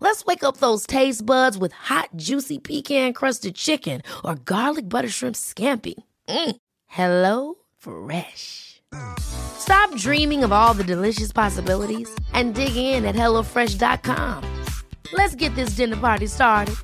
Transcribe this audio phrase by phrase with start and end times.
[0.00, 5.36] Let's wake up those taste buds with hot, juicy pecan-crusted chicken or garlic butter shrimp
[5.36, 5.94] scampi.
[6.28, 6.56] Mm.
[6.86, 8.80] Hello Fresh.
[9.18, 14.44] Stop dreaming of all the delicious possibilities and dig in at HelloFresh.com.
[15.12, 16.76] Let's get this dinner party started.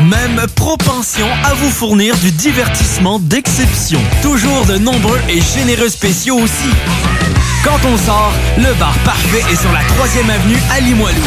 [0.00, 4.00] Même propension à vous fournir du divertissement d'exception.
[4.22, 6.70] Toujours de nombreux et généreux spéciaux aussi.
[7.62, 11.22] Quand on sort, le bar parfait est sur la 3e avenue à Limoilou.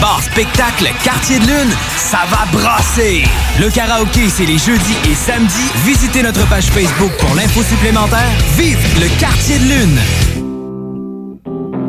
[0.00, 3.24] Bar spectacle Quartier de Lune, ça va brasser!
[3.60, 5.70] Le karaoké, c'est les jeudis et samedis.
[5.84, 8.30] Visitez notre page Facebook pour l'info supplémentaire.
[8.56, 10.47] Vive le Quartier de Lune!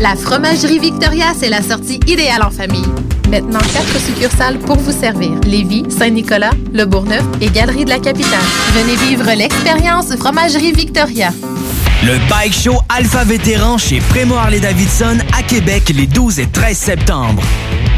[0.00, 2.86] La Fromagerie Victoria, c'est la sortie idéale en famille.
[3.28, 5.32] Maintenant, quatre succursales pour vous servir.
[5.44, 8.40] Lévis, Saint-Nicolas, Le Bourgneuf et Galerie de la Capitale.
[8.72, 11.28] Venez vivre l'expérience Fromagerie Victoria.
[12.02, 17.42] Le Bike Show Alpha Vétéran chez Prémo Harley-Davidson à Québec les 12 et 13 septembre.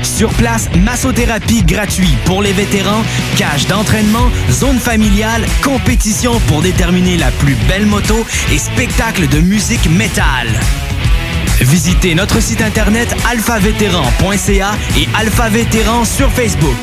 [0.03, 3.05] Sur place, massothérapie gratuite pour les vétérans,
[3.37, 9.89] cage d'entraînement, zone familiale, compétition pour déterminer la plus belle moto et spectacle de musique
[9.89, 10.49] métal.
[11.63, 16.77] Visitez notre site internet alphavétéran.ca et Alpha Vétéran sur Facebook.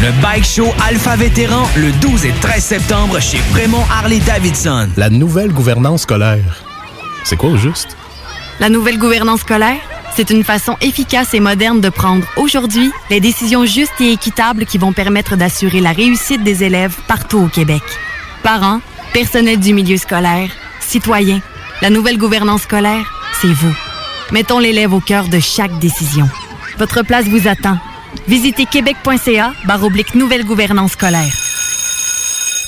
[0.00, 4.88] Le Bike Show Alpha Vétéran le 12 et 13 septembre chez Fremont Harley Davidson.
[4.96, 6.64] La nouvelle gouvernance scolaire.
[7.24, 7.98] C'est quoi au juste?
[8.60, 9.80] La nouvelle gouvernance scolaire,
[10.16, 14.78] c'est une façon efficace et moderne de prendre aujourd'hui les décisions justes et équitables qui
[14.78, 17.82] vont permettre d'assurer la réussite des élèves partout au Québec.
[18.42, 18.80] Parents,
[19.12, 21.42] personnel du milieu scolaire, citoyens,
[21.82, 23.04] la nouvelle gouvernance scolaire,
[23.40, 23.87] c'est vous.
[24.32, 26.28] Mettons l'élève au cœur de chaque décision.
[26.78, 27.78] Votre place vous attend.
[28.26, 29.52] Visitez québec.ca
[29.84, 31.47] oblique nouvelle gouvernance scolaire.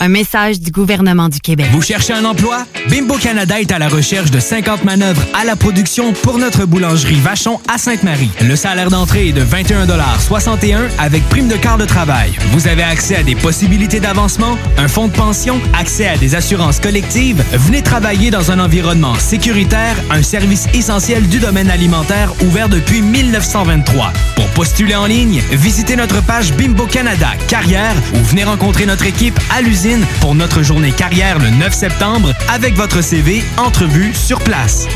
[0.02, 1.66] Un message du gouvernement du Québec.
[1.72, 2.64] Vous cherchez un emploi?
[2.88, 7.20] Bimbo Canada est à la recherche de 50 manœuvres à la production pour notre boulangerie
[7.20, 8.30] Vachon à Sainte-Marie.
[8.40, 12.32] Le salaire d'entrée est de 21,61 avec prime de quart de travail.
[12.52, 16.80] Vous avez accès à des possibilités d'avancement, un fonds de pension, accès à des assurances
[16.80, 17.44] collectives.
[17.52, 24.14] Venez travailler dans un environnement sécuritaire, un service essentiel du domaine alimentaire ouvert depuis 1923.
[24.34, 29.38] Pour postuler en ligne, visitez notre page Bimbo Canada Carrière ou venez rencontrer notre équipe
[29.54, 29.89] à l'usine
[30.20, 34.86] pour notre journée carrière le 9 septembre avec votre CV, entrevue sur place.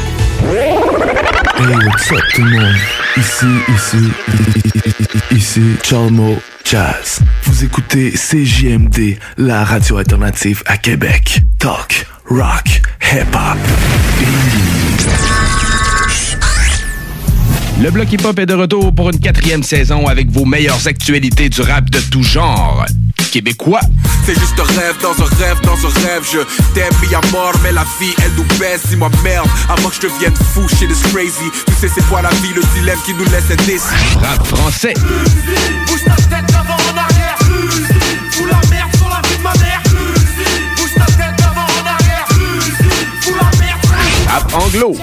[1.59, 2.77] Hey, what's up tout le monde?
[3.17, 4.11] Ici, ici,
[5.33, 7.21] ici, Chalmo Jazz.
[7.45, 11.41] Vous écoutez CJMD, la radio alternative à Québec.
[11.59, 13.59] Talk, rock, hip-hop.
[17.83, 21.49] Le Bloc Hip Hop est de retour pour une quatrième saison avec vos meilleures actualités
[21.49, 22.85] du rap de tout genre.
[23.35, 23.81] Québécois.
[24.25, 26.23] C'est juste un rêve dans un rêve dans un rêve.
[26.23, 26.39] Je
[26.73, 28.87] t'aime mis à mort, mais la vie elle nous baisse.
[28.89, 31.51] Dis-moi merde, avant que je devienne fou, shit is crazy.
[31.67, 33.89] Tu sais c'est quoi la vie, le dilemme qui nous laisse indécis.
[34.23, 34.95] Rap français.
[34.95, 37.37] Bouge ta tête d'avant en arrière.
[38.31, 39.83] Fous la merde sur la vie de ma mère.
[40.77, 42.29] Bouge ta tête d'avant en arrière.
[43.21, 43.81] Fous la merde.
[44.29, 44.95] Rap anglo.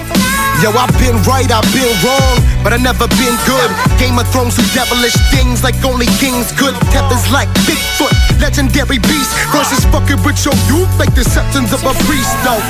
[0.62, 3.70] Yo, I've been right, I've been wrong, but I never been good.
[3.98, 6.76] Game of Thrones do devilish things like only kings could.
[6.94, 9.34] Tethers like Bigfoot, legendary beast.
[9.50, 12.62] Versus fucking with your youth like the septons of a priest, though.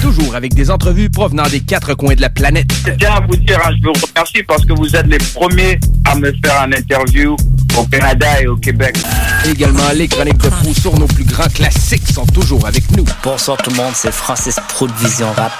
[0.00, 2.70] Toujours avec des entrevues provenant des quatre coins de la planète.
[2.86, 5.78] Je tiens à vous dire, hein, je vous remercie parce que vous êtes les premiers
[6.06, 7.36] à me faire un interview
[7.76, 8.96] au Canada et au Québec.
[9.44, 13.04] Également, les chroniques de fou sur nos plus grands classiques sont toujours avec nous.
[13.22, 15.52] Bonsoir tout le monde, c'est Francis Pro de Vision Rap.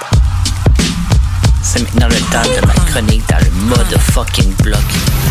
[1.67, 4.79] C'est maintenant le temps de ma chronique dans le motherfucking block.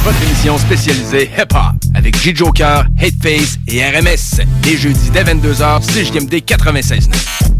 [0.02, 4.42] Votre émission spécialisée hip-hop avec J-Joker, Hateface et RMS.
[4.64, 7.54] Les jeudis dès 22h, 6 JMD 96.9.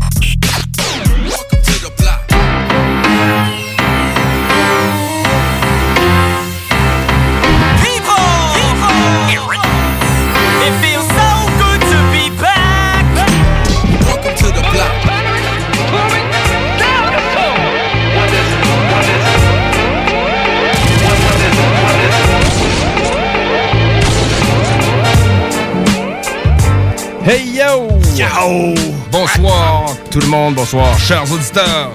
[27.27, 27.89] Hey yo!
[28.19, 28.75] Yo!
[29.11, 31.91] Bonsoir tout le monde, bonsoir chers auditeurs.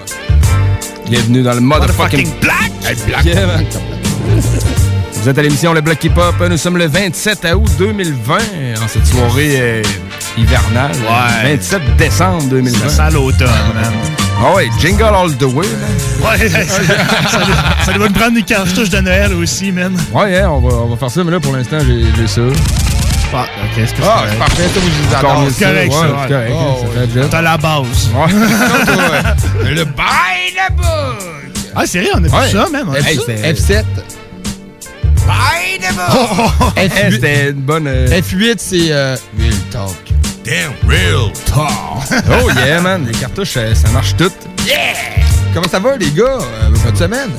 [1.07, 2.71] Bienvenue dans le motherfucking Black!
[3.05, 3.23] Black.
[3.23, 3.63] Yeah, man.
[5.13, 6.49] Vous êtes à l'émission Le Bloc Hip Hop.
[6.49, 8.37] Nous sommes le 27 août 2020,
[8.81, 9.83] en cette soirée euh,
[10.35, 10.93] hivernale.
[10.93, 11.57] Ouais.
[11.57, 12.89] 27 décembre 2020.
[12.89, 13.93] Ça sent l'automne, man.
[14.41, 16.31] Ah ouais, jingle all the way, man.
[16.39, 17.39] Ouais, ça, ça,
[17.85, 19.95] ça doit prendre des cartouches de Noël aussi, man.
[20.11, 22.41] Ouais, hein, on, va, on va faire ça, mais là, pour l'instant, j'ai ça.
[23.31, 24.63] Ah, ok, que Ah, c'est c'est parfait,
[25.11, 25.47] ça, Encore adore.
[25.51, 26.27] c'est correct, Ouais, ça, c'est ouais.
[26.29, 27.29] correct, Oh, ça fait la job.
[27.31, 28.09] T'as la base.
[28.15, 29.69] Ouais.
[29.75, 31.65] le bail de book!
[31.75, 32.49] Ah, sérieux, on a vu Ouais.
[32.51, 32.89] ça, même.
[32.89, 33.21] on a vu Hey, ça.
[33.27, 33.85] c'était- F7.
[35.27, 36.73] Bail de book!
[36.77, 37.87] F8, C'était une bonne...
[37.87, 39.95] euh, F8 c'est euh, Real Talk.
[40.45, 41.69] Damn real talk.
[42.43, 43.05] oh yeah, man.
[43.05, 44.31] Les cartouches, ça, ça marche tout.
[44.65, 44.95] Yeah!
[45.53, 46.23] Comment ça va, les gars?
[46.23, 47.29] Euh, votre semaine?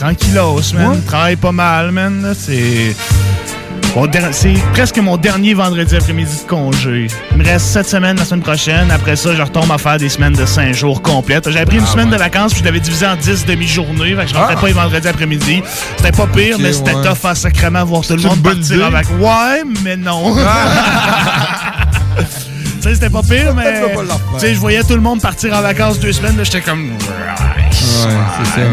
[0.00, 1.00] Tranquillos, man.
[1.04, 2.22] Travaille pas mal, man.
[2.22, 2.32] là.
[2.36, 2.96] C'est.
[4.32, 7.08] C'est presque mon dernier vendredi après-midi de congé.
[7.32, 8.88] Il me reste 7 semaines la semaine prochaine.
[8.90, 11.50] Après ça, je retombe à faire des semaines de 5 jours complètes.
[11.50, 12.12] J'avais pris une Ah, semaine ouais.
[12.14, 14.14] de vacances, puis je l'avais divisé en 10 demi-journées.
[14.14, 14.60] Fait que je rentrais Ah.
[14.60, 15.62] pas les vendredis après-midi.
[15.96, 17.02] C'était pas pire, mais c'était ouais.
[17.02, 19.06] tough à sacrément voir tout le monde partir avec.
[19.18, 20.36] Ouais, mais non.
[20.36, 20.40] Tu
[22.88, 23.80] sais, c'était pas pire, mais.
[23.80, 23.88] le.
[24.34, 26.36] Tu sais, je voyais tout le monde partir en vacances deux semaines.
[26.36, 26.90] là, J'étais comme.
[27.72, 28.08] ça.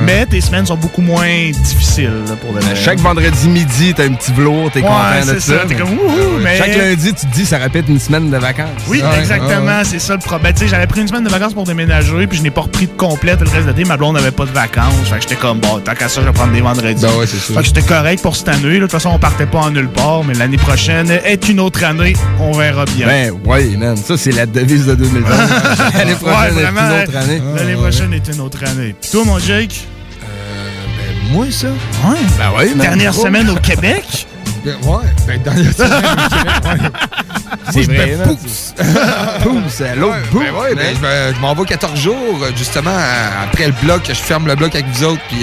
[0.05, 2.75] Mais tes semaines sont beaucoup moins difficiles là, pour vrai.
[2.75, 5.63] Chaque vendredi midi, t'as un petit velours, t'es Ouais, content de c'est ça.
[5.77, 8.67] comme, wouhou, mais- Chaque lundi, tu te dis, ça répète une semaine de vacances.
[8.87, 9.83] Oui, Ouais, exactement, ouais.
[9.83, 10.53] c'est ça le problème.
[10.53, 12.87] Tu sais, j'avais pris une semaine de vacances pour déménager, puis je n'ai pas repris
[12.87, 13.85] de complète le reste de l'été.
[13.85, 14.93] Ma blonde n'avait pas de vacances.
[15.09, 17.01] Fait que j'étais comme, bon, tant qu'à ça, je vais prendre des vendredis.
[17.01, 17.55] Ben ouais, c'est sûr.
[17.55, 18.75] Fait que j'étais correct pour cette année.
[18.75, 21.83] De toute façon, on partait pas en nulle part, mais l'année prochaine est une autre
[21.83, 22.13] année.
[22.39, 23.07] On verra bien.
[23.07, 23.96] Ben, ouais, man.
[24.05, 25.29] Ça, c'est la devise de 2020.
[25.97, 27.41] L'année prochaine, Ouais, est vraiment, une autre année.
[27.55, 28.95] L'année prochaine est une autre année.
[28.99, 29.85] Puis toi, mon Jake?
[30.21, 31.67] ben, moi, ça?
[31.67, 32.17] Ouais.
[32.37, 32.77] Ben man.
[32.77, 34.27] Dernière semaine au Québec?
[34.65, 36.89] Ben, ouais, ben, dernière semaine au Québec, ouais.
[37.71, 38.27] C'est vrai, man.
[38.37, 38.73] pousse.
[39.43, 40.95] Pousse, à l'autre Ouais, ben ouais, ben,
[41.31, 42.95] je je m'en vais 14 jours, euh, justement,
[43.43, 44.01] après le bloc.
[44.07, 45.39] Je ferme le bloc avec vous autres, puis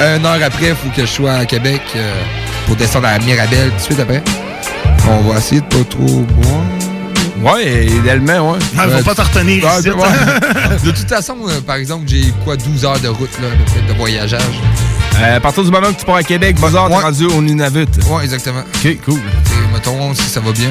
[0.00, 2.14] euh, une heure après, il faut que je sois à Québec euh,
[2.66, 4.22] pour descendre à Mirabel tout de suite après.
[5.08, 6.62] On va essayer de pas trop boire.
[7.42, 8.58] Ouais, idéalement, ouais.
[8.78, 9.90] Ah, faut pas te retenir Ouais, ici.
[9.90, 10.78] ouais.
[10.84, 13.98] De toute façon, euh, par exemple, j'ai quoi, 12 heures de route, là, près, de
[13.98, 14.40] voyageage.
[15.20, 17.02] Euh, à partir du moment que tu pars à Québec, 12 heures, t'es Ouais.
[17.02, 17.86] rendu au Nunavut.
[18.10, 18.60] Ouais, exactement.
[18.60, 19.14] OK, cool.
[19.18, 20.70] Et mettons, si ça va bien.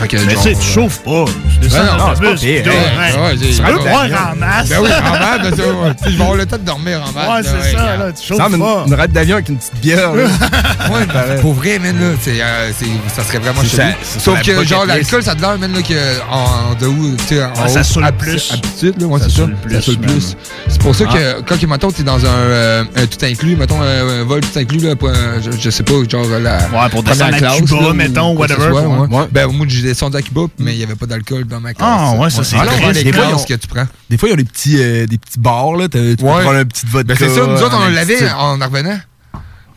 [0.00, 1.24] Mais genre, tu sais, tu chauffes pas.
[1.54, 3.62] Tu descends Ben non, dans c'est le pas bus, pire, puis ouais, Ouais, ouais, Tu
[3.62, 4.12] peux ouais, boire ouais.
[4.32, 4.68] en masse.
[4.68, 5.92] Ben oui, en masse, ben ouais.
[6.04, 7.46] Je vais avoir le temps de dormir en masse.
[7.46, 8.12] Ouais, c'est ça, là.
[8.12, 8.48] Tu chauffes pas.
[8.48, 10.10] une, une rade d'avion avec une petite bière.
[10.92, 13.82] Ouais, pour vrai, man, là, c'est, euh, c'est- ça serait vraiment chelou.
[14.18, 15.94] Sauf la que, genre, l'alcool, ça a de l'air, man, là, que,
[16.30, 18.52] en, de où, tu sais, en Ah, ça haut, saoule plus.
[18.52, 19.46] Habitude, là, Ça c'est ça.
[19.70, 20.36] Ça saoule plus.
[20.68, 21.12] C'est pour ça Ah.
[21.14, 24.40] que, quand, que, mettons, t'es dans un, euh, un tout inclus, mettons, un, un vol
[24.40, 26.58] tout inclus, là, pour, un- je, je sais pas, genre, la.
[26.58, 29.16] Ouais, pour descendre à classe, Cuba, là, ou mettons, whatever, soit, ouais.
[29.16, 29.24] ouais.
[29.32, 31.88] Ben, moi, j'ai descendu à Cuba, mais il y avait pas d'alcool dans ma classe.
[31.90, 33.86] Ah, ouais, ça, c'est triste, des fois, ils ont- que tu prends.
[34.10, 35.72] Des fois, il y a des petits, euh, des petits bars.
[35.76, 35.88] Là.
[35.88, 36.42] T'as- Tu peux Ouais.
[36.42, 37.14] prendre un petit vodka.
[37.14, 38.98] Ben c'est ça, nous autres, on l'avait en revenant.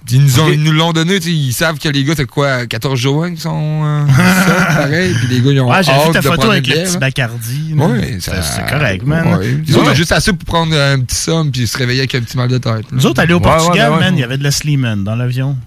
[0.10, 2.26] Ils nous, ont- ils nous l'ont donné, tu sais, ils savent que les gars, c'est
[2.26, 5.84] quoi, 14 jours hein, qui sont euh, ça, pareil, puis les gars, ils ont Ouais,
[5.84, 6.98] j'ai vu ta de photo avec le petit.
[6.98, 7.74] Bacardi.
[7.76, 9.36] Ouais, C'est correct, man.
[9.38, 9.58] Ouais.
[9.68, 9.92] Nous autres, on Ouais.
[9.92, 12.48] a juste assez pour prendre un petit somme puis se réveiller avec un petit mal
[12.50, 12.86] de tête.
[12.92, 15.58] Nous autres, aller au Portugal, man, il y avait de la Sleeman dans l'avion.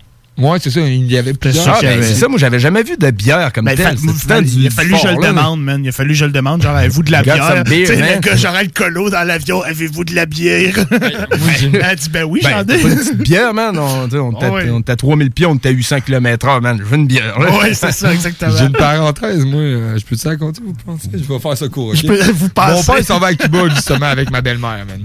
[0.40, 1.80] Ouais, c'est ça, il y avait plusieurs.
[1.80, 3.96] Ben, c'est ça, moi, j'avais jamais vu de bière comme Ben, telle.
[3.98, 5.28] fa- il a fallu que je le là.
[5.28, 5.84] demande, man.
[5.84, 6.62] Il a fallu que je le demande.
[6.62, 7.62] Genre, avez-vous de la bière?
[7.66, 9.62] Tu sais, gars, j'aurais le colo dans l'avion.
[9.62, 10.74] Avez-vous de la bière?
[10.90, 12.78] Elle dit, ben oui, Ben, j'en t'as ai.
[12.82, 13.78] pas une petite bière, man.
[13.78, 14.70] On, était à- Ouais.
[14.70, 16.76] on était à 3000 pieds, on était à 800 km h man.
[16.78, 17.38] Je veux une bière.
[17.38, 17.50] là.
[17.58, 18.52] Ouais, c'est ça, exactement.
[18.56, 21.08] J'ai une parenthèse, moi, euh, je peux te raconter, vous pensez?
[21.12, 21.96] Je vais faire ça court, ok?
[21.96, 25.02] Je peux vous Mon père, il s'en va à Cuba, justement, avec ma belle-mère, man.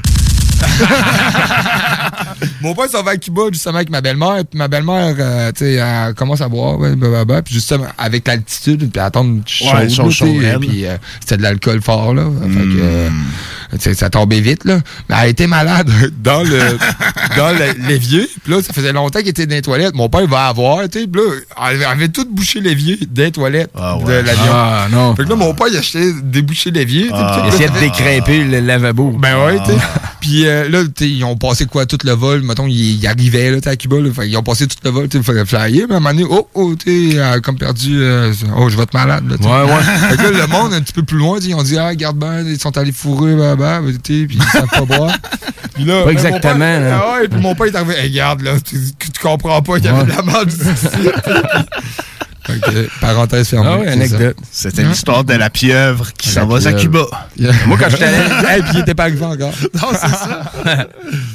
[2.62, 4.44] Mon père s'en va à Cuba, justement, avec ma belle-mère.
[4.50, 8.90] Puis ma belle-mère, euh, tu sais, elle commence à boire, blablabla, Puis justement, avec l'altitude,
[8.92, 10.34] puis attendre chaud, Ouais, chaud, chaud.
[10.60, 12.24] Puis euh, c'était de l'alcool fort, là.
[12.42, 13.20] Fait que, euh, tu sais,
[13.80, 14.80] ça tombait vite, là.
[15.10, 15.90] Mais elle était malade
[16.24, 16.60] dans le
[17.38, 17.56] dans
[17.88, 18.28] l'évier.
[18.44, 19.96] Puis là, ça faisait longtemps qu'elle était dans les toilettes.
[19.96, 21.08] Mon père, il va avoir, tu sais.
[21.08, 24.52] Puis là, elle avait- tout bouché l'évier des toilettes de l'avion.
[24.52, 25.16] Ah, non.
[25.16, 27.10] Fait que là, mon père, il achetait débouché l'évier.
[27.12, 27.44] Ah.
[27.46, 29.12] Il essayait de décrépir le lavabo.
[29.20, 29.78] ben ouais, tu sais.
[30.22, 32.42] Puis euh, là, ils ont passé quoi, tout le vol?
[32.42, 33.98] Mettons, ils, ils arrivaient là, à Cuba.
[34.00, 35.86] Là, Fait qu'ils ont passé tout le vol, tu sais, il fallait flyer.
[35.88, 38.78] Mais à un moment donné, oh, oh, tu sais, euh, comme perdu, euh, oh, je
[38.78, 39.24] vais être malade.
[39.30, 39.36] Là.
[39.66, 39.84] Ouais, ouais.
[40.10, 42.18] Fait que là, le monde, un petit peu plus loin, ils ont dit, ah, regarde
[42.18, 43.56] bien, ils sont allés fourrer, bah,
[44.04, 45.18] tu puis ils savent pas boire.
[45.74, 47.02] Puis là, Pas exactement, Mon père, là.
[47.04, 49.76] ah ouais, puis mon père, il est arrivé, hey, regarde, là, tu, tu comprends pas
[49.76, 50.52] qu'il y avait de la merde
[53.02, 53.86] parenthèse fermée.
[53.88, 54.38] Ah anecdote.
[54.52, 57.06] C'était l'histoire de la pieuvre qui s'en va à Cuba.
[57.68, 58.48] Moi, quand j'étais allé.
[58.48, 59.52] Hey, puis il était pas arrivé encore.
[59.76, 60.52] Non, c'est ça.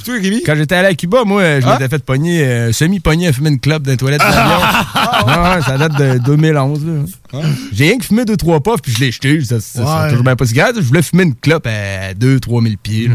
[0.05, 0.43] Toi, Rémi?
[0.45, 1.73] Quand j'étais allé à Cuba, moi, je Ah?
[1.79, 4.59] m'étais fait pogner, euh, semi-pogné à fumer une clope dans les toilettes de l'avion.
[4.65, 6.81] Ah ouais, ça date de 2011.
[6.87, 7.41] là.
[7.73, 9.41] J'ai rien que fumé 2-3 puffs, puis je l'ai jeté.
[9.45, 10.09] Ça, ça, ça, Ouais.
[10.11, 10.73] toujours bien pas si grave.
[10.77, 13.09] Je voulais fumer une clope à 2-3 000 pieds.
[13.09, 13.15] là.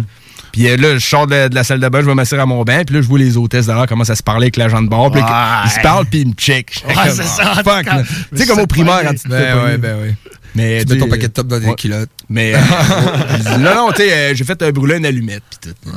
[0.56, 2.46] Puis euh, là, je sors de, de la salle de bain, je vais m'asseoir à
[2.46, 4.82] mon bain, puis là, je vois les hôtesses dehors commencent à se parler avec l'agent
[4.82, 5.12] de bord.
[5.12, 6.82] Puis là, ils se parlent, puis ils me checkent.
[6.88, 7.56] Ouais, c'est ça.
[7.56, 8.04] Fuck, là.
[8.32, 10.16] Tu sais, comme au primaire, quand tu Ben ouais, ben ouais.
[10.56, 11.76] Mais, Tu mets ton paquet de top dans des ouais.
[11.76, 12.10] culottes.
[12.30, 15.92] Mais euh, non, non, tu sais, euh, j'ai fait euh, brûler une allumette pis tout.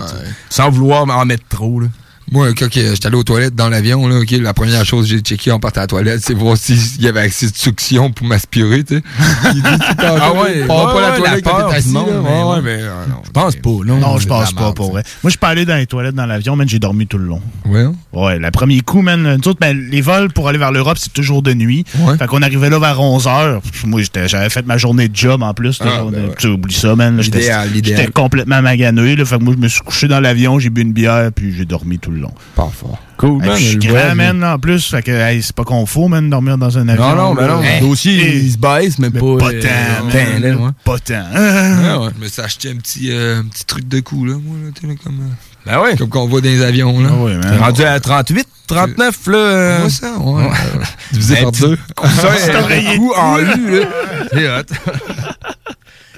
[0.50, 1.86] Sans vouloir en mettre trop, là.
[2.30, 5.20] Moi, quand j'étais allé aux toilettes dans l'avion, là, ok, la première chose que j'ai
[5.20, 8.26] checké en partant à la toilette, c'est voir s'il y avait accès de succion pour
[8.26, 9.02] m'aspirer, tu sais.
[9.54, 9.68] Il dit
[9.98, 11.78] Ah ouais, prends ouais, pas la toilette la peur là.
[11.82, 13.16] mais Ouais, mais euh, non.
[13.24, 13.96] Je pense pas, non.
[13.98, 15.02] Non, je pense pas, pour vrai.
[15.22, 17.24] Moi, je suis pas allé dans les toilettes dans l'avion, man, j'ai dormi tout le
[17.26, 17.40] long.
[17.66, 17.86] Ouais.
[18.12, 21.42] Ouais, le premier coup, man, autres, ben, les vols pour aller vers l'Europe, c'est toujours
[21.42, 21.84] de nuit.
[21.98, 22.16] Ouais.
[22.18, 23.60] Fait qu'on arrivait là vers 11h.
[23.86, 25.78] Moi, j'étais- j'avais fait ma journée de job en plus.
[25.80, 26.34] Ah, ben ouais.
[26.38, 27.20] Tu oublies ça, man.
[27.22, 27.98] J'étais- L'idéal, l'idéal.
[28.00, 29.16] J'étais complètement magané.
[29.16, 31.54] Là, fait que moi, je me suis couché dans l'avion, j'ai bu une bière, puis
[31.56, 32.32] j'ai dormi tout le long.
[32.54, 32.98] Pas fort.
[33.16, 33.56] Cool, Hey, man.
[33.58, 34.88] je suis grand, man, en plus.
[34.90, 37.08] Fait que, hey, c'est pas qu'on faut, man, dormir dans un avion.
[37.08, 37.54] Non, non, ben là.
[37.54, 37.62] non.
[37.62, 39.36] Hey, Le dossier, hey, il se baisse, mais, mais pas.
[39.38, 40.04] pas euh, tant,
[40.40, 40.54] man.
[40.56, 40.70] ouais.
[40.84, 41.24] Pas tant.
[41.34, 42.10] Ah ouais.
[42.16, 44.70] Je me suis acheté un petit, euh, un petit truc de cou, là, moi, là,
[44.78, 45.32] tu sais, comme, euh,
[45.66, 45.96] Ben ouais.
[45.96, 47.08] comme qu'on voit dans les avions, là.
[47.12, 47.58] Ah ouais, T'es man.
[47.58, 49.36] rendu à 38, 39, là.
[49.36, 50.50] euh, Moi, ça, ouais.
[51.12, 51.78] Divisé Un par deux.
[51.96, 53.44] coussin, C'est un coup en U,
[53.80, 53.86] là.
[54.32, 55.27] C'est hot.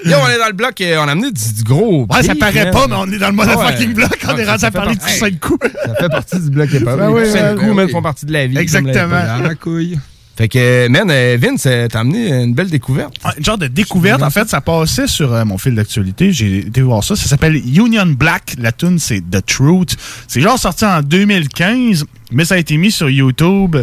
[0.05, 2.07] Là, on est dans le bloc, euh, on a amené du, du gros.
[2.11, 3.95] Ouais, ça paraît pas, mais on est dans le motherfucking Ouais.
[3.95, 4.19] bloc.
[4.29, 5.67] On Ouais, est ça- rendu à fait parler de partie- cinq coups.
[5.87, 6.99] Ça fait partie du bloc hip-hop.
[6.99, 8.57] Ben oui, Les ben coups, man, font partie de la vie.
[8.59, 9.09] Exactement.
[9.09, 9.99] Dans la couille.
[10.37, 13.13] Fait que, man, euh, Vince, euh, t'as amené une belle découverte.
[13.27, 14.23] Ouais, Une genre de découverte.
[14.23, 16.33] En fait, ça passait sur euh, mon fil d'actualité.
[16.33, 17.15] J'ai été voir ça.
[17.15, 18.55] Ça s'appelle Union Black.
[18.59, 19.97] La tune c'est The Truth.
[20.29, 23.77] C'est genre sorti en 2015, mais ça a été mis sur YouTube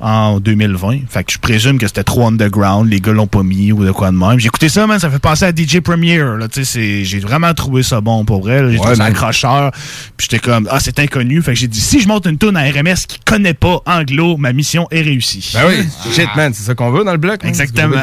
[0.00, 1.00] en 2020.
[1.08, 2.90] Fait que je présume que c'était trop underground.
[2.90, 4.38] Les gars l'ont pas mis ou de quoi de même.
[4.38, 4.98] J'ai écouté ça, man.
[4.98, 6.18] Ça fait penser à DJ Premier.
[6.18, 8.58] Là, Tu sais, c'est- j'ai vraiment trouvé ça bon pour vrai.
[8.70, 9.70] J'ai Ouais, trouvé ça accrocheur.
[10.16, 11.40] Puis j'étais comme, ah, c'est inconnu.
[11.42, 14.36] Fait que j'ai dit, si je monte une tune à RMS qui connaît pas anglo,
[14.36, 15.50] ma mission est réussie.
[15.54, 17.44] Ben oui, shit, man, c'est ça qu'on veut dans le bloc.
[17.44, 17.96] Exactement.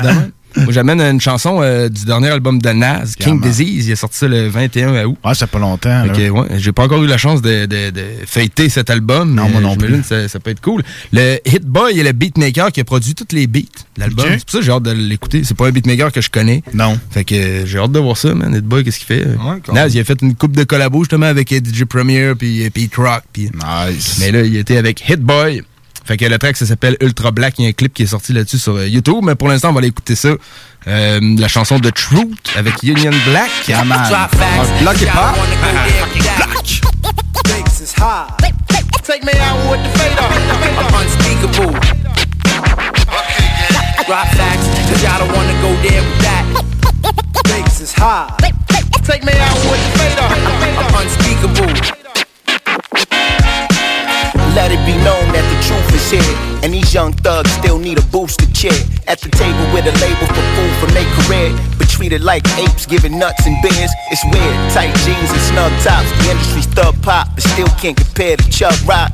[0.56, 3.42] Moi, j'amène une chanson euh, du dernier album de Nas, King Clairement.
[3.48, 3.88] Disease.
[3.88, 5.18] Il est sorti ça le 21 août.
[5.24, 5.90] Ouais, ça fait pas longtemps.
[5.90, 6.14] là.
[6.14, 9.34] Fait que, ouais, j'ai pas encore eu la chance de, de, de fêter cet album.
[9.34, 10.04] Non, mais moi non plus.
[10.04, 10.84] Ça, ça peut être cool.
[11.14, 13.62] Le Hit Boy est le beatmaker qui a produit tous les beats
[13.96, 14.26] de l'album.
[14.30, 15.44] C'est pour ça que j'ai hâte de l'écouter.
[15.44, 16.64] C'est pas un beatmaker que je connais.
[16.74, 17.00] Non.
[17.12, 18.54] Fait que euh, j'ai hâte de voir ça, man.
[18.56, 19.26] Hit Boy, qu'est-ce qu'il fait?
[19.66, 22.70] quand Nas, il a fait une coupe de collabos justement avec euh, DJ Premier puis
[22.70, 23.24] Pete Rock.
[23.34, 23.50] Puis...
[23.54, 24.18] Nice.
[24.20, 25.64] Mais là, il était avec Hit Boy.
[26.04, 27.56] Fait que le track, ça s'appelle Ultra Black.
[27.60, 29.24] Il y a un clip qui est sorti là-dessus sur euh, YouTube.
[29.24, 30.30] Mais pour l'instant, on va aller écouter ça.
[30.88, 33.50] Euh, la chanson de Truth avec Union Black.
[33.68, 34.00] Yeah, man.
[34.10, 34.70] Drop facts.
[34.80, 35.36] Un bloc hip-hop.
[37.46, 38.28] Stakes is high.
[39.04, 40.22] Take me out with the fader.
[40.22, 41.74] I'm unspeakable.
[44.08, 46.46] Drop facts, cause y'all don't wanna go there with that.
[47.46, 48.30] Stakes is high.
[49.04, 50.28] Take me out with the fader.
[50.82, 52.02] I'm unspeakable.
[54.56, 55.91] Let it be known that the truth
[56.64, 58.74] And these young thugs still need a booster chair.
[59.08, 61.56] At the table with a label for food from their career.
[61.78, 63.92] But treated like apes, giving nuts and beers.
[64.12, 64.56] It's weird.
[64.74, 66.10] Tight jeans and snug tops.
[66.20, 69.14] The industry's thug pop, but still can't compare to Chuck Rock.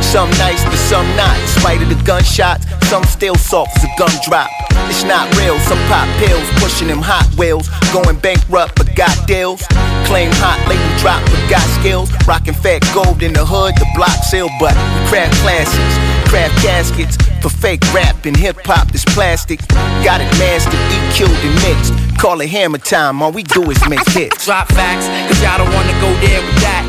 [0.00, 1.36] Some nice, but some not.
[1.38, 4.48] In spite of the gunshots, some still soft as a gumdrop.
[4.88, 5.58] It's not real.
[5.68, 7.68] Some pop pills, pushing them hot wheels.
[7.92, 9.66] Going bankrupt, but got deals.
[10.08, 12.08] Claim hot, label drop, but got skills.
[12.26, 15.94] Rockin' fat gold in the hood, the block seal, but we craft classics.
[16.28, 19.66] Craft caskets for fake rap and hip hop that's plastic.
[20.04, 22.20] Got it mastered, EQ'd and mixed.
[22.20, 24.44] Call it hammer time, all we do is make hits.
[24.44, 26.84] Drop facts, cause y'all don't wanna go there with that.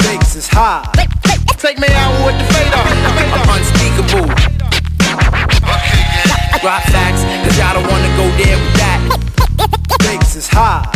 [0.00, 0.86] Stakes is high.
[1.58, 2.78] Take me out with the fader.
[3.34, 4.30] I'm unspeakable.
[6.62, 9.00] Drop facts, cause y'all don't wanna go there with that.
[10.02, 10.86] Stakes is high.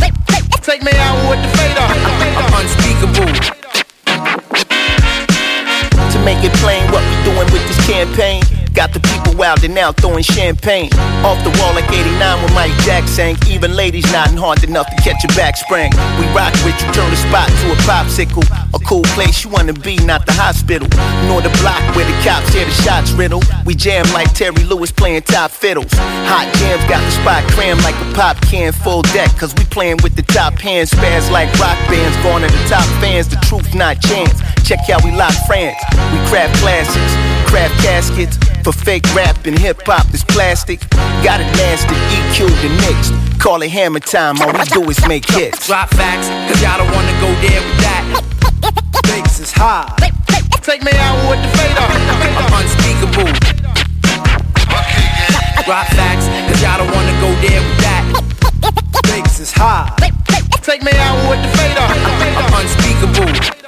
[0.63, 1.83] Take me out with the fader.
[1.83, 3.51] I'm unspeakable.
[6.25, 8.43] Make it plain what we doing with this campaign.
[8.75, 10.93] Got the people wild and out throwing champagne.
[11.27, 13.37] Off the wall like 89 when Mike Jack sang.
[13.49, 15.91] Even ladies nodding hard enough to catch a back spring.
[16.21, 18.47] We rock with you, turn the spot to a popsicle.
[18.73, 20.87] A cool place you wanna be, not the hospital.
[21.27, 23.43] Nor the block where the cops hear the shots riddle.
[23.67, 25.93] We jam like Terry Lewis playing top fiddles.
[26.31, 29.35] Hot jams got the spot crammed like a pop can full deck.
[29.37, 32.17] Cause we playing with the top hands, spaz like rock bands.
[32.23, 34.39] Going to the top fans, the truth not chance.
[34.63, 35.77] Check how we lock France.
[36.13, 37.13] We craft classics,
[37.51, 38.37] craft caskets.
[38.63, 40.81] For fake rap and hip hop This plastic.
[41.25, 43.41] Got it mastered, EQ'd and mixed.
[43.41, 45.67] Call it hammer time, all we do is make hits.
[45.67, 48.05] Drop facts, cause y'all don't wanna go there with that.
[49.07, 49.89] Stakes is high.
[50.61, 51.81] Take me out with the fader.
[51.81, 53.33] I'm unspeakable.
[55.65, 58.05] Drop facts, cause y'all don't wanna go there with that.
[59.07, 59.89] Stakes is high.
[60.63, 61.81] Take me out with the fader.
[61.81, 63.60] I'm unspeakable.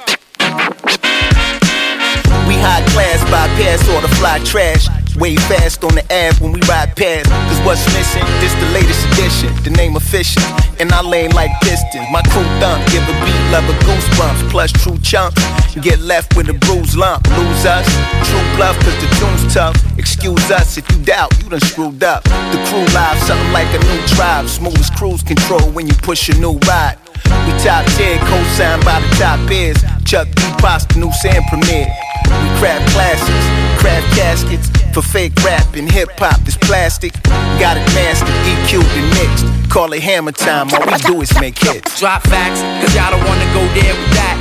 [3.31, 4.87] Bypass all the fly trash.
[5.15, 7.29] Way fast on the ab when we ride past.
[7.29, 8.25] Cause what's missing?
[8.41, 9.53] This the latest edition.
[9.63, 10.45] The name efficient.
[10.81, 12.07] And I lane like pistons.
[12.11, 12.81] My crew thump.
[12.89, 14.49] Give a beat love lover goosebumps.
[14.49, 15.37] Plus true chumps.
[15.81, 17.27] Get left with a bruised lump.
[17.37, 17.85] Lose us.
[18.25, 19.77] True bluff cause the tune's tough.
[19.99, 21.31] Excuse us if you doubt.
[21.43, 22.23] You done screwed up.
[22.23, 23.19] The crew live.
[23.21, 24.49] Something like a new tribe.
[24.49, 26.97] Smooth as cruise control when you push a new ride.
[27.45, 29.77] We top tier, co-signed by the top ears.
[30.05, 30.99] Chuck D.
[30.99, 32.02] new and Premier.
[32.29, 33.45] We craft classics,
[33.81, 36.39] craft caskets for fake rap and hip hop.
[36.41, 37.13] This plastic
[37.59, 39.71] got it mastered, EQ'd and mixed.
[39.71, 40.69] Call it hammer time.
[40.73, 41.99] All we do is make hits.
[41.99, 44.37] Drop facts, cause y'all don't wanna go there with that.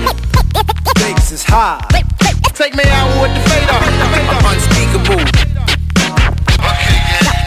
[0.99, 1.81] Stakes is high.
[2.55, 3.73] Take me out with the fader.
[3.73, 5.25] I'm unspeakable.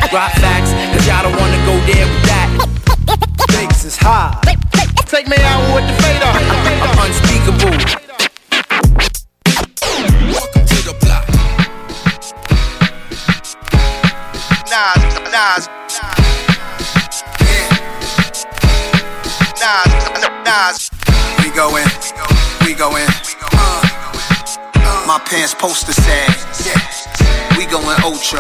[0.10, 2.50] Drop facts, cause y'all don't wanna go there with that.
[3.50, 4.40] Stakes is high.
[5.06, 6.26] Take me out with the fader.
[6.26, 8.05] I'm unspeakable.
[15.36, 15.68] Nas,
[19.60, 20.00] Nas.
[20.46, 20.90] Nas.
[21.44, 21.86] We go in,
[22.66, 23.06] we go in.
[23.52, 26.32] Uh, my pants poster sad.
[27.58, 28.40] We going ultra.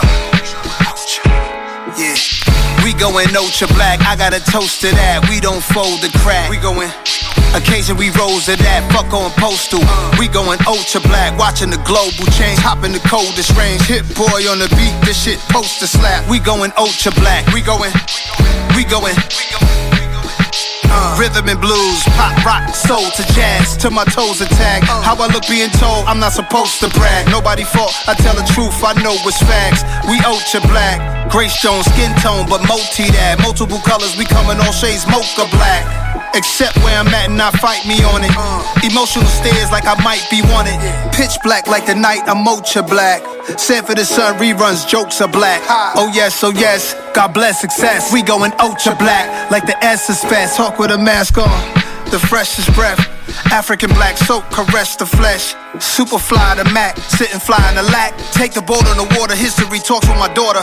[1.97, 2.15] Yeah.
[2.81, 5.27] We going ultra black, I got a toast to that.
[5.29, 6.49] We don't fold the crack.
[6.49, 6.91] We going.
[7.55, 9.79] Occasion we rose to that, fuck on postal.
[10.19, 13.81] We going ultra black, watching the global change, hopping the coldest range.
[13.87, 16.27] Hit boy on the beat, this shit poster slap.
[16.27, 17.95] We going ultra black, We going.
[18.75, 19.15] we going.
[20.91, 21.15] Uh.
[21.19, 24.83] Rhythm and blues, pop, rock, soul to jazz, to my toes attack.
[24.83, 25.01] Uh.
[25.01, 27.27] How I look being told, I'm not supposed to brag.
[27.31, 29.83] Nobody fault, I tell the truth, I know it's facts.
[30.11, 33.39] We ultra black, gray stone, skin tone, but multi that.
[33.41, 36.04] Multiple colors, we coming all shades, mocha black.
[36.33, 38.31] Except where I'm at and not fight me on it.
[38.83, 40.77] Emotional stares like I might be wanted.
[41.13, 43.23] Pitch black like the night, I'm ultra black.
[43.59, 45.61] Sent for the sun reruns, jokes are black.
[45.95, 48.11] Oh yes, oh yes, God bless success.
[48.11, 50.57] We going ultra black, like the S is fast.
[50.57, 51.49] Talk with a mask on,
[52.11, 52.99] the freshest breath.
[53.51, 55.55] African black soap, caress the flesh.
[55.79, 58.17] Super fly the Mac, sitting fly in the lack.
[58.31, 60.61] Take the boat on the water, history talks with my daughter.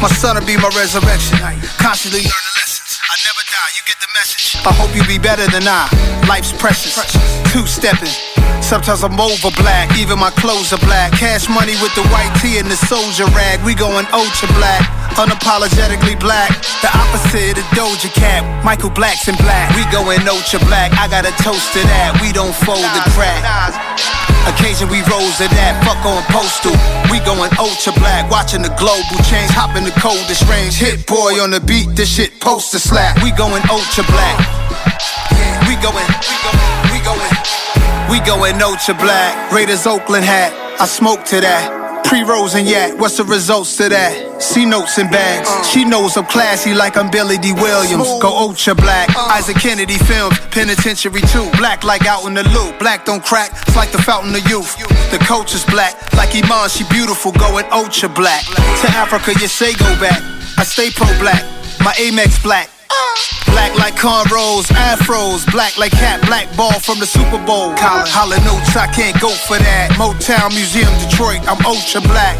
[0.00, 1.38] My son will be my resurrection.
[1.78, 2.79] Constantly learning lessons.
[3.02, 4.56] I never die, you get the message.
[4.64, 5.88] I hope you be better than I.
[6.28, 6.94] Life's precious.
[7.52, 8.12] Two stepping.
[8.70, 11.10] Sometimes I'm over black, even my clothes are black.
[11.18, 13.58] Cash money with the white tee and the soldier rag.
[13.66, 14.86] We going ultra black,
[15.18, 16.54] unapologetically black.
[16.78, 18.46] The opposite of Doja Cat.
[18.62, 19.74] Michael Black's in black.
[19.74, 20.94] We going ultra black.
[20.94, 22.22] I got a toast to that.
[22.22, 23.42] We don't fold the crack.
[24.46, 25.74] Occasion we rose to that.
[25.82, 26.70] Fuck on postal.
[27.10, 29.50] We going ultra black, watching the global change.
[29.50, 30.78] Hop in the coldest range.
[30.78, 31.90] Hit boy on the beat.
[31.98, 33.18] This shit poster slap.
[33.18, 34.38] We going ultra black.
[35.70, 36.02] We going.
[36.02, 36.66] We going.
[36.90, 37.30] We going.
[38.10, 39.52] We going ultra black.
[39.52, 40.50] Raiders Oakland hat.
[40.80, 42.02] I smoke to that.
[42.02, 44.42] Pre-rolls and yak, what's the results to that?
[44.42, 45.46] C notes and bags.
[45.48, 45.62] Uh.
[45.62, 47.52] She knows I'm classy like I'm Billy D.
[47.52, 48.08] Williams.
[48.18, 49.14] Go ultra black.
[49.14, 49.38] Uh.
[49.38, 51.48] Isaac Kennedy films, penitentiary too.
[51.56, 52.80] Black like out in the loop.
[52.80, 54.74] Black don't crack, it's like the fountain of youth.
[55.14, 58.42] The coach is black, like Iman, she beautiful, going ultra black.
[58.82, 60.18] To Africa, you say go back.
[60.58, 61.46] I stay pro black,
[61.78, 62.70] my Amex black.
[63.46, 67.74] Black like cornrows, afros, black like cat, black ball from the Super Bowl.
[67.76, 69.90] Colin, holla notes, I can't go for that.
[69.98, 72.36] Motown Museum, Detroit, I'm ultra black.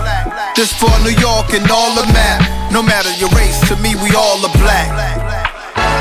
[0.57, 2.73] This for New York and all the map.
[2.73, 5.30] No matter your race, to me we all are black.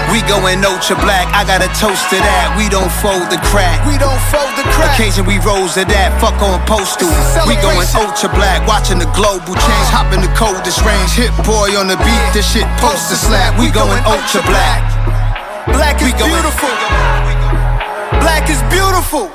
[0.10, 2.58] We going ultra black, I got a toast to that.
[2.58, 3.78] We don't fold the crack.
[3.86, 4.98] We don't fold the crack.
[4.98, 7.14] Occasion we rose to that, fuck on postal.
[7.46, 11.14] We going ultra black, watching the global change, hop in the coldest range.
[11.14, 13.54] Hit boy on the beat, this shit poster slap.
[13.62, 14.82] We going ultra black.
[15.70, 16.74] Black is beautiful.
[18.18, 19.30] Black is beautiful.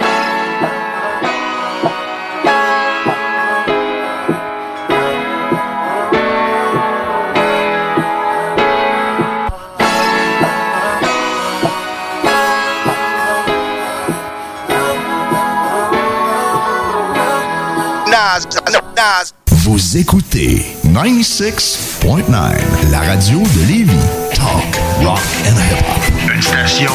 [19.51, 23.93] Vous écoutez 96.9, la radio de Lévis.
[24.35, 26.33] Talk, rock and hip-hop.
[26.35, 26.91] Une station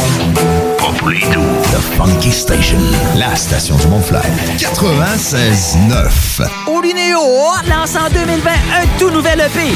[0.80, 1.46] pas pour les doux.
[1.72, 2.80] The Funky Station,
[3.16, 4.24] la station du Mont-Flair.
[4.58, 6.48] 96.9.
[6.68, 7.20] Olinéo
[7.68, 9.76] lance en 2020 un tout nouvel EP.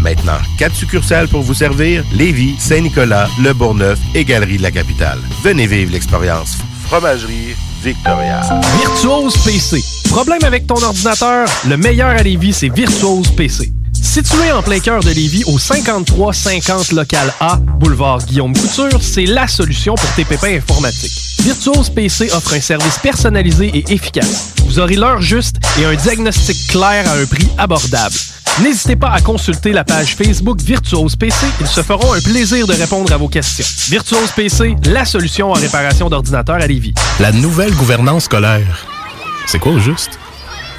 [0.00, 5.18] Maintenant, quatre succursales pour vous servir Lévis, Saint-Nicolas, Le Bourgneuf et Galerie de la Capitale.
[5.42, 8.40] Venez vivre l'expérience Fromagerie Victoria.
[8.78, 9.82] Virtuose PC.
[10.10, 11.48] Problème avec ton ordinateur?
[11.68, 13.72] Le meilleur à Lévis, c'est Virtuose PC.
[13.92, 19.48] Situé en plein cœur de Lévis, au 5350 local A, boulevard Guillaume Couture, c'est la
[19.48, 21.23] solution pour tes pépins informatiques.
[21.44, 24.54] Virtuose PC offre un service personnalisé et efficace.
[24.64, 28.14] Vous aurez l'heure juste et un diagnostic clair à un prix abordable.
[28.62, 31.44] N'hésitez pas à consulter la page Facebook Virtuose PC.
[31.60, 33.66] Ils se feront un plaisir de répondre à vos questions.
[33.90, 36.94] Virtuose PC, la solution en réparation d'ordinateurs à Lévis.
[37.20, 38.86] La nouvelle gouvernance scolaire.
[39.44, 40.18] C'est quoi au juste?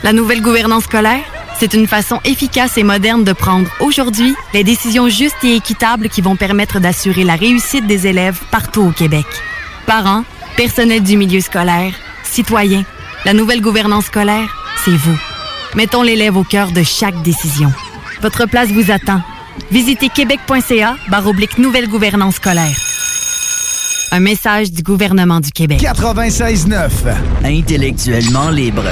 [0.01, 1.21] La nouvelle gouvernance scolaire,
[1.59, 6.21] c'est une façon efficace et moderne de prendre aujourd'hui les décisions justes et équitables qui
[6.21, 9.27] vont permettre d'assurer la réussite des élèves partout au Québec.
[9.85, 10.23] Parents,
[10.55, 12.83] personnel du milieu scolaire, citoyens,
[13.25, 14.47] la nouvelle gouvernance scolaire,
[14.83, 15.17] c'est vous.
[15.75, 17.71] Mettons l'élève au cœur de chaque décision.
[18.21, 19.21] Votre place vous attend.
[19.71, 22.75] Visitez québec.ca oblique nouvelle gouvernance scolaire.
[24.11, 25.81] Un message du gouvernement du Québec.
[25.81, 26.89] 96.9.
[27.43, 28.83] Intellectuellement libre.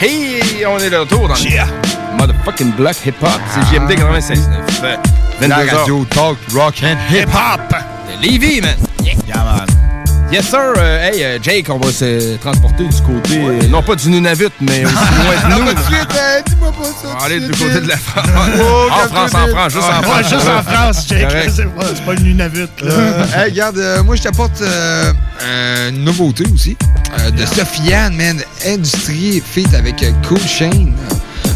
[0.00, 3.40] Hey, on est de retour dans le motherfucking block hip-hop.
[3.52, 5.23] C'est JMD 96.9.
[5.40, 7.60] La 22 radio talk, rock and hip-hop.
[8.22, 8.76] De Lévis, man.
[10.32, 10.58] Yes, sir.
[10.78, 14.48] Euh, hey, euh, Jake, on va se transporter du côté, euh, non pas du Nunavut,
[14.60, 15.66] mais aussi loin de Non, nous.
[15.66, 17.14] pas de suite, euh, dis-moi pas ça.
[17.14, 18.26] On va aller du de côté de la France.
[18.58, 20.28] Oh, en France, en France, juste en Ouais, France.
[20.30, 21.50] juste en France, Jake.
[21.54, 22.92] C'est pas, une Nunavut, là.
[23.36, 24.60] Hey, regarde, moi, je t'apporte
[25.90, 26.76] une nouveauté aussi.
[27.36, 28.42] De Sofiane, man.
[28.66, 30.92] Industrie Feat avec Cool Shane.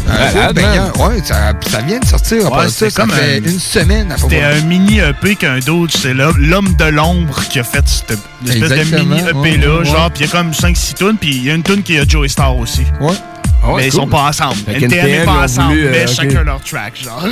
[0.07, 0.91] Malade, ben, man.
[0.99, 2.51] ouais, ça, ça vient de sortir.
[2.51, 4.13] Ouais, ça, comme fait un- une semaine.
[4.17, 8.69] C'était un mini EP qu'un d'autre, c'est l'homme de l'ombre qui a fait cette espèce
[8.91, 9.85] de mini EP ouais, là, ouais.
[9.85, 11.97] genre, puis il y a comme 5-6 tunes, puis il y a une tune qui
[11.97, 12.85] a Joey Star aussi.
[12.99, 13.13] Ouais.
[13.61, 14.01] Ah mais ils cool.
[14.01, 14.55] sont pas ensemble.
[14.67, 16.13] NTM NTM, n'est ils pas ont ensemble, voulu, euh, mais ok.
[16.15, 17.23] chacun leur track, genre.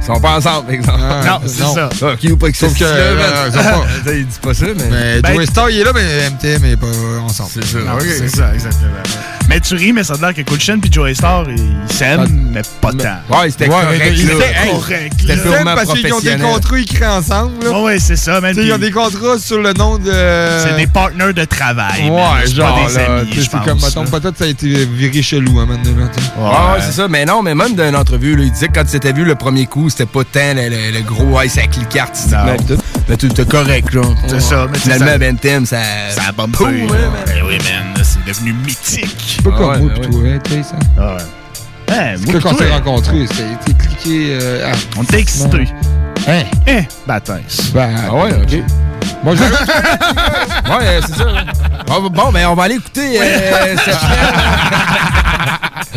[0.00, 0.98] Ils sont pas ensemble, par exemple.
[1.26, 1.88] Non, c'est ça.
[2.02, 4.66] Ah, qui ou pas que Sauf que, euh, ils sont pas- Il dit pas ça,
[4.76, 4.84] mais.
[4.90, 6.86] Mais Ben- Joey Star, il est là, mais MTM est pas
[7.22, 7.50] ensemble.
[7.52, 7.78] C'est ça.
[8.00, 8.90] C'est exactement.
[9.50, 12.60] Mais tu ris, mais ça a l'air que Chain puis Joey Star, ils s'aiment, mais
[12.82, 13.38] pas tant.
[13.38, 13.74] Ouais, c'était Ouais,
[14.70, 15.22] correct.
[15.26, 15.36] là.
[15.36, 17.64] purement parce qu'ils ont des contrats écrits ensemble.
[17.64, 17.70] Là.
[17.70, 20.12] Ouais, ouais, c'est ça, ils ont des contrats sur le nom de.
[20.12, 22.10] C'est des partenaires de travail.
[22.10, 24.44] Ouais, C'est genre, pas des là, amis, tu sais, je c'est comme, mettons, peut-être ça
[24.44, 26.10] a été viré chelou, hein, maintenant, là.
[26.40, 27.08] Ah ouais, c'est ça.
[27.08, 29.24] Mais non, mais même dans une entrevue, là, il disait que quand tu t'étais vu
[29.24, 32.56] le premier coup, c'était pas tant le, le- le gros ouais, ça clique artistiquement.
[32.66, 32.78] Tout.
[33.08, 34.02] Mais tu t'es correct, là.
[34.26, 35.18] C'est ça, mais c'est Finalement, ça.
[35.18, 35.76] Ben ça.
[36.10, 36.32] Ça a.
[36.32, 37.10] Poum, ouais, man.
[37.26, 39.40] Ben oui, man, c'est devenu mythique.
[39.44, 40.76] Pas comme ouais, moi ben pis toi, hein, tu sais, ça.
[40.98, 41.22] Ah ouais.
[41.90, 44.28] Hein, que quand on s'est rencontrés, c'était cliqué.
[44.40, 45.68] euh, ah, On était excités.
[46.28, 46.42] Hein?
[46.68, 47.70] Hein, baptise.
[47.72, 48.62] Ben, Ah ouais, ok.
[49.24, 51.24] Moi, je Ouais, c'est ça.
[51.88, 53.76] Bon, bon, ben, on va aller écouter euh,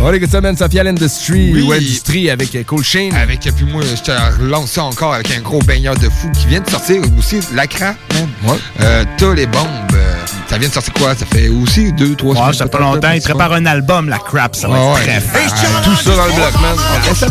[0.00, 0.56] on écouter ça, man.
[0.56, 1.62] Sophia Industry Oui.
[1.62, 3.12] ou Industry avec euh, Cool Shane.
[3.14, 6.46] Avec, puis moi, je te relance ça encore avec un gros baigneur de fou qui
[6.46, 8.28] vient de sortir aussi, Lacra, man.
[8.44, 8.56] Ouais.
[8.82, 9.66] Euh, T'as les bombes.
[9.94, 10.14] euh,
[10.48, 11.14] ça vient de sortir quoi?
[11.16, 12.52] Ça fait aussi deux, trois Ouais, semaines.
[12.54, 13.10] ça fait pas longtemps.
[13.12, 15.06] Il prépare un album, la crap, ça va Ouais, être ouais.
[15.06, 15.82] très fort.
[15.82, 16.76] Tout ça dans le bloc, man.
[16.76, 17.26] Ok, ça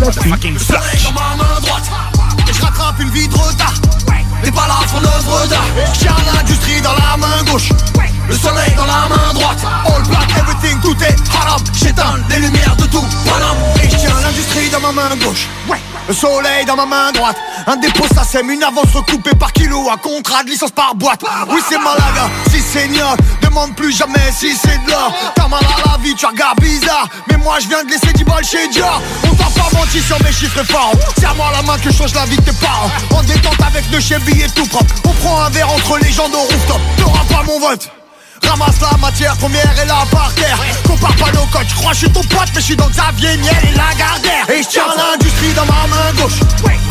[2.53, 3.73] je rattrape une vitre d'art
[4.45, 5.65] T'es pas là pour œuvre d'art.
[5.97, 7.69] Tiens l'industrie dans la main gauche.
[8.29, 9.57] Le soleil dans la main droite.
[9.87, 11.59] All black, everything, tout est haram.
[11.73, 13.57] J'éteins les lumières de tout Paname.
[13.83, 15.47] Et je tiens l'industrie dans ma main gauche.
[16.07, 17.35] Le soleil dans ma main droite.
[17.65, 21.21] Un dépôt ça sème, une avance recoupée par kilo Un contrat de licence par boîte.
[21.49, 25.11] Oui c'est Malaga, si c'est Niort Demande plus jamais si c'est de l'or.
[25.35, 27.09] T'as mal à la vie, tu regardes bizarre.
[27.27, 29.01] Mais moi je viens de laisser 10 balles chez Dior.
[29.23, 30.93] On t'a pas menti sur mes chiffres forts.
[31.17, 32.91] Serre-moi la main que je change la vie de tes parents.
[33.11, 36.35] En détente avec deux et tout propre On prend un verre entre les gens de
[36.35, 36.81] rooftop.
[36.97, 37.89] T'auras pas mon vote
[38.43, 41.97] Ramasse la matière première et là par terre Compare pas nos codes, je crois que
[41.97, 44.67] je suis ton pote Mais je suis dans Xavier Niel et la Gardère Et je
[44.67, 46.39] tiens l'industrie dans ma main gauche.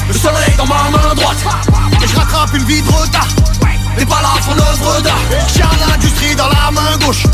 [0.09, 1.37] Le soleil dans ma main droite.
[2.03, 3.29] Et je rattrape une vie de retard
[3.99, 7.25] Les balades font œuvre d'art Je tiens l'industrie dans la main gauche.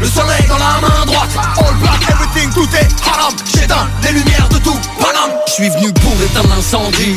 [0.00, 1.30] Le soleil dans la main droite.
[1.58, 3.34] All black, everything, tout est haram.
[3.54, 5.36] J'éteins les lumières de tout Paname.
[5.46, 7.14] Je suis venu pour éteindre l'incendie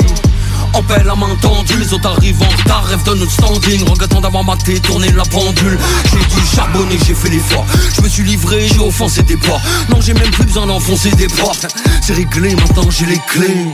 [0.76, 3.84] on paie la main tendue, les autres arrivent en retard, rêve de notre standing.
[3.88, 5.78] Regrettant d'avoir maté, tourné la pendule.
[6.12, 7.66] J'ai dû charbonner, j'ai fait l'effort.
[7.96, 9.60] Je me suis livré, j'ai offensé des poids.
[9.90, 11.68] Non j'ai même plus besoin d'enfoncer des portes
[12.02, 13.68] C'est réglé, maintenant j'ai les clés.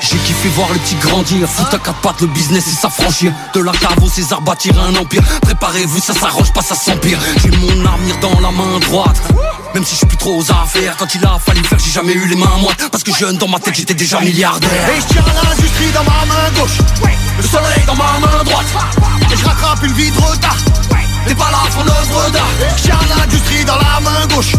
[0.00, 1.48] J'ai kiffé voir les petits grandir.
[1.48, 3.32] Foutre à quatre pattes le business et s'affranchir.
[3.54, 5.22] De la cave au César bâtir un empire.
[5.42, 7.18] Préparez-vous, ça s'arrange pas, ça s'empire.
[7.42, 9.20] J'ai mon avenir dans la main droite
[9.74, 12.12] même si je suis plus trop aux affaires Quand il a fallu faire j'ai jamais
[12.12, 12.72] eu les mains à moi.
[12.90, 14.70] Parce que jeune dans ma tête j'étais déjà milliardaire.
[14.96, 16.78] Et je tiens l'industrie dans ma main gauche.
[17.36, 18.66] Le soleil dans ma main droite.
[19.32, 20.56] Et je rattrape une vie de retard.
[21.26, 22.48] Les balades font œuvre d'art.
[22.76, 24.52] Je tiens l'industrie dans la main gauche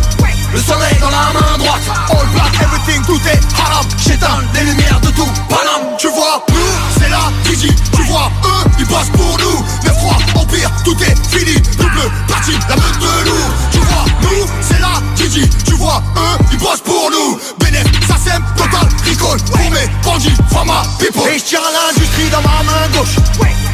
[0.52, 1.82] Le soleil dans la main droite.
[2.10, 3.86] All black, everything, tout est haram.
[3.98, 5.96] J'éteins les lumières de tout Paname.
[6.00, 9.66] Tu vois, nous, c'est la Gigi Tu vois, eux, ils passent pour nous.
[9.84, 11.54] Mais froid, empire, tout est fini.
[11.78, 13.46] Double partie, la meute de loup.
[13.72, 17.40] Tu vois, nous, c'est la Gigi Tu vois, eux, ils bossent pour nous.
[17.60, 21.30] Bénéf, ça sème, total, ricole Pour mes bandits, fama, people.
[21.32, 23.18] Et je tiens l'industrie dans ma main gauche.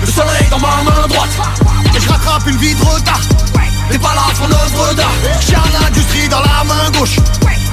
[0.01, 1.29] Le soleil dans ma main droite.
[1.95, 3.21] Et je rattrape une vie de retard
[3.91, 5.13] Les balades font œuvre d'art.
[5.39, 7.17] Je tiens l'industrie dans la main gauche.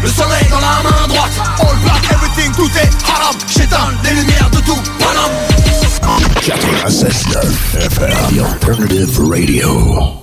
[0.03, 1.33] Le soleil dans la main droite.
[1.61, 3.37] All black, everything, tout est haram.
[3.49, 5.31] J'éteins les lumières de tout Paname
[6.41, 10.23] 96.9 FM, the alternative radio.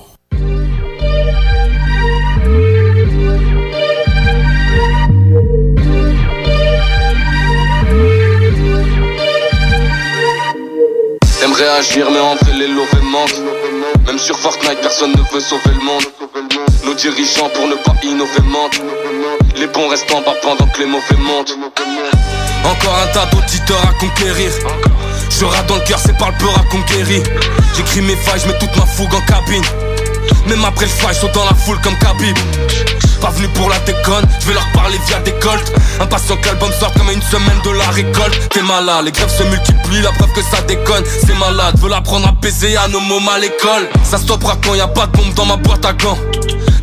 [11.40, 13.59] T'aimerais agir mais entre les lovés manquent
[14.10, 16.02] Même sur Fortnite personne ne veut sauver le monde.
[16.84, 18.82] Nos dirigeants pour ne pas innover mentent.
[19.54, 21.56] Les bons restent en bas pendant que les mauvais montent.
[22.64, 24.50] Encore un tas d'auditeurs à conquérir.
[25.30, 27.22] Je rate dans le cœur c'est par le peur à conquérir.
[27.76, 29.62] J'écris mes failles, je toute ma fougue en cabine.
[30.48, 32.36] Même après le fight, je saute dans la foule comme Khabib
[33.20, 36.70] Pas venu pour la déconne, je vais leur parler via des colts Impatient que l'album
[36.72, 38.48] sorte comme une semaine de la récolte.
[38.48, 41.04] T'es malade, les grèves se multiplient, la preuve que ça déconne.
[41.04, 43.88] C'est malade, veux l'apprendre à baiser à nos mômes à l'école.
[44.04, 46.18] Ça stoppera quand y a pas de bombe dans ma boîte à gants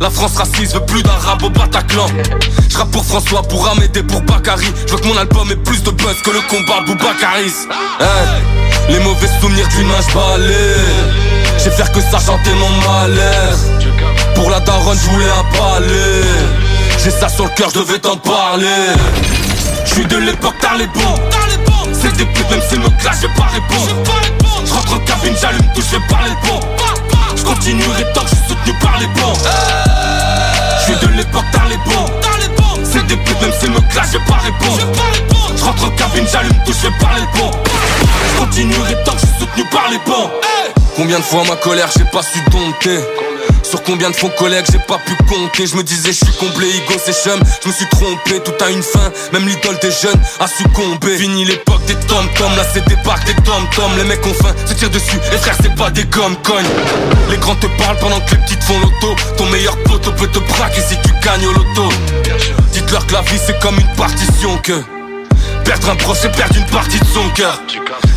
[0.00, 2.06] la France raciste veut plus d'arabes au Bataclan.
[2.68, 4.66] Je pour François, pour Amédée, pour Bakary.
[4.86, 7.66] Je veux que mon album ait plus de buzz que le combat Boubacaris
[8.00, 10.76] hey, Les mauvais souvenirs d'une âge balai.
[11.62, 13.58] J'ai faire que ça chanter mon malheur.
[14.34, 16.22] Pour la daronne je voulais un palais
[17.02, 18.66] J'ai ça sur le cœur, je devais t'en parler.
[19.84, 21.14] Je suis de l'époque t'as les bons
[21.92, 24.12] C'est des putes même s'ils me clashent j'ai pas répondre.
[24.64, 26.60] Je rentre en cabine, j'allume tout, je vais parler le bon.
[26.60, 26.77] Je
[27.48, 29.34] continuerai tant que je suis soutenu par les bons.
[30.78, 32.06] Je suis de l'époque t'as les bons.
[32.84, 34.80] C'est des putes même s'ils me clashent j'ai pas répondre
[35.56, 37.50] Je rentre en cabine, j'allume tout, je vais parler le bon
[38.32, 40.30] Je continuerai tant que je suis soutenu par les bons.
[40.96, 43.00] Combien de fois ma colère j'ai pas su dompter?
[43.62, 45.66] Sur combien de faux collègues j'ai pas pu compter.
[45.66, 47.40] Je me disais je suis comblé, ego c'est chum.
[47.62, 49.12] Je me suis trompé, tout a une fin.
[49.32, 51.16] Même l'idole des jeunes a succombé.
[51.16, 53.90] Fini l'époque des tom-tom, là c'est des parcs des tom-tom.
[53.96, 55.18] Les mecs ont faim, se tirent dessus.
[55.32, 56.66] Et frère c'est pas des gommes cogne
[57.30, 59.14] Les grands te parlent pendant que les petites font l'auto.
[59.36, 61.88] Ton meilleur poteau peut te braquer si tu gagnes au loto.
[62.72, 64.82] Dites-leur que la vie c'est comme une partition que
[65.64, 67.60] Perdre un proche c'est perdre une partie de son cœur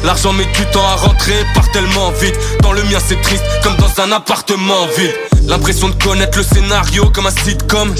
[0.04, 2.36] L'argent met du temps à rentrer, part tellement vite.
[2.62, 5.14] Dans le mien c'est triste, comme dans un appartement vide.
[5.48, 7.94] L'impression de connaître le scénario comme un sitcom.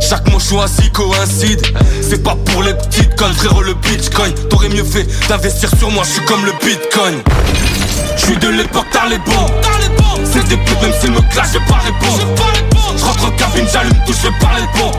[0.00, 1.62] Chaque mot choisi coïncide.
[2.02, 4.32] C'est pas pour les petites connes frérot le bitcoin.
[4.48, 7.22] T'aurais mieux fait d'investir sur moi, je suis comme le bitcoin.
[8.16, 9.46] Je suis de l'époque t'as les bons.
[10.24, 12.20] C'est des putes même s'ils me clashent j'ai pas répondre
[12.96, 14.90] Je rentre en cabine j'allume tout je vais parler le bon.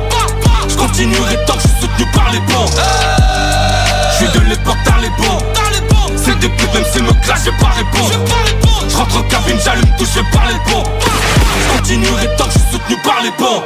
[0.69, 2.65] Je continuerai tant que je suis soutenu par les bons.
[4.11, 5.64] Je suis de l'époque t'as les bons
[6.25, 8.11] C'est des putes même s'ils me clashent j'ai pas répondre
[8.89, 12.53] Je rentre en cabine j'allume tout je vais parler le bon Je continuerai tant que
[12.53, 13.61] je suis soutenu par les bons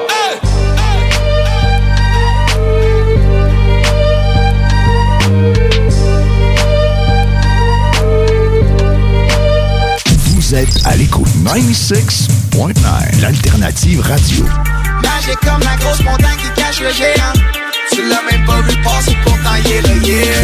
[10.26, 14.44] Vous êtes à l'écoute 96.9, l'alternative radio.
[15.02, 17.69] Magique comme la grosse montagne qui cache le géant.
[17.92, 19.90] Tu l'as même pas vu passer, pourtant il est là.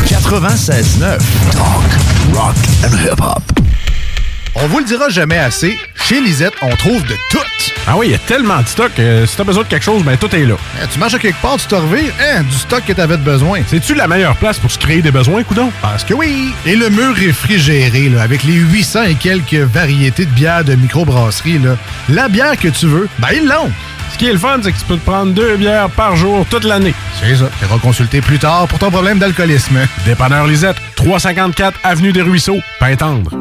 [0.08, 1.18] 96.9.
[1.52, 3.42] Talk, rock and hip-hop.
[4.56, 7.40] On vous le dira jamais assez, chez Lisette, on trouve de tout.
[7.88, 8.92] Ah oui, il y a tellement de stock.
[9.00, 10.56] euh, si t'as besoin de quelque chose, ben tout est là.
[10.82, 13.22] Eh, tu marches à quelque part, tu te revires, hein, du stock que t'avais de
[13.24, 13.60] besoin.
[13.68, 15.72] C'est-tu la meilleure place pour se créer des besoins, coudon?
[15.82, 16.54] Parce que oui!
[16.66, 21.60] Et le mur réfrigéré, là, avec les 800 et quelques variétés de bières de microbrasserie,
[21.60, 21.76] là,
[22.10, 23.70] la bière que tu veux, ben ils l'ont!
[24.16, 26.46] Ce qui est le fun, c'est que tu peux te prendre deux bières par jour
[26.50, 26.94] toute l'année.
[27.20, 27.50] C'est ça.
[27.60, 29.78] Tu consulter plus tard pour ton problème d'alcoolisme.
[30.06, 33.32] Dépanneur Lisette, 354 Avenue des Ruisseaux, Pintendre.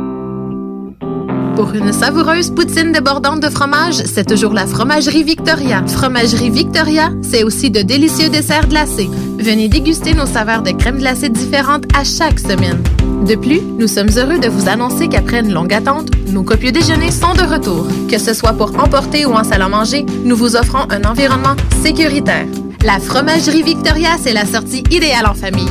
[1.54, 5.84] Pour une savoureuse poutine débordante de fromage, c'est toujours la Fromagerie Victoria.
[5.86, 9.08] Fromagerie Victoria, c'est aussi de délicieux desserts glacés.
[9.38, 12.82] Venez déguster nos saveurs de crème glacée différentes à chaque semaine.
[13.26, 17.10] De plus, nous sommes heureux de vous annoncer qu'après une longue attente, nos copieux déjeuners
[17.10, 17.86] sont de retour.
[18.08, 21.56] Que ce soit pour emporter ou en salle à manger, nous vous offrons un environnement
[21.82, 22.46] sécuritaire.
[22.84, 25.70] La Fromagerie Victoria, c'est la sortie idéale en famille.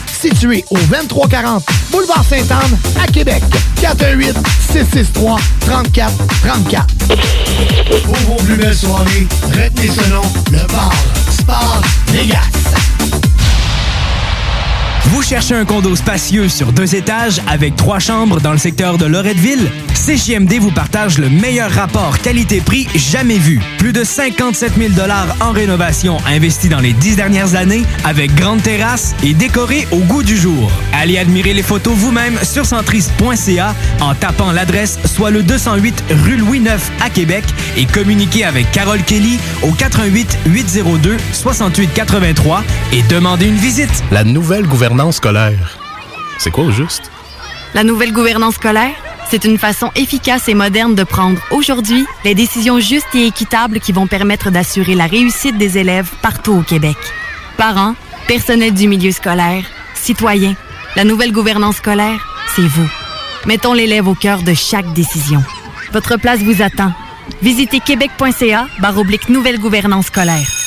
[0.21, 3.41] situé au 2340 Boulevard Sainte-Anne à Québec.
[3.81, 4.37] 418
[4.71, 6.11] 663 34
[6.43, 6.87] 34.
[8.05, 10.93] Pour vos plus belles soirées, retenez ce nom, le bar
[11.31, 13.30] Sport Vegas.
[15.05, 19.05] Vous cherchez un condo spacieux sur deux étages avec trois chambres dans le secteur de
[19.05, 19.69] Loretteville?
[19.93, 23.59] CJMD vous partage le meilleur rapport qualité-prix jamais vu.
[23.77, 24.93] Plus de 57 000
[25.39, 30.23] en rénovation investis dans les dix dernières années avec grande terrasse et décoré au goût
[30.23, 30.71] du jour.
[30.93, 36.59] Allez admirer les photos vous-même sur centris.ca en tapant l'adresse soit le 208 rue Louis
[36.59, 37.43] IX à Québec
[37.77, 44.03] et communiquez avec Carole Kelly au 88 802 68 83 et demandez une visite.
[44.11, 45.77] La nouvelle gouvernance scolaire.
[46.37, 47.09] C'est quoi au juste?
[47.73, 48.93] La nouvelle gouvernance scolaire,
[49.29, 53.93] c'est une façon efficace et moderne de prendre aujourd'hui les décisions justes et équitables qui
[53.93, 56.97] vont permettre d'assurer la réussite des élèves partout au Québec.
[57.55, 57.95] Parents,
[58.27, 59.63] personnel du milieu scolaire,
[59.95, 60.55] citoyens,
[60.97, 62.89] la nouvelle gouvernance scolaire, c'est vous.
[63.45, 65.41] Mettons l'élève au cœur de chaque décision.
[65.93, 66.91] Votre place vous attend.
[67.41, 70.60] Visitez québec.ca barre nouvelle gouvernance scolaire.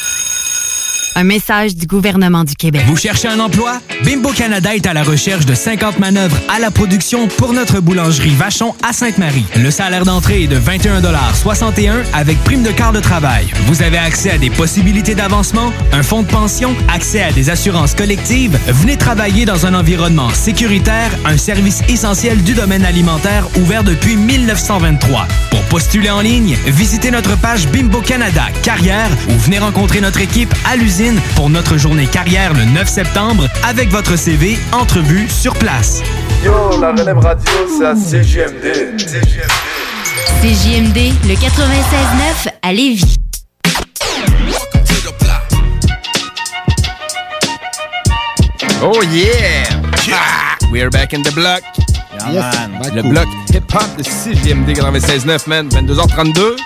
[1.16, 2.82] Un message du gouvernement du Québec.
[2.88, 3.80] Vous cherchez un emploi?
[4.04, 8.34] Bimbo Canada est à la recherche de 50 manœuvres à la production pour notre boulangerie
[8.34, 9.44] Vachon à Sainte-Marie.
[9.54, 13.46] Le salaire d'entrée est de 21,61 avec prime de quart de travail.
[13.66, 17.94] Vous avez accès à des possibilités d'avancement, un fonds de pension, accès à des assurances
[17.94, 18.58] collectives.
[18.66, 25.28] Venez travailler dans un environnement sécuritaire, un service essentiel du domaine alimentaire ouvert depuis 1923.
[25.50, 30.52] Pour postuler en ligne, visitez notre page Bimbo Canada Carrière ou venez rencontrer notre équipe
[30.68, 31.03] à l'usine
[31.36, 36.02] pour notre journée carrière le 9 septembre avec votre CV, entrevue sur place.
[36.44, 38.96] Yo, la relève radio, c'est à CGMD.
[40.40, 43.16] CJMD, le 96.9 à Lévis.
[48.82, 49.64] Oh yeah!
[50.12, 51.62] Ah, we're back in the block.
[52.30, 52.44] Yes.
[52.94, 55.68] Le bloc hip-hop de 6JMD 96.9, man.
[55.68, 56.56] 22h32.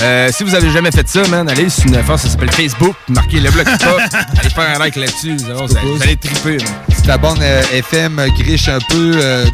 [0.00, 2.94] Euh, si vous avez jamais fait ça, man, allez sur une affaire, ça s'appelle Facebook,
[3.08, 4.00] marquez le bloc hip-hop,
[4.38, 6.56] allez faire un like là-dessus, vous allez- vous allez triper.
[6.58, 6.87] man.
[7.08, 9.46] Si t'abonnes euh, FM, euh, griche un peu, euh,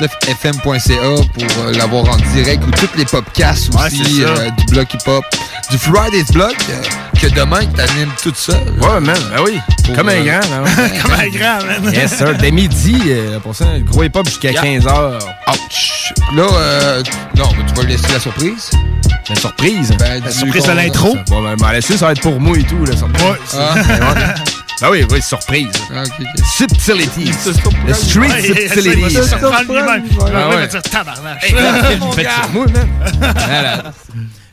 [0.00, 4.94] 969fm.ca pour euh, l'avoir en direct ou toutes les podcasts Ouais, aussi euh, du bloc
[4.94, 5.22] hip-hop.
[5.70, 6.82] Du Friday's Block, euh,
[7.20, 8.56] que demain, que t'animes tout seul.
[8.80, 9.60] Ouais, man, ben oui.
[9.94, 10.90] Comme un grand, man.
[11.02, 11.92] Comme un grand, man.
[11.92, 12.34] Yes, sir.
[12.38, 15.18] Dès midi, euh, pour ça, gros hip-hop jusqu'à 15h.
[15.48, 16.14] Ouch.
[16.34, 17.02] Là, euh,
[17.36, 18.70] non, mais tu vas laisser la surprise.
[19.28, 19.92] La surprise?
[19.98, 21.14] Ben, La surprise de l'intro?
[21.28, 23.26] Bon, ben, ben, ça va être pour moi et tout, la surprise.
[23.26, 24.34] Ouais, Ah.
[24.80, 25.68] Ben oui, oui, surprise.
[25.94, 26.02] Ah,
[26.56, 27.30] Subtilities.
[27.44, 29.14] The street Ouais, il essaie de subtilities.
[29.14, 30.04] se surprendre lui-même.
[30.20, 30.66] Ah Il va ouais.
[30.68, 31.44] dire tabarnak.
[31.44, 31.54] Hey,
[32.14, 32.88] faites sur moi, man.
[33.20, 33.82] Voilà.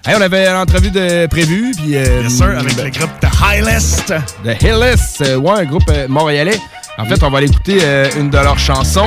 [0.05, 1.95] Hey, on avait l'entrevue de prévue, puis...
[1.97, 4.13] Euh, Yes, sir, avec le groupe The High List.
[4.45, 6.59] The Hillist, euh, ouais, un groupe euh, montréalais.
[6.97, 9.05] En fait, on va aller écouter euh, une de leurs chansons.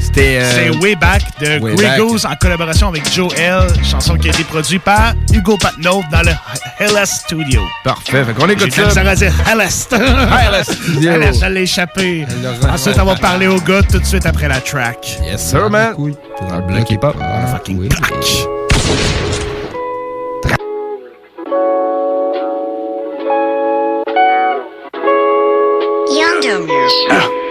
[0.00, 0.38] C'était...
[0.40, 1.98] euh, C'est Way Back de Way Grey Back.
[1.98, 3.62] Goose en collaboration avec Joe L.
[3.84, 6.32] Chanson qui a été produite par Hugo Patnaud dans le
[6.78, 7.62] Hellas Studio.
[7.82, 8.86] Parfait, fait qu'on écoute ça.
[8.86, 9.88] misère à dire Hellas.
[9.92, 11.10] Hellas Studio.
[11.10, 12.26] Hellas, je l'ai échappé.
[12.68, 15.18] Ensuite, on va parler au gars tout de suite après la track.
[15.24, 15.94] Yes, sir, man.
[15.96, 17.16] Dans le bloc hip-hop.
[17.52, 18.46] fucking track.
[26.44, 27.43] Can't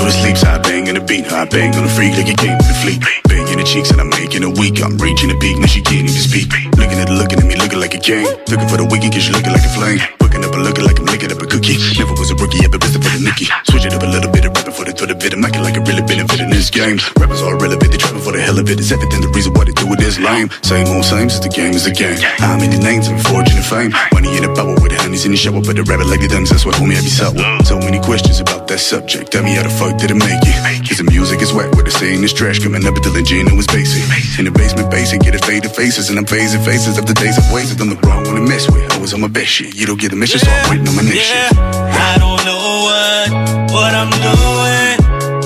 [0.00, 1.30] go to sleep, so I bang in the beat.
[1.30, 3.00] I bang on the freak like it came with the fleet.
[3.28, 4.82] Bang in the cheeks and I'm making it weak.
[4.82, 6.48] I'm reaching the peak, now she can't even speak.
[6.76, 8.24] Looking at looking at me, looking like a a king.
[8.48, 10.19] Looking for the weekend, cause you looking like a flame.
[10.40, 11.76] Booking up and looking like I'm licking up a cookie.
[12.00, 13.46] Never was a rookie, ever been for the Nicky.
[13.68, 15.32] Switch it up a little bit, of rapping for the thought of it.
[15.36, 16.96] I'm acting like I really benefit in this game.
[17.20, 18.80] Rappers all relevant, they trapping for the hell of it.
[18.80, 20.48] It's everything, the reason why they do it is lame.
[20.64, 22.16] Same old same, since the game is a game.
[22.40, 23.92] How many names and fortune and fame?
[24.16, 26.48] Money in a bubble with the honeys in the shower, but the rabbit lady dunks,
[26.48, 27.36] that's what homie I be sour.
[27.68, 29.32] So many questions about that subject.
[29.32, 30.56] Tell me how the fuck did it make it?
[30.88, 32.64] Cause the music is wet with the saying is trash.
[32.64, 34.00] Coming up until the Gino was basic.
[34.40, 37.36] In the basement, basic, get it faded faces, and I'm phasing faces of the days
[37.36, 37.80] I've wasted.
[37.84, 38.88] I'm the wrong one to mess with.
[38.90, 39.74] I was on my best shit.
[39.74, 41.58] You don't get the mission, so I'm waiting on my next shit.
[41.58, 43.26] I don't know what,
[43.74, 44.96] what I'm doing.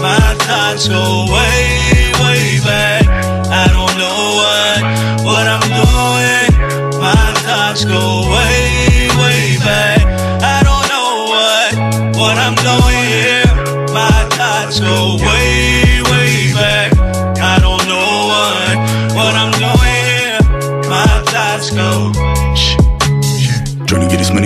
[0.03, 3.07] My thoughts go way, way back.
[3.49, 4.79] I don't know what,
[5.25, 7.01] what I'm doing.
[7.01, 10.05] My thoughts go way, way back.
[10.45, 11.71] I don't know what,
[12.21, 13.49] what I'm doing.
[13.95, 15.34] My thoughts go way,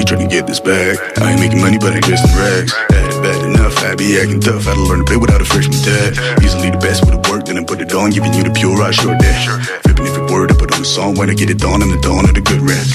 [0.08, 0.96] Trying to get this bag.
[1.20, 2.72] I ain't making money, but I guess in rags.
[2.72, 4.64] It bad enough, I be acting tough.
[4.64, 6.16] Had to learn to play without a freshman tag.
[6.40, 8.74] Usually the best would have worked, then I put it on, giving you the pure
[8.74, 9.44] right short dash.
[9.84, 11.82] Flipping every word, I put on a song when I get it done.
[11.82, 12.88] I'm the dawn of the good rap.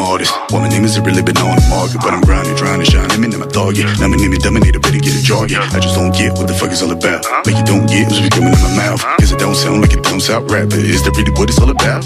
[0.00, 0.32] Like a artist.
[0.50, 3.10] Well, my name isn't really been on the market, but I'm grinding, trying to shine.
[3.10, 3.86] I'm in my target.
[4.00, 5.60] Now my name is dominator, better get a jargon.
[5.60, 7.24] I just don't get what the fuck it's all about.
[7.46, 9.02] Make you don't get what's coming in my mouth.
[9.20, 11.60] Cause it don't sound like it dumb out rap, but is that really what it's
[11.60, 12.04] all about?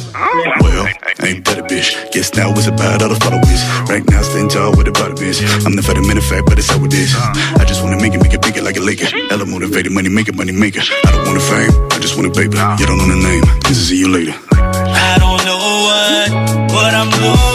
[0.61, 0.87] Well,
[1.23, 1.95] ain't that a bitch?
[2.13, 3.63] Guess now it's about all the followers.
[3.91, 5.41] Right now, staying tall with the bottom is.
[5.67, 7.15] I'm the vitamin fact, but it's how it is.
[7.59, 9.09] I just wanna make it, make it bigger like a Laker.
[9.31, 10.83] Ella motivated, money maker, money maker.
[10.83, 12.59] I don't want a fame, I just want a paper.
[12.79, 14.35] You don't know the name, this is see you later.
[14.53, 17.54] I don't know what, what I'm doing.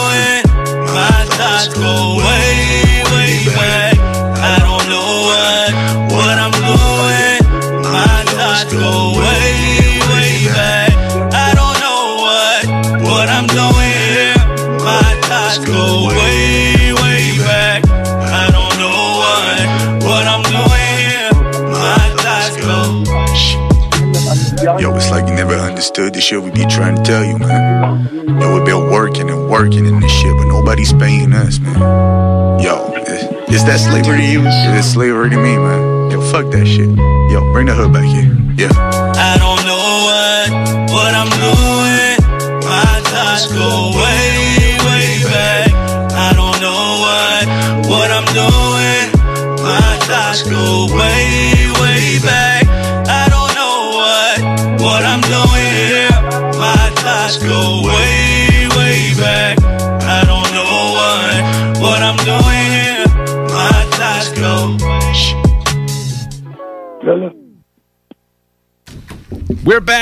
[1.60, 4.00] Thoughts go way, way back.
[4.00, 5.76] I don't know what,
[6.16, 7.44] what I'm doing.
[7.84, 10.96] My thoughts go way, way back.
[11.36, 12.64] I don't know what,
[13.04, 14.40] what I'm doing here.
[14.88, 17.84] My thoughts go way, way back.
[17.92, 19.60] I don't know what,
[20.08, 21.36] what I'm doing here.
[21.76, 23.04] My thoughts go.
[24.80, 28.08] Yo, it's like you never understood the shit we be trying to tell you, man.
[28.40, 31.80] Yo, we been working and working in this shit, but nobody's paying us, man.
[32.62, 34.42] Yo, is, is that slavery to you?
[34.46, 36.12] It's slavery to me, man.
[36.12, 36.90] Yo, fuck that shit.
[37.32, 38.38] Yo, bring the hood back here.
[38.56, 39.59] Yeah.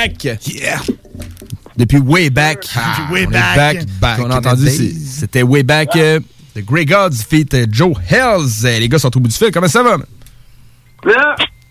[0.10, 0.48] Back!
[0.48, 0.80] Yeah!
[1.76, 2.62] Depuis way back.
[2.64, 3.56] Depuis way on back.
[3.56, 3.86] back.
[4.00, 5.96] Back on in a entendu, c'était way back.
[5.96, 6.20] euh,
[6.56, 8.64] The Grey Gods feat euh, Joe Hells.
[8.80, 9.52] Les gars sont au bout du fil.
[9.52, 9.98] Comment ça va?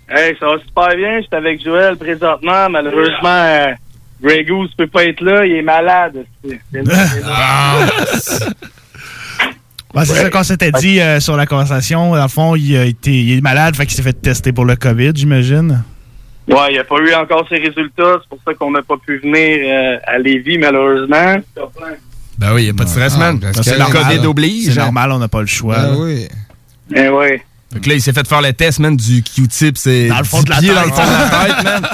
[0.09, 1.20] hey, ça va super bien.
[1.20, 2.70] J'étais avec Joël présentement.
[2.70, 3.66] Malheureusement, euh,
[4.22, 5.45] Grey Goose peut pas être là.
[5.45, 6.24] Il est malade.
[6.45, 6.61] C'est-
[8.20, 8.47] c'est-
[9.95, 12.14] Ouais, ça qu'on s'était dit euh, sur la conversation.
[12.14, 14.66] Dans le fond, il, a été, il est malade, fait qu'il s'est fait tester pour
[14.66, 15.82] le COVID, j'imagine.
[16.49, 18.19] Ouais, il a pas eu encore ses résultats.
[18.23, 21.37] C'est pour ça qu'on n'a pas pu venir euh, à Lévis, malheureusement.
[22.39, 23.41] Ben oui, il n'y a pas de stress, man.
[23.41, 24.73] parce C'est que le COVID oblige.
[24.75, 25.79] C'est normal, on n'a pas le choix.
[25.79, 26.29] Ben oui.
[26.95, 27.43] Eh ouais.
[27.73, 29.77] Fait que là, il s'est fait faire le test, man, du Q-tip.
[29.77, 30.77] C'est Dans le fond de la pied tête.
[30.77, 31.89] dans le fond de la tête, man.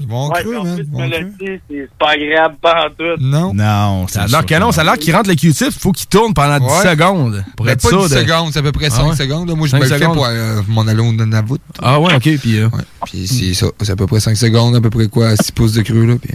[0.00, 3.20] Ils vont Ouais, en c'est pas agréable pas en tout.
[3.20, 3.52] Non.
[3.54, 4.72] Non, Ça a l'air que non.
[4.72, 5.66] Ça a l'air qu'il rentre le Q-tip.
[5.68, 6.90] Il faut qu'il tourne pendant 10 Ouais.
[6.90, 7.44] secondes.
[7.56, 9.16] Pour être pas sûr 10 de- secondes, c'est à peu près Ah 5 ouais?
[9.16, 9.48] secondes.
[9.48, 9.54] là.
[9.54, 11.58] Moi, je me le fais pour euh, mon allon de Navout.
[11.82, 12.22] Ah ouais, ok.
[12.40, 12.68] Puis, euh,
[13.04, 13.66] puis c'est ça.
[13.82, 16.06] C'est à peu près 5 secondes, à peu près quoi, 6 pouces de creux.
[16.06, 16.32] Là, puis...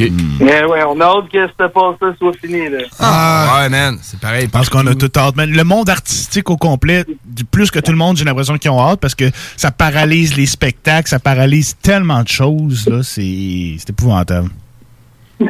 [0.00, 0.10] OK.
[0.40, 2.68] Eh ouais, on a hâte que cette passe-là soit finie.
[2.68, 2.78] Là.
[3.00, 3.98] Ah, ouais, man.
[4.02, 4.44] C'est pareil.
[4.46, 5.34] Je pense qu'on a tout hâte.
[5.36, 8.70] Mais le monde artistique au complet, du plus que tout le monde, j'ai l'impression qu'ils
[8.70, 9.24] ont hâte parce que
[9.56, 12.88] ça paralyse les spectacles, ça paralyse tellement de choses.
[12.88, 14.50] là, C'est c'est épouvantable.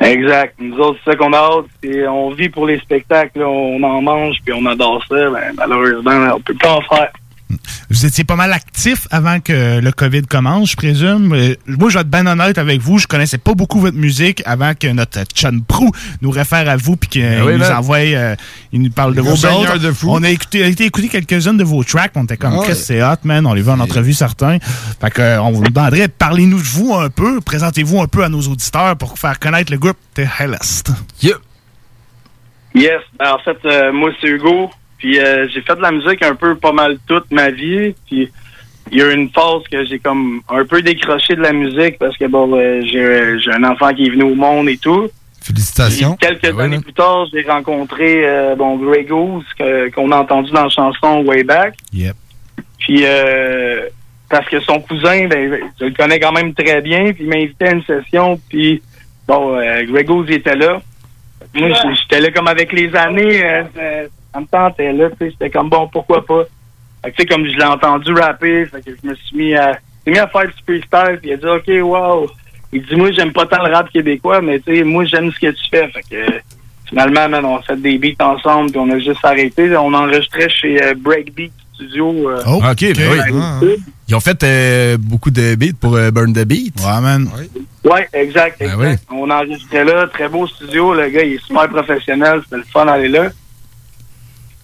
[0.03, 0.55] Exact.
[0.61, 1.64] Nous autres, c'est ça qu'on a hâte.
[1.82, 3.38] c'est- On vit pour les spectacles.
[3.40, 3.49] là.
[3.49, 5.30] On en mange puis on adore ça.
[5.30, 7.11] Ben, malheureusement, on peut pas en faire.
[7.90, 11.32] Vous étiez pas mal actif avant que le COVID commence, je présume.
[11.32, 12.99] Euh, Moi, je vais être bien honnête avec vous.
[12.99, 15.90] Je connaissais pas beaucoup votre musique avant que notre Chun Prou
[16.20, 18.36] nous réfère à vous puis qu'il Ben oui, nous envoie, euh,
[18.72, 19.78] il nous parle de vos autres.
[19.78, 20.09] de fou.
[20.11, 22.12] On a écouté, a été écouter quelques-unes de vos tracks.
[22.16, 22.61] On était comme.
[22.62, 23.46] Chris, c'est hot, man.
[23.46, 24.59] On les veut en entrevue, certains.
[25.01, 27.40] Fait que, euh, on vous demanderait, parlez-nous de vous un peu.
[27.40, 30.90] Présentez-vous un peu à nos auditeurs pour faire connaître le groupe The Hellest.
[32.74, 33.01] Yes.
[33.18, 34.70] Ben, en fait, euh, moi, c'est Hugo.
[34.99, 37.94] Puis euh, j'ai fait de la musique un peu pas mal toute ma vie.
[38.07, 38.28] Puis
[38.90, 41.99] il y a eu une phase que j'ai comme un peu décroché de la musique
[41.99, 45.09] parce que bon, euh, j'ai j'ai un enfant qui est venu au monde et tout.
[45.42, 46.16] Félicitations.
[46.16, 46.82] Puis quelques Ah ouais, années là.
[46.82, 51.22] plus tard, j'ai rencontré euh, bon Grey Goose que- qu'on a entendu dans la chanson
[51.24, 51.74] Way Back.
[51.92, 52.16] Yep.
[52.78, 53.82] Puis euh,
[54.28, 57.36] parce que son cousin, ben, je le connais quand même très bien, puis il m'a
[57.36, 58.82] invité à une session, puis
[59.26, 60.80] bon, euh, Grey Goose était là.
[61.55, 63.42] Moi, j'étais là comme avec les années,
[64.47, 66.45] ça me tentait là, tu sais, j'étais comme bon, pourquoi pas?
[67.05, 69.55] Fait que, tu sais, comme je l'ai entendu rapper, fait que je me suis mis
[69.55, 72.26] à, j'ai mis à faire du freestyle, puis il a dit, OK, wow.
[72.72, 75.39] Il dit, moi, j'aime pas tant le rap québécois, mais tu sais, moi, j'aime ce
[75.39, 75.89] que tu fais.
[75.89, 76.41] Fait que,
[76.89, 79.74] finalement, man, on a fait des beats ensemble, puis on a juste arrêté.
[79.76, 82.28] On enregistrait chez euh, Breakbeat Studio.
[82.28, 83.20] euh, Ah, ok, ben oui.
[83.20, 83.61] à
[84.09, 86.74] Ils ont fait euh, beaucoup de beats pour euh, Burn the Beat.
[86.80, 87.30] Ouais, man.
[87.84, 88.76] Ouais, exact, exact.
[88.78, 88.97] oui.
[89.11, 90.93] On enregistrait là, très beau studio.
[90.95, 92.41] Le gars, il est super professionnel.
[92.45, 93.28] C'était le fun d'aller là.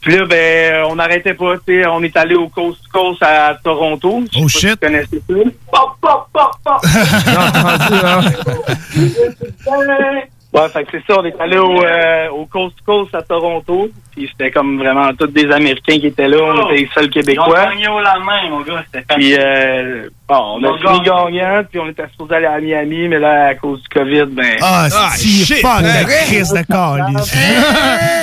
[0.05, 1.57] Puis là, ben, on n'arrêtait pas.
[1.57, 4.23] tu sais, On est allé au Coast to Coast à Toronto.
[4.31, 4.61] Je sais Oh, pas shit.
[4.61, 5.35] Si tu connaissais ça.
[5.73, 6.83] Pop, pop, pop, pop.
[10.55, 13.89] Ouais, fait que c'est ça, on est allé au, euh, au Coast Coast à Toronto,
[14.13, 17.71] puis c'était comme vraiment tous des Américains qui étaient là, on était les seuls Québécois.
[17.75, 18.85] la main, mon gars.
[18.93, 23.09] C'était Puis, euh, bon, on a fini gagnant, puis on était supposé aller à Miami,
[23.09, 24.57] mais là, à cause du COVID, ben...
[24.63, 24.87] Ah,
[25.17, 27.37] si, shit, fuck, la crise de calice.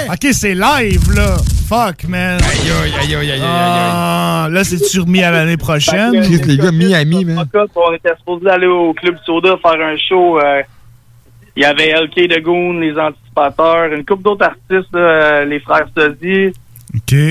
[0.09, 1.35] OK, c'est live, là.
[1.67, 2.39] Fuck, man.
[2.41, 6.13] Aïe, aïe, aïe, aïe, aïe, Ah, là, c'est-tu remis à l'année prochaine?
[6.13, 7.45] Les gars, Miami, man.
[7.75, 10.39] On était supposé aller au Club Soda faire un show.
[10.39, 10.61] euh,
[11.55, 15.59] Il y avait LK de Goon, les Anticipateurs, une couple d'autres artistes, là, euh, les
[15.59, 16.51] frères Sodi.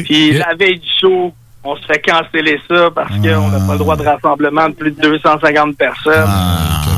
[0.04, 1.32] Puis la veille du show,
[1.64, 4.90] on se fait canceller ça parce qu'on n'a pas le droit de rassemblement de plus
[4.92, 6.28] de 250 personnes.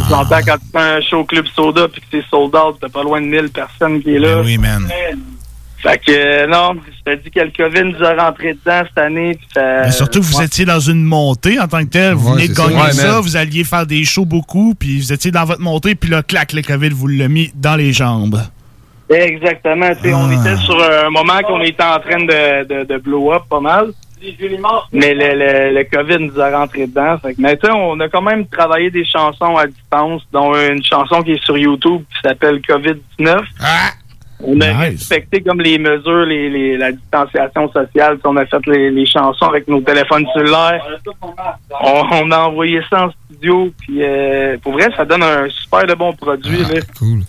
[0.09, 2.89] Tu entends quand tu fais un show Club Soda puis que c'est sold out, t'as
[2.89, 4.37] pas loin de 1000 personnes qui est là.
[4.37, 4.89] Ben oui, man.
[5.83, 6.75] Fait que euh, non,
[7.07, 9.37] je te dis que le COVID nous a rentré dedans cette année.
[9.53, 10.45] ça- Mais surtout que vous ouais.
[10.45, 12.15] étiez dans une montée en tant que tel.
[12.15, 12.67] Vous Ouais, venez de ça.
[12.69, 15.95] gagner Ouais, ça, vous alliez faire des shows beaucoup, puis vous étiez dans votre montée,
[15.97, 18.41] puis là, clac, le COVID vous l'a mis dans les jambes.
[19.11, 19.91] Exactement.
[19.95, 20.35] tu sais, On Ah.
[20.35, 23.89] était sur un moment qu'on était en train de, de, de blow up pas mal.
[24.93, 27.19] Mais le, le, le COVID nous a rentré dedans.
[27.19, 30.55] Fait que, mais tu sais, on a quand même travaillé des chansons à distance, dont
[30.55, 33.41] une chanson qui est sur YouTube qui s'appelle COVID-19.
[34.45, 38.19] On a respecté comme les mesures, les, les, la distanciation sociale.
[38.25, 40.85] On a fait les, les chansons avec nos téléphones cellulaires.
[41.81, 43.71] On, on a envoyé ça en studio.
[43.81, 46.59] Puis euh, pour vrai, ça donne un super de bon produit.
[46.59, 46.81] là.
[46.99, 47.21] Cool.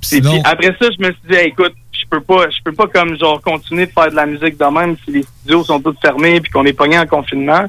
[0.00, 2.86] Puis après ça, je me suis dit, Hey, écoute, je peux pas, je peux pas
[2.86, 5.96] comme genre continuer de faire de la musique de même si les studios sont tous
[6.00, 7.64] fermés puis qu'on est pogné en confinement.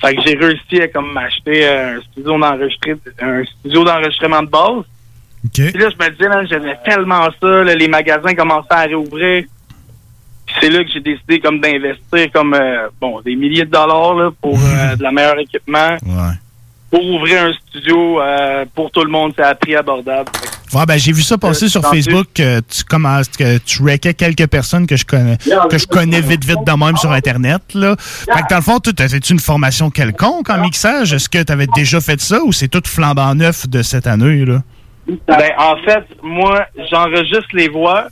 [0.00, 4.84] Fait que j'ai réussi à comme m'acheter un studio d'enregistrement, un studio d'enregistrement de base.
[5.52, 9.44] Puis là, je me disais, man, j'aimais tellement ça, là, les magasins commençaient à réouvrir.
[10.60, 14.30] C'est là que j'ai décidé comme d'investir comme euh, bon des milliers de dollars là,
[14.40, 15.96] pour euh, de la meilleure équipement.
[16.90, 20.30] Pour ouvrir un studio euh, pour tout le monde, c'est à prix abordable.
[20.74, 24.14] Ouais, ben, j'ai vu ça passer Euh, sur Facebook que tu commences, que tu rackais
[24.14, 25.36] quelques personnes que je connais,
[25.70, 27.94] que je connais vite, vite de même sur Internet, là.
[27.98, 31.12] Fait que dans le fond, tu as une formation quelconque en mixage?
[31.12, 34.46] Est-ce que tu avais déjà fait ça ou c'est tout flambant neuf de cette année,
[34.46, 34.62] là?
[35.26, 38.08] Ben, en fait, moi, j'enregistre les voix.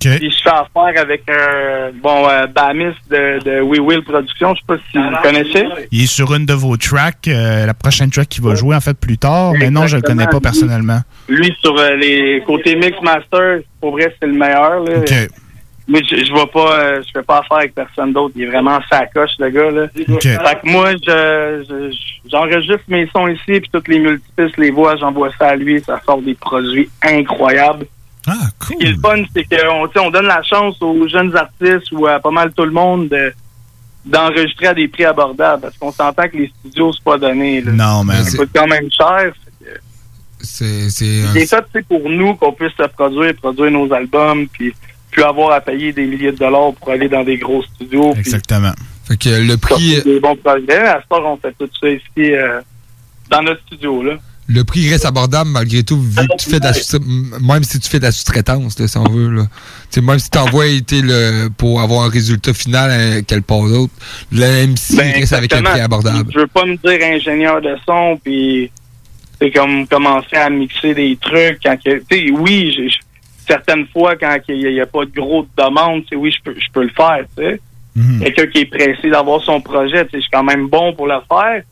[0.00, 4.52] Puis je fais affaire avec un bon euh, Bamis de, de We Will Production.
[4.54, 5.64] Je sais pas si vous le connaissez.
[5.92, 8.80] Il est sur une de vos tracks, euh, la prochaine track qu'il va jouer, en
[8.80, 11.00] fait, plus tard, mais non, je le connais pas personnellement.
[11.28, 14.80] Lui, sur euh, les côtés Mix Master, pour vrai, c'est le meilleur.
[14.80, 15.04] Là.
[15.88, 18.34] Mais je, je vois pas, euh, je fais pas affaire avec personne d'autre.
[18.36, 19.70] Il est vraiment sacoche, le gars.
[19.70, 19.86] Là.
[19.94, 20.04] Fait
[20.60, 25.30] que moi, je, je- j'enregistre mes sons ici, puis toutes les multipistes, les voix, j'envoie
[25.38, 25.80] ça à lui.
[25.80, 27.86] Ça sort des produits incroyables.
[28.26, 28.66] Ah, cool.
[28.68, 31.36] Ce qui est le fun, c'est qu'on tu sais, on donne la chance aux jeunes
[31.36, 33.32] artistes ou à pas mal tout le monde de
[34.04, 37.60] d'enregistrer à des prix abordables parce qu'on s'entend que les studios c'est pas donné.
[37.60, 37.72] Là.
[37.72, 39.32] Non, mais ça coûte quand même cher.
[40.40, 44.46] C'est c'est C'est ça, tu sais, pour nous qu'on puisse se produire, produire nos albums,
[44.48, 44.72] puis
[45.16, 48.14] plus avoir à payer des milliers de dollars pour aller dans des gros studios.
[48.18, 48.72] Exactement.
[49.08, 50.78] Fait que le prix, des bons projets.
[50.78, 52.60] À ce temps, on fait tout ça ici euh,
[53.30, 54.14] dans notre studio là.
[54.48, 57.00] le prix reste abordable malgré tout, vu que tu fais de la sous-
[57.40, 59.30] même si tu fais de la sous-traitance, si on veut.
[59.30, 59.46] Là.
[60.02, 63.92] Même si tu envoies le, pour avoir un résultat final à quelque part d'autre,
[64.32, 66.30] le MC Ben, reste avec un prix abordable.
[66.34, 68.70] Je veux pas me dire ingénieur de son, puis
[69.40, 71.58] c'est comme commencer à mixer des trucs.
[71.62, 73.05] Quand que- tu sais, oui, j'ai-
[73.46, 76.82] certaines fois, quand il n'y a, pas de gros demande, oui, je peux, je peux
[76.82, 77.24] le faire.
[77.36, 77.60] tu sais.
[77.96, 78.20] Mhm.
[78.20, 81.06] Quelqu'un qui est pressé d'avoir son projet, tu sais, je suis quand même bon pour
[81.06, 81.62] le faire.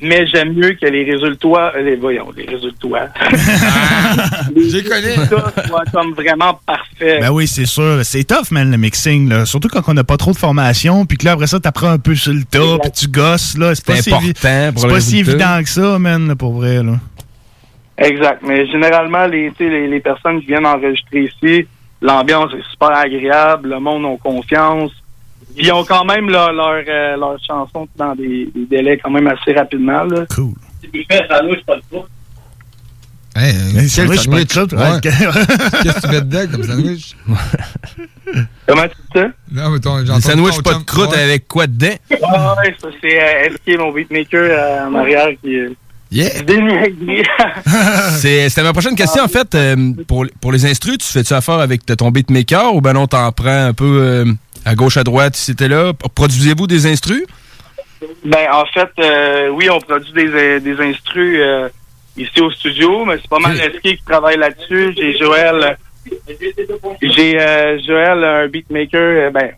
[0.00, 3.12] Mais j'aime mieux que les résultats, euh, les, voyons, les résultats.
[4.56, 5.14] Je connais.
[5.26, 7.20] soient comme vraiment parfaits.
[7.20, 8.00] Ben oui, c'est sûr.
[8.02, 9.44] C'est tough, man, le mixing, là.
[9.44, 11.98] Surtout quand on n'a pas trop de formation, puis que là, après ça, t'apprends un
[11.98, 13.74] peu sur le tas, puis tu gosses, là.
[13.74, 16.82] C'est pas, si, important pour le pas si évident que ça, man, là, pour vrai,
[16.82, 16.98] là.
[17.98, 18.42] Exact.
[18.42, 21.66] Mais généralement, les, tu sais, les, les personnes qui viennent enregistrer ici,
[22.02, 24.92] l'ambiance est super agréable, le monde a confiance.
[25.56, 29.28] Ils ont quand même leur, leur, euh, leur chanson dans des, des délais quand même
[29.28, 30.02] assez rapidement.
[30.04, 30.26] Là.
[30.34, 30.54] Cool.
[30.82, 31.76] Si tu fais ça, nous, pas.
[33.36, 34.78] Hey, suis pas de croûte, ouais.
[34.78, 35.00] Ouais.
[35.82, 37.16] Qu'est-ce que tu mets dedans comme sandwich?
[38.66, 39.26] Comment tu dis ça?
[39.50, 41.96] Non, mais ton, Des sandwichs pas de croûte avec quoi dedans?
[42.22, 45.68] Ah ouais, ça c'est euh, SK, mon beatmaker euh, en arrière qui est
[46.14, 46.30] Yeah.
[48.18, 49.52] C'était ma prochaine question, en fait.
[49.56, 49.74] euh,
[50.06, 53.66] pour, pour les instrus, tu fais-tu affaire avec ton beatmaker ou ben non, t'en prends
[53.66, 54.24] un peu euh,
[54.64, 55.92] à gauche, à droite, si c'était là?
[56.14, 57.24] Produisez-vous des instrus?
[58.24, 61.68] Ben, en fait, euh, oui, on produit des, des instrus euh,
[62.16, 64.94] ici au studio, mais c'est pas mal SK qui travaille là-dessus.
[64.96, 65.76] J'ai Joël.
[67.02, 69.00] J'ai euh, Joël, un beatmaker.
[69.00, 69.50] euh, ben,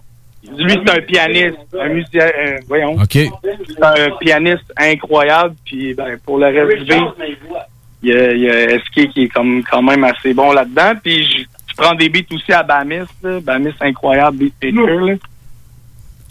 [0.59, 2.25] lui, c'est un pianiste, un musicien.
[2.25, 2.95] euh, voyons.
[2.95, 3.13] OK.
[3.13, 5.55] C'est un pianiste incroyable.
[5.65, 7.37] Puis, ben, pour le reste du beat,
[8.03, 10.93] il y a, il y a SK qui est comme, quand même assez bon là-dedans.
[11.03, 11.39] Puis, je,
[11.69, 13.07] je prends des beats aussi à Bamis.
[13.23, 13.41] Là.
[13.41, 15.01] Bamis, incroyable beatmaker.
[15.01, 15.15] Là.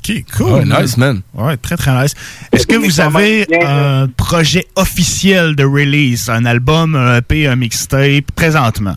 [0.07, 0.51] OK, cool.
[0.51, 1.21] Ouais, nice, man.
[1.33, 2.13] Ouais, très, très nice.
[2.51, 8.31] Est-ce que vous avez un projet officiel de release, un album, un EP, un mixtape,
[8.35, 8.95] présentement?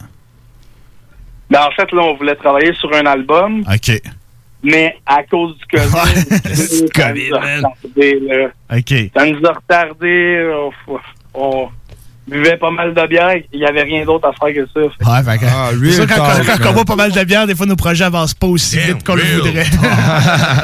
[1.50, 3.60] Ben, en fait, là, on voulait travailler sur un album.
[3.60, 4.00] OK.
[4.62, 5.88] Mais à cause du COVID,
[6.94, 8.48] ça nous a retardé, là.
[8.76, 8.94] OK.
[9.16, 10.50] Ça nous a retardé.
[10.86, 10.98] On,
[11.34, 11.68] on
[12.26, 13.36] buvait pas mal de bière.
[13.52, 14.80] Il n'y avait rien d'autre à faire que ça.
[14.80, 17.54] Ouais, fait que- Ah, sûr, quand, quand- quand on boit pas mal de bière, des
[17.54, 19.64] fois, nos projets avancent pas aussi vite qu'on le voudrait.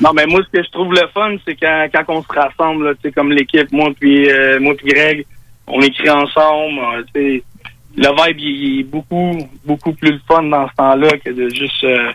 [0.00, 2.86] Non, mais moi, ce que je trouve le fun, c'est quand, quand on se rassemble,
[2.88, 5.24] là, tu sais, comme l'équipe, moi puis euh, moi puis Greg,
[5.68, 6.80] on écrit ensemble.
[6.80, 7.42] euh, tu sais,
[7.96, 11.84] le vibe, il est beaucoup, beaucoup plus le fun dans ce temps-là que de juste,
[11.84, 12.10] euh,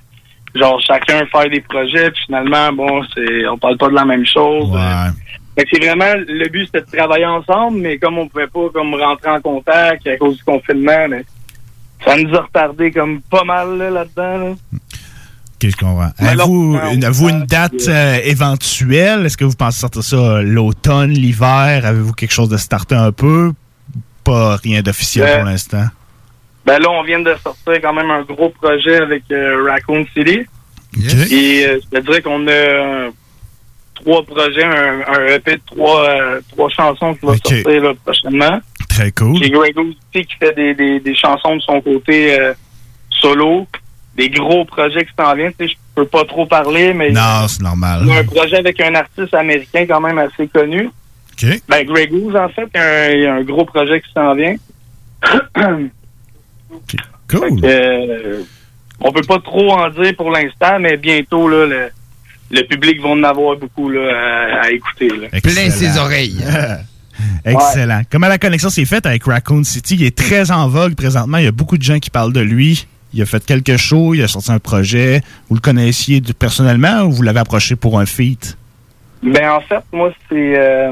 [0.58, 2.12] genre, chacun faire des projets.
[2.12, 4.70] Puis finalement, bon, c'est, on parle pas de la même chose.
[4.74, 5.10] Euh,
[5.58, 8.70] fait que c'est vraiment, le but, c'était de travailler ensemble, mais comme on pouvait pas
[8.74, 11.26] comme rentrer en contact à cause du confinement, mais
[12.06, 14.38] ça nous a retardé comme pas mal là, là-dedans.
[14.38, 14.56] Là.
[15.60, 16.12] OK, je comprends.
[16.20, 19.26] Avez-vous une, avez-vous une date euh, éventuelle?
[19.26, 21.84] Est-ce que vous pensez sortir ça euh, l'automne, l'hiver?
[21.84, 23.54] Avez-vous quelque chose de starter un peu?
[24.24, 25.86] Pas rien d'officiel Euh, pour l'instant.
[26.68, 30.42] Ben là, on vient de sortir quand même un gros projet avec euh, Raccoon City.
[31.32, 33.10] Et euh, je te dirais qu'on a euh,
[33.96, 38.60] trois projets, un, un EP de trois, euh, trois chansons qui va sortir là, prochainement.
[38.90, 39.38] Très cool.
[39.42, 42.54] J'ai Greg aussi qui fait des, des, des chansons de son côté euh,
[43.10, 43.66] solo.
[44.18, 45.54] Des gros projets qui s'en viennent.
[45.60, 48.00] Tu sais, Je peux pas trop parler, mais Non, c'est normal.
[48.04, 50.90] il y a un projet avec un artiste américain quand même assez connu.
[51.42, 51.62] OK.
[51.70, 54.02] Ben, Greg Goose, en fait, il y a un, il y a un gros projet
[54.02, 54.56] qui s'en vient.
[57.30, 57.60] Cool.
[57.64, 58.44] Euh,
[59.00, 61.90] on peut pas trop en dire pour l'instant, mais bientôt, là, le,
[62.52, 65.10] le public va en avoir beaucoup là, à, à écouter.
[65.10, 65.28] Là.
[65.42, 66.38] Plein ses oreilles.
[67.46, 68.02] Excellent.
[68.12, 69.96] Comment la connexion s'est faite avec Raccoon City?
[69.96, 71.38] Il est très en vogue présentement.
[71.38, 72.88] Il y a beaucoup de gens qui parlent de lui.
[73.14, 75.22] Il a fait quelques shows, il a sorti un projet.
[75.50, 78.58] Vous le connaissiez personnellement ou vous l'avez approché pour un feat?
[79.24, 80.92] Ben, en fait, moi, c'est euh,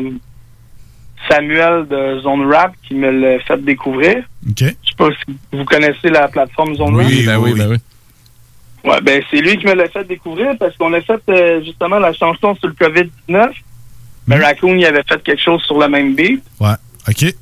[1.30, 4.18] Samuel de Zone Rap qui me l'a fait découvrir.
[4.50, 4.60] OK.
[4.60, 7.08] Je sais pas si vous connaissez la plateforme Zone Rap.
[7.26, 7.78] ben oui, ben oui.
[8.84, 11.98] Ouais, ben c'est lui qui me l'a fait découvrir parce qu'on a fait euh, justement
[11.98, 13.50] la chanson sur le COVID-19.
[14.28, 16.44] Ben Raccoon, il avait fait quelque chose sur le même beat.
[16.60, 16.74] Ouais.
[17.08, 17.34] OK.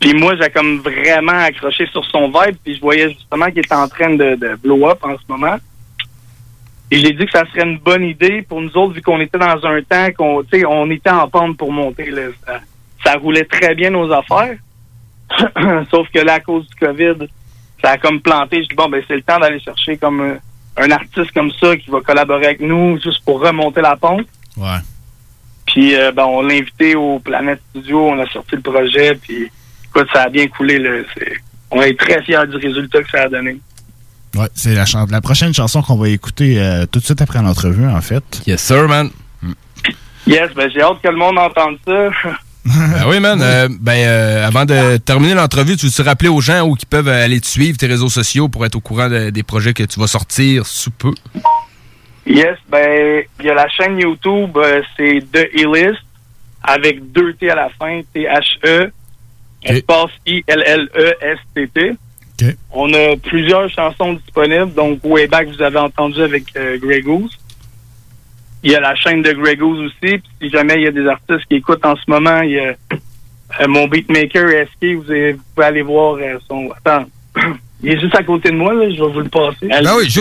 [0.00, 3.74] Puis moi, j'ai comme vraiment accroché sur son vibe, puis je voyais justement qu'il était
[3.74, 5.56] en train de, de blow up en ce moment.
[6.90, 9.38] Et j'ai dit que ça serait une bonne idée pour nous autres, vu qu'on était
[9.38, 12.10] dans un temps qu'on, tu sais, on était en pente pour monter.
[12.10, 12.22] Là.
[13.04, 14.56] Ça, roulait très bien nos affaires.
[15.90, 17.26] Sauf que là, à cause du COVID,
[17.82, 18.62] ça a comme planté.
[18.62, 20.34] Je dis bon, ben c'est le temps d'aller chercher comme euh,
[20.76, 24.26] un artiste comme ça qui va collaborer avec nous juste pour remonter la pente.
[24.56, 24.78] Ouais.
[25.66, 29.50] Puis euh, ben, on l'a invité au Planète Studio, on a sorti le projet, puis
[29.86, 30.78] écoute, ça a bien coulé.
[30.78, 31.02] Là.
[31.16, 31.36] C'est-
[31.70, 33.60] On est très fiers du résultat que ça a donné.
[34.34, 37.40] Ouais, c'est la, chan- la prochaine chanson qu'on va écouter euh, tout de suite après
[37.42, 38.42] l'entrevue, en fait.
[38.46, 39.10] Yes, sir, man.
[40.26, 42.10] Yes, ben j'ai hâte que le monde entende ça.
[42.66, 43.40] Ben oui, man.
[43.42, 47.08] Euh, ben, euh, avant de terminer l'entrevue, tu veux-tu rappeler aux gens où ils peuvent
[47.08, 49.98] aller te suivre, tes réseaux sociaux, pour être au courant de- des projets que tu
[49.98, 51.12] vas sortir sous peu?
[52.26, 56.02] yes, ben il y a la chaîne YouTube, euh, c'est The E-List,
[56.62, 58.92] avec deux T à la fin, T-H-E,
[59.62, 61.96] espace I-L-L-E-S-T-T.
[62.72, 67.36] On a plusieurs chansons disponibles, donc Way Back, vous avez entendu avec euh, Grey Goose.
[68.62, 70.90] Il y a la chaîne de Grey Goose aussi, puis si jamais il y a
[70.90, 72.74] des artistes qui écoutent en ce moment, il y a
[73.60, 76.68] euh, mon beatmaker SK, vous, avez- vous pouvez aller voir euh, son...
[76.76, 77.06] Attends,
[77.82, 79.66] il est juste à côté de moi, là, je vais vous le passer.
[79.68, 80.20] Ben oui, je-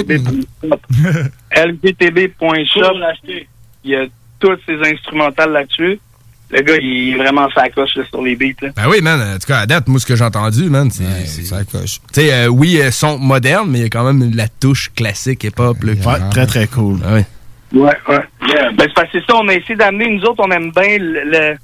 [1.56, 2.94] lgtb.shop.
[3.84, 4.06] Il y a
[4.40, 6.00] toutes ces instrumentales là-dessus.
[6.52, 8.54] le gars, il est vraiment sacoche là, sur les beats.
[8.62, 8.70] Là.
[8.76, 9.22] Ben oui, man.
[9.22, 11.04] En tout cas, à date, moi, ce que j'ai entendu, man, c'est.
[11.26, 12.00] c'est ça coche.
[12.14, 14.92] Tu sais, euh, oui, euh, son moderne, mais il y a quand même la touche
[14.96, 15.78] classique hip-hop.
[15.84, 17.00] Ouais, très, très cool.
[17.06, 17.22] Ah oui.
[17.74, 18.20] Ouais, ouais.
[18.74, 20.98] Ben, c'est parce que c'est ça, on a essayé d'amener, nous autres, on aime bien
[20.98, 21.24] le.
[21.24, 21.58] le-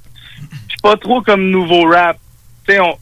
[0.67, 2.17] Je suis pas trop comme nouveau rap.
[2.67, 2.95] Tu sais, on.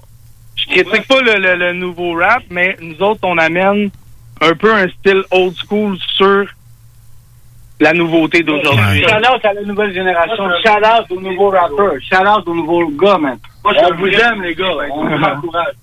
[0.56, 3.89] Je critique pas le, le- le nouveau rap, mais nous autres, on amène
[4.41, 6.45] un peu un style old school sur
[7.80, 9.01] la nouveupauté d'aujourd'hui.
[9.04, 10.47] Shout-out à la nouvelle génération.
[10.66, 11.93] Shout-out aux nouveaux rappeurs.
[12.01, 13.38] Shout-out aux nouveaux gars, man.
[13.64, 14.72] Moi, je vous aime, les gars.
[14.91, 15.74] On vous encourage.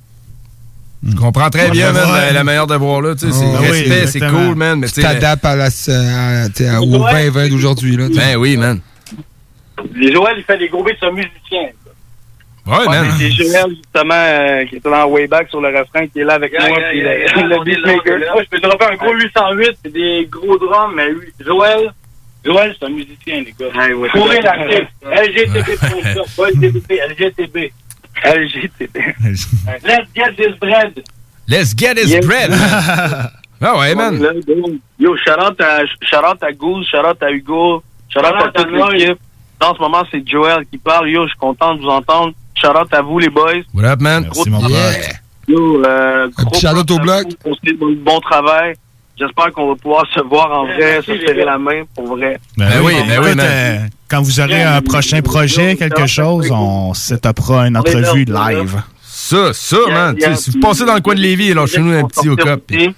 [1.02, 2.20] Je comprends très bien, man, ouais.
[2.26, 3.14] la, la manière de voir là.
[3.14, 4.78] tu sais, C'est Ouais, respect, oui, c'est cool, man.
[4.80, 7.96] Mais tu t'adaptes à la, au 2020 d'aujourd'hui.
[7.96, 8.08] là.
[8.14, 8.80] Ben oui, man.
[9.94, 11.68] Les Joël, il fait des gros beats sur musicien.
[12.66, 13.06] Ouais, Ouais, man.
[13.18, 16.52] C'est Joël, justement, euh, qui était dans Wayback sur le refrain, qui est là avec
[16.52, 16.78] Yeah, moi.
[16.78, 17.46] yeah, puis yeah, le- yeah.
[17.58, 18.18] le beatmaker.
[18.34, 21.92] Moi, je peux te dropper un gros 808, c'est des gros drums, mais oui, Joël,
[22.44, 24.10] Joël, c'est un musicien, les gars.
[24.12, 24.86] Courez la clé.
[25.02, 26.22] LGTB pour ça.
[26.36, 26.50] Pas
[27.08, 27.72] LGTB.
[28.24, 29.14] LGTB.
[29.84, 31.02] Let's get this bread.
[31.48, 32.24] Let's get his Yes.
[32.26, 32.50] bread.
[33.62, 34.20] ah ouais, man.
[34.98, 39.18] Yo, shout-out à, shout-out à Goose, shout-out à Hugo, shout-out à toute l'équipe.
[39.62, 41.10] En ce moment, c'est Joel qui parle.
[41.10, 42.32] Yo, je suis content de vous entendre.
[42.54, 43.62] Shout-out à vous, les boys.
[43.74, 44.24] What up, man?
[44.30, 45.12] Gros mon travail.
[45.48, 48.74] Yo, euh, gros petit shout-out au bon- bon travail.
[49.20, 52.38] J'espère qu'on va pouvoir se voir en vrai, se serrer la main, pour vrai.
[52.56, 53.40] Ben, oui, ben oui, Écoute, man.
[53.40, 58.82] euh, quand vous aurez un prochain projet, quelque chose, on setupera une entrevue live.
[59.02, 60.16] Ça, ça, man.
[60.36, 62.62] Si vous passez dans le coin de Lévis, alors chez nous un petit au cop.
[62.66, 62.94] puis-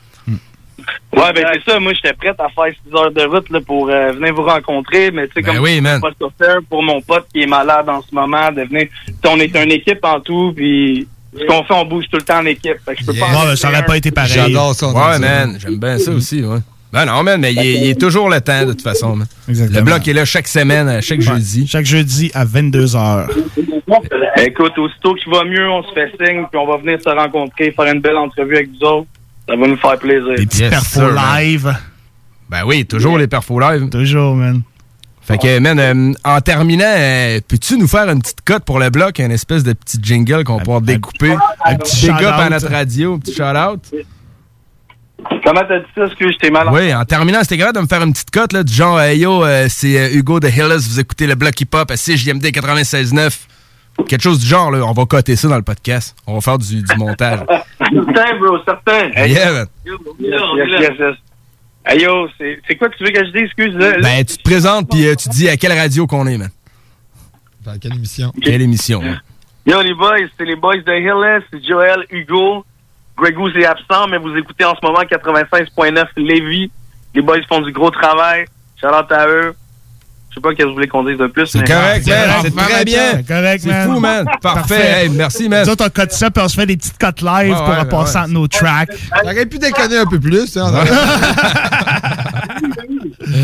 [1.15, 1.79] Ouais, ben c'est ça.
[1.79, 5.11] Moi, j'étais prête à faire 6 heures de route là, pour euh, venir vous rencontrer.
[5.11, 6.11] Mais tu sais, Ben comme oui, pas
[6.47, 8.87] faire pour mon pote qui est malade en ce moment, de venir.
[9.27, 11.07] On est une équipe en tout, puis
[11.39, 12.77] ce qu'on fait, on bouge tout le temps en équipe.
[12.85, 13.27] Fait que je peux pas.
[13.27, 14.33] en Ouais, ben, ça laisser aurait pas été pareil.
[14.33, 14.89] J'adore ça.
[14.89, 15.57] Ouais, man.
[15.59, 16.59] J'aime bien ça aussi, ouais.
[16.93, 19.27] Ben non, man, mais il est, il est toujours le temps, de toute façon, man.
[19.49, 19.79] Exactement.
[19.79, 21.67] Le bloc est là chaque semaine, euh, chaque jeudi.
[21.67, 23.29] Chaque jeudi à 22h.
[24.45, 27.71] Écoute, aussitôt qu'il va mieux, on se fait signe, puis on va venir se rencontrer,
[27.73, 29.07] faire une belle entrevue avec vous autres.
[29.49, 30.35] Ça va nous faire plaisir.
[30.37, 31.75] Des petits Yes, perfos sir, live.
[32.51, 33.89] Ben oui, toujours les perfos live.
[33.89, 34.61] Toujours, man.
[35.23, 38.91] Fait que, man, euh, en terminant, euh, peux-tu nous faire une petite cote pour le
[38.91, 41.37] bloc, une espèce de petit jingle qu'on pouvoir découper?
[41.65, 42.41] Un petit big up shout-out.
[42.41, 43.81] à notre radio, un petit shout-out?
[45.45, 46.05] Comment t'as dit ça?
[46.05, 46.75] Est-ce que j'étais malade?
[46.75, 49.13] Oui, en terminant, c'était grave de me faire une petite cote, là, du genre, euh,
[49.13, 53.47] yo, euh, c'est euh, Hugo de Hillis, vous écoutez le bloc hip-hop à CJMD 96.9.
[54.09, 56.17] Quelque chose du genre, là, on va coter ça dans le podcast.
[56.27, 57.41] On va faire du, du montage.
[57.79, 59.11] Certain, bro, certain.
[59.27, 59.67] Yeah, man.
[59.85, 61.17] Yes, yes, yes,
[61.87, 61.95] yes.
[61.95, 63.43] Hey yo, c'est c'est quoi que tu veux que je dise?
[63.45, 63.91] Excuse, là.
[63.93, 64.01] là.
[64.01, 66.51] Ben, tu te présentes, puis euh, tu dis à quelle radio qu'on est, man.
[67.65, 68.33] Dans quelle émission?
[68.43, 69.03] Quelle émission.
[69.65, 72.65] Yo, les boys, c'est les boys de Hillis, c'est Joël, Hugo.
[73.17, 76.71] Greg Goose est absent, mais vous écoutez en ce moment 96.9 Lévis.
[77.15, 78.47] Les boys font du gros travail.
[78.81, 79.55] Shout out à eux.
[80.33, 81.47] Je sais pas qu'est-ce que vous voulez qu'on dise de plus.
[81.47, 82.29] C'est correct, man.
[82.43, 83.03] C'est très bien.
[83.17, 83.87] C'est correct, C'est man.
[83.93, 84.27] fou, man.
[84.41, 85.03] Parfait.
[85.05, 85.63] Hey, merci, man.
[85.67, 87.77] Nous autres, on cote ça, puis on se fait des petites cotes live Ouais, pour
[87.79, 88.25] repasser ouais.
[88.25, 88.89] entre nos tracks.
[89.23, 90.57] J'aurais pu déconner un peu plus.
[90.57, 90.73] Hein,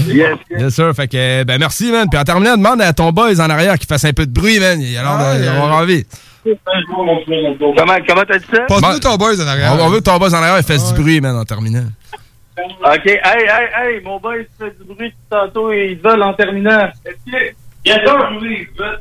[0.09, 0.95] Yes, Bien sûr.
[0.95, 2.09] Fait que, ben, merci, man.
[2.11, 4.59] Puis en terminant, demande à ton boys en arrière qu'il fasse un peu de bruit,
[4.59, 4.80] man.
[4.80, 6.05] Il a l'air d'avoir envie.
[6.45, 8.62] Comment, comment t'as dit ça?
[8.68, 9.74] Passe-nous ton boys en arrière.
[9.78, 11.84] On, on veut que ton boss en arrière il fasse du bruit, man, en terminant.
[12.59, 16.22] Ok, hey, hey, hey, mon boy, tu fais du bruit depuis tantôt et ils veulent
[16.22, 16.90] en terminant.
[17.84, 19.00] Bien sûr, oui, ils veulent.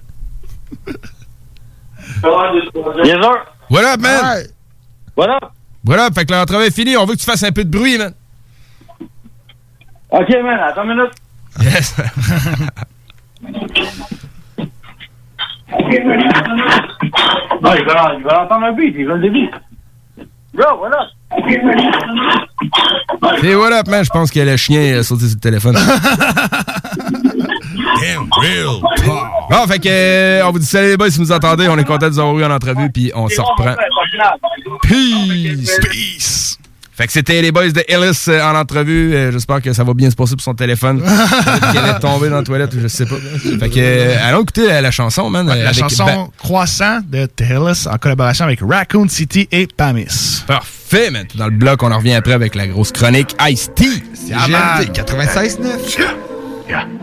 [3.04, 3.46] Bien sûr.
[3.70, 4.44] What up, man?
[5.16, 5.40] Voilà.
[5.86, 6.14] What up?
[6.14, 6.96] Fait que l'entrevue est finie.
[6.98, 8.14] On veut que tu fasses un peu de bruit, man.
[10.10, 11.14] Ok, man, attends une minute.
[11.62, 11.96] Yes.
[17.60, 19.60] Non, ils veulent, ils veulent entendre un beat, ils veulent des beats.
[20.54, 21.10] Bro, voilà.
[23.44, 24.04] Et what up, man?
[24.04, 25.78] Je pense que le chien a sauté sur le téléphone.
[29.50, 31.68] Bon, fait que, euh, on vous dit salut les boys si vous nous entendez.
[31.68, 33.76] On est content de vous avoir eu en entrevue, puis on se reprend.
[34.84, 35.80] Peace!
[35.82, 36.58] Peace!
[36.98, 39.14] Fait que c'était les boys de Ellis euh, en entrevue.
[39.14, 41.04] Euh, J'espère que ça va bien se passer pour son téléphone.
[41.72, 43.18] Qu'elle est tombée dans la toilette ou je sais pas.
[43.60, 45.46] Fait que, euh, allons écouter la, chanson, man.
[45.46, 50.42] La avec chanson Ba- Croissant de Taylor en collaboration avec Raccoon City et Pamis.
[50.48, 51.28] Parfait, man.
[51.36, 53.86] Dans le bloc, on en revient après avec la grosse chronique Ice-T.
[54.16, 56.98] C'est GMD 96.9.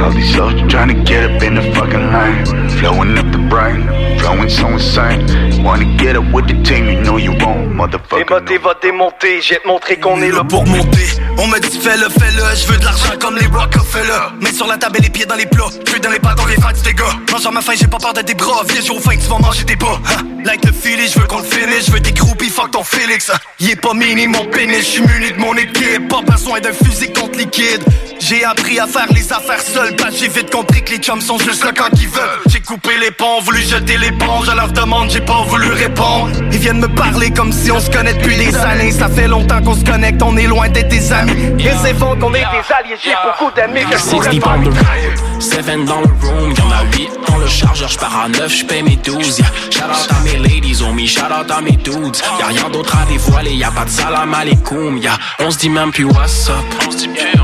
[0.00, 2.67] All these soldiers trying to get up in the fucking line.
[2.78, 3.82] Flowing up the brain,
[4.20, 5.26] flowing so insane.
[5.64, 8.24] Wanna get up with the team, you know you won't, motherfucker.
[8.24, 11.08] Démoté va démonter, j'ai te montré qu'on est là pour monter.
[11.38, 14.30] On me dit fais-le, fais-le, je veux de l'argent comme les Rockefeller.
[14.40, 16.36] Mets sur la table et les pieds dans les plats, je veux dans les pattes
[16.36, 17.04] dans les fêtes des gars.
[17.32, 19.38] Mange à ma faim, j'ai pas peur de tes bras, viens, au faim, tu vas
[19.38, 20.00] manger tes pas.
[20.12, 20.24] Hein?
[20.44, 23.32] Like le filet, je veux qu'on le finisse, je veux des groupies fuck ton Félix.
[23.58, 26.08] Il est pas mini mon pénis, j'suis muni de mon équipe.
[26.08, 27.82] Pas besoin d'un fusil contre liquide.
[28.20, 31.38] J'ai appris à faire les affaires seul, parce j'ai vite compris que les chums sont
[31.38, 32.40] juste là quand ils veulent.
[32.68, 36.28] Coupé les ponts, voulu jeter l'éponge à leur demande, j'ai pas voulu répondre.
[36.52, 38.92] Ils viennent me parler comme si on se connaît depuis des années.
[38.92, 41.32] Ça fait longtemps qu'on se connecte, on est loin d'être des amis.
[41.58, 44.58] Ils font qu'on est des alliés, j'ai beaucoup d'amis que je 60 pourrais on pas
[44.58, 48.54] the road, 7 dans le room, y'en a 8 dans le chargeur, j'pars à 9,
[48.54, 49.46] j'paie mes 12, yeah.
[49.70, 52.18] Shout out à mes ladies, on me shout out à mes dudes.
[52.38, 55.16] Y'a rien d'autre à dévoiler, y'a pas de salam alaikum, yeah.
[55.38, 56.56] On se dit même plus what's up,
[56.86, 57.40] on se dit plus rien.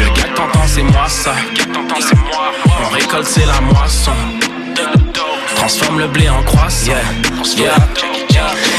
[0.00, 2.52] Le gars que t'entends, c'est moi ça, le gars que t'entends, c'est moi.
[2.86, 4.12] On récolte, c'est la moisson.
[5.56, 6.92] Transforme le blé en croissant.
[7.56, 8.23] Yeah.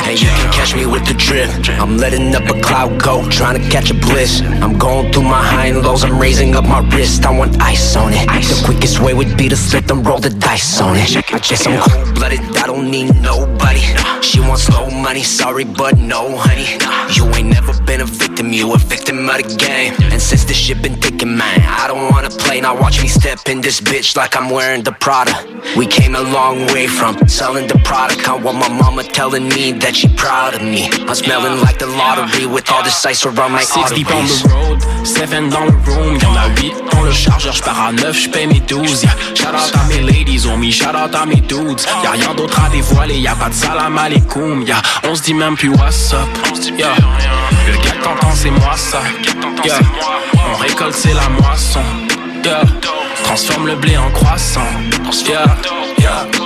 [0.05, 1.49] Hey, you can catch me with the drip.
[1.81, 4.39] I'm letting up a cloud go, trying to catch a bliss.
[4.61, 7.25] I'm going through my high and lows, I'm raising up my wrist.
[7.25, 8.27] I want ice on it.
[8.27, 11.17] The quickest way would be to slip and roll the dice on it.
[11.17, 13.81] I guess I'm cold blooded, I don't need nobody.
[14.21, 16.67] She wants slow money, sorry, but no, honey.
[17.15, 19.95] You ain't never been a victim, you a victim of the game.
[20.11, 22.61] And since this shit been thinking, man, I don't wanna play.
[22.61, 25.33] Now watch me step in this bitch like I'm wearing the Prada.
[25.75, 28.29] We came a long way from selling the product.
[28.29, 30.89] I want my mama telling me that she proud of me.
[31.07, 34.49] I'm smelling like the lottery with all this ice around my 6 deep on the
[34.49, 38.45] road, 7 dans le room, y'en a 8 dans le chargeur, j'pars à 9, j'paie
[38.45, 39.11] mes 12, yeah.
[39.33, 41.81] Shout out à mes ladies, on me shout out à mes dudes.
[42.03, 44.81] Y'a rien d'autre à dévoiler, y'a pas de salam alaikum, yeah.
[45.03, 46.27] On se dit même plus what's up,
[46.77, 46.95] yeah.
[47.67, 49.01] Le gars que t'entends, c'est moi ça,
[49.63, 49.79] yeah.
[50.53, 51.83] On récolte, c'est la moisson,
[52.43, 52.63] yeah.
[53.23, 54.67] Transforme le blé en croissant,
[55.27, 55.45] yeah.
[55.99, 56.44] yeah.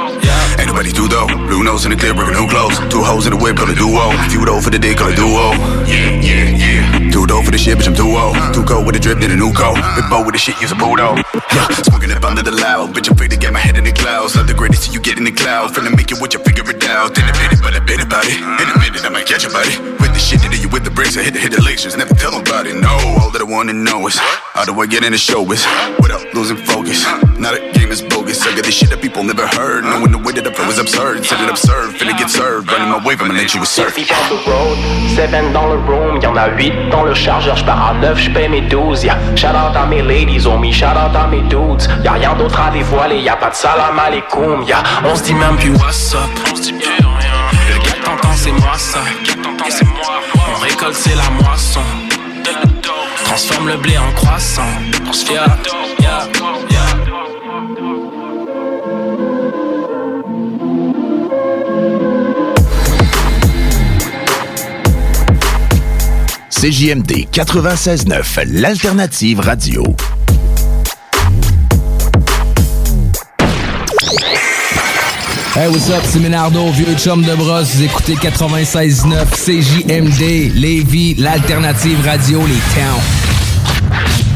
[0.59, 1.27] Ain't nobody though.
[1.47, 2.79] Blue nose in the clip, breaking new clothes.
[2.91, 4.11] Two hoes in the whip, call it duo.
[4.29, 5.55] Few dough for the dick, call it duo.
[5.87, 7.08] Yeah, yeah, yeah.
[7.19, 8.31] Too dough for the shit, bitch, I'm too old.
[8.55, 9.75] Too cold with the drip, need a new coat.
[9.75, 10.79] Big bow with the shit, use a.
[10.79, 12.95] Yeah, smoking up under the loud.
[12.95, 14.39] Bitch, I'm free to get my head in the clouds.
[14.39, 15.75] Not the greatest till you get in the cloud.
[15.75, 17.17] Finna make it what you figure it out.
[17.19, 18.39] In a minute, but I bet about it.
[18.39, 19.75] In a minute, I might catch a body.
[19.99, 21.97] With the shit that you with the brakes, I hit the hit the lasers.
[21.99, 22.71] Never tell nobody.
[22.71, 25.67] No, all that I wanna know is how do I get in the show is
[25.99, 27.03] without losing focus.
[27.35, 28.47] Now the game is bogus.
[28.47, 29.83] I got this shit that people never heard.
[29.83, 31.25] Knowing the way that I flow is absurd.
[31.25, 32.71] Set it absurd, finna get served.
[32.71, 33.91] Running my wave, I'ma let you assert.
[34.47, 34.77] Road,
[35.15, 38.61] 7 dans le room, y'en a 8 dans le chargeur, j'pars à 9, j'paie mes
[38.61, 39.17] 12, yeah.
[39.35, 41.87] Shout out à mes ladies, me shout out à mes dudes.
[42.03, 44.83] Y'a rien d'autre à dévoiler, y'a pas de salam alaikum, yeah.
[45.05, 46.19] On se dit même plus what's up,
[46.51, 47.31] on se dit plus rien.
[47.69, 50.21] Le gars t'entends, c'est moi ça, le gars t'entends, c'est moi.
[50.55, 51.81] On récolte, c'est la moisson.
[53.25, 54.63] Transforme le blé en croissant,
[55.29, 55.45] yeah,
[55.99, 56.27] yeah,
[56.71, 56.88] yeah.
[66.59, 69.81] CJMD 96.9, l'alternative radio.
[75.55, 77.75] Hey, what's up, c'est Ménardo, vieux chum de brosse.
[77.75, 84.28] Vous écoutez 96.9 CJMD, Lévis, l'alternative radio, les towns.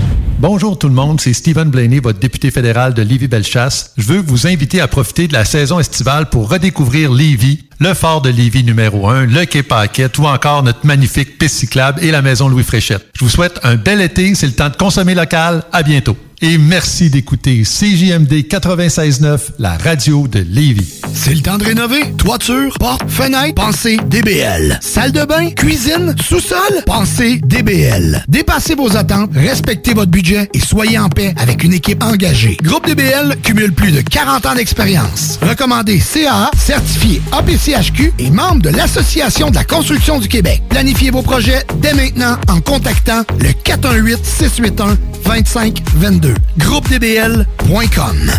[0.44, 3.94] Bonjour tout le monde, c'est Stephen Blaney, votre député fédéral de Lévis-Bellechasse.
[3.98, 8.22] Je veux vous inviter à profiter de la saison estivale pour redécouvrir Lévis, le fort
[8.22, 12.22] de Lévis numéro 1, le quai Paquette ou encore notre magnifique piste cyclable et la
[12.22, 13.08] maison Louis Fréchette.
[13.18, 15.64] Je vous souhaite un bel été, c'est le temps de consommer local.
[15.72, 16.18] À bientôt.
[16.46, 21.00] Et merci d'écouter CJMD 96.9, la radio de Lévis.
[21.14, 22.02] C'est le temps de rénover.
[22.18, 24.78] Toiture, porte, fenêtre, pensez DBL.
[24.82, 28.26] Salle de bain, cuisine, sous-sol, pensez DBL.
[28.28, 32.58] Dépassez vos attentes, respectez votre budget et soyez en paix avec une équipe engagée.
[32.62, 35.40] Groupe DBL cumule plus de 40 ans d'expérience.
[35.42, 40.62] Recommandé CAA, certifié APCHQ et membre de l'Association de la construction du Québec.
[40.68, 46.33] Planifiez vos projets dès maintenant en contactant le 418-681-2522.
[46.58, 48.32] GroupeDBL.com.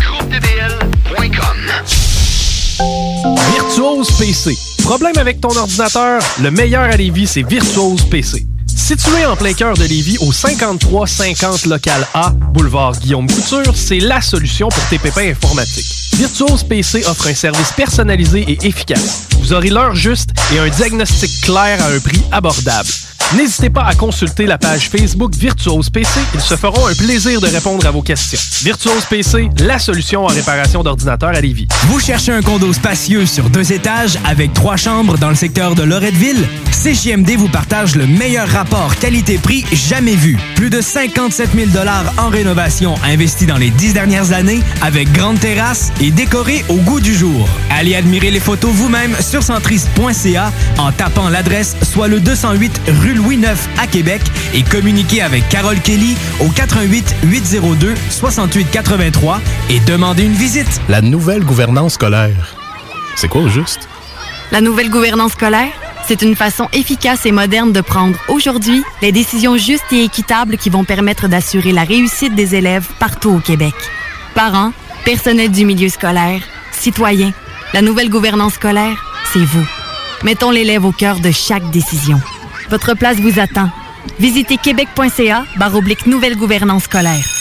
[3.53, 4.57] Virtuose PC.
[4.83, 6.21] Problème avec ton ordinateur?
[6.41, 8.45] Le meilleur à Lévis, c'est Virtuose PC.
[8.75, 14.21] Situé en plein cœur de Lévis, au 5350 local A, boulevard Guillaume Couture, c'est la
[14.21, 15.87] solution pour tes pépins informatiques.
[16.15, 19.27] Virtuose PC offre un service personnalisé et efficace.
[19.39, 22.89] Vous aurez l'heure juste et un diagnostic clair à un prix abordable.
[23.35, 26.19] N'hésitez pas à consulter la page Facebook Virtuose PC.
[26.33, 28.39] Ils se feront un plaisir de répondre à vos questions.
[28.63, 31.67] Virtuose PC, la solution en réparation d'ordinateurs à Lévis.
[31.87, 35.83] Vous cherchez un condo spacieux sur deux étages avec trois chambres dans le secteur de
[35.83, 36.47] Loretteville?
[36.83, 40.37] CJMD vous partage le meilleur rapport qualité-prix jamais vu.
[40.55, 41.69] Plus de 57 000
[42.17, 46.99] en rénovation investis dans les dix dernières années avec grande terrasse et décoré au goût
[46.99, 47.47] du jour.
[47.71, 53.37] Allez admirer les photos vous-même sur centris.ca en tapant l'adresse soit le 208 rue Louis
[53.37, 54.21] IX à Québec
[54.53, 60.81] et communiquez avec Carole Kelly au 88 802 68 83 et demandez une visite.
[60.89, 62.55] La nouvelle gouvernance scolaire.
[63.15, 63.87] C'est quoi au juste?
[64.51, 65.71] La nouvelle gouvernance scolaire,
[66.07, 70.69] C'est une façon efficace et moderne de prendre aujourd'hui les décisions justes et équitables qui
[70.69, 73.73] vont permettre d'assurer la réussite des élèves partout au Québec.
[74.35, 74.71] Parents,
[75.03, 76.41] personnel du milieu scolaire,
[76.71, 77.33] citoyens,
[77.73, 79.03] la nouvelle gouvernance scolaire,
[79.33, 79.65] c'est vous.
[80.23, 82.19] Mettons l'élève au cœur de chaque décision.
[82.69, 83.69] Votre place vous attend.
[84.19, 85.43] Visitez québec.ca
[85.73, 87.34] oblique nouvelle gouvernance scolaire.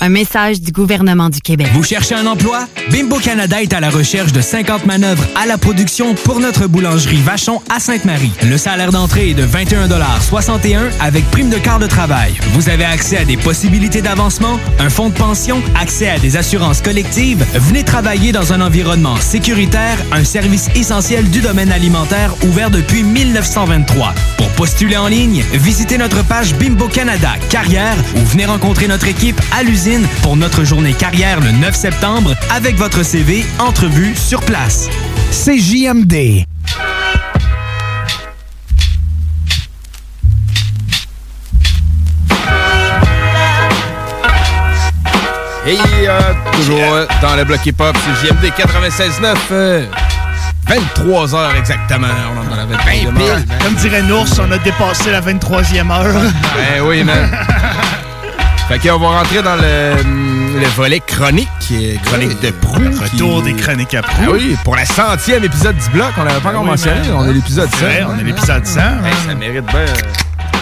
[0.00, 1.68] Un message du gouvernement du Québec.
[1.72, 2.66] Vous cherchez un emploi?
[2.90, 7.22] Bimbo Canada est à la recherche de 50 manœuvres à la production pour notre boulangerie
[7.22, 8.30] Vachon à Sainte-Marie.
[8.44, 12.34] Le salaire d'entrée est de 21,61 avec prime de quart de travail.
[12.52, 16.82] Vous avez accès à des possibilités d'avancement, un fonds de pension, accès à des assurances
[16.82, 17.44] collectives.
[17.54, 24.14] Venez travailler dans un environnement sécuritaire, un service essentiel du domaine alimentaire ouvert depuis 1923.
[24.36, 29.40] Pour postuler en ligne, visitez notre page Bimbo Canada Carrière ou venez rencontrer notre équipe
[29.58, 29.85] à l'usine
[30.20, 34.88] pour notre journée carrière le 9 septembre avec votre CV entrevue sur place.
[35.30, 36.12] CJMD.
[36.12, 36.44] Et
[45.68, 46.20] euh,
[46.52, 49.84] toujours euh, dans le bloc hip-hop, c'est JMD 96.9.
[50.68, 52.08] 23 heures exactement.
[52.34, 53.46] On en avait 20 pile.
[53.62, 56.22] Comme dirait Nours, on a dépassé la 23e heure.
[56.56, 57.30] ben oui, man.
[58.68, 61.48] fait qu'on va rentrer dans le, le volet chronique,
[62.04, 62.80] chronique de Prou.
[62.80, 64.22] Le retour des chroniques à Prou.
[64.26, 67.00] Ah oui, pour la centième épisode du bloc, on l'avait pas Ah encore oui, mentionné.
[67.00, 67.16] man.
[67.16, 67.84] On est l'épisode 100.
[67.86, 68.80] Ouais, on est l'épisode 100.
[68.80, 68.86] Hey,
[69.28, 69.84] ça mérite bien.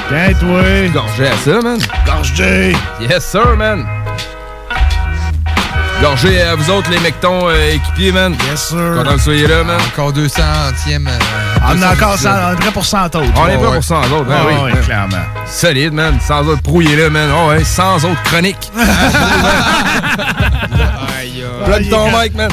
[0.09, 0.63] Tiens, toi.
[0.93, 1.79] Gorgé à ça, man.
[2.07, 2.77] Gorgé.
[3.01, 3.87] Yes, sir, man.
[6.05, 8.35] Gorgé à vous autres, les mectons euh, équipiers, man.
[8.51, 8.93] Yes, sir.
[8.95, 9.79] Content que vous soyez là, man.
[9.81, 11.09] Encore 200e.
[11.67, 13.21] On a encore 100, on est prêt pour 100 autres.
[13.37, 14.55] On est prêt pour 100 autres, Ah oui.
[14.65, 14.83] ouais, man.
[14.85, 15.17] clairement.
[15.47, 16.19] Solide, man.
[16.21, 17.31] Sans autres prouillés là, man.
[17.35, 18.71] Oh, ouais, sans autres chroniques.
[21.65, 22.51] Plug ton mic, man.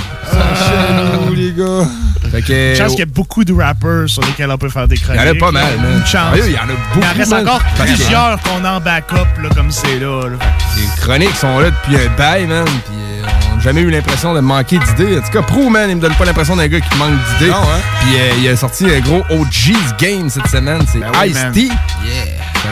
[1.27, 1.85] nous, les gars.
[2.31, 2.71] Fait que.
[2.71, 5.01] Une chance qu'il y a beaucoup de rappers sur lesquels on peut faire des Il
[5.01, 5.21] chroniques.
[5.25, 5.91] y en a pas mal, man.
[5.97, 6.31] Une chance.
[6.33, 7.47] Ah il y en a beaucoup, Il en reste man.
[7.49, 10.21] encore que- plusieurs qu'on a en backup, là, comme c'est là.
[10.29, 10.37] là.
[10.77, 12.63] Les chroniques sont là depuis un bail, man.
[12.65, 13.27] Puis euh,
[13.61, 15.17] jamais eu l'impression de manquer d'idées.
[15.17, 17.51] En tout cas, Pro, man, il me donne pas l'impression d'un gars qui manque d'idées.
[17.51, 17.79] Non, hein?
[18.01, 20.81] Puis euh, il a sorti un gros OG's Game cette semaine.
[20.91, 21.29] C'est Ben oui.
[21.29, 21.69] Ice-T.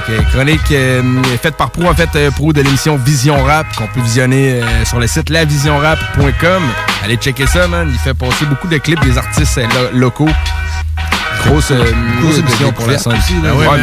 [0.08, 1.02] Que, chronique euh,
[1.42, 4.86] faite par Pro, en fait, euh, Pro de l'émission Vision Rap, qu'on peut visionner euh,
[4.86, 6.64] sur le site lavisionrap.com.
[7.04, 7.90] Allez checker ça, man.
[7.92, 10.30] Il fait passer beaucoup de clips des artistes euh, lo- locaux.
[11.46, 11.86] Grosse, euh,
[12.38, 12.98] émission pour la.
[12.98, 13.78] Ben ouais, Ouais.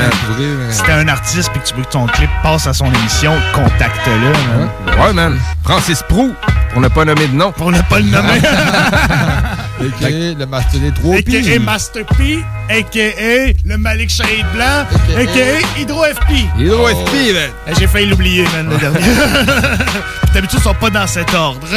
[0.71, 3.33] Si t'es un artiste et que tu veux que ton clip passe à son émission,
[3.55, 5.03] contacte-le.
[5.03, 5.39] Ouais, man.
[5.65, 6.35] Francis Prou,
[6.73, 7.53] pour ne pas nommer de nom.
[7.53, 8.41] Pour ne pas le nommer.
[9.81, 10.39] A.K.A.
[10.39, 11.59] le Master des 3 A.K.A.
[11.61, 12.39] Master P,
[12.71, 13.53] A.K.A.
[13.65, 14.85] le Malik Shahid Blanc,
[15.17, 15.81] A.K.A.
[15.81, 16.31] Hydro FP.
[16.59, 17.51] Hydro FP, man.
[17.69, 18.99] Eh, J'ai failli l'oublier, man, le dernier.
[20.35, 21.61] D'habitude, ils sont pas dans cet ordre.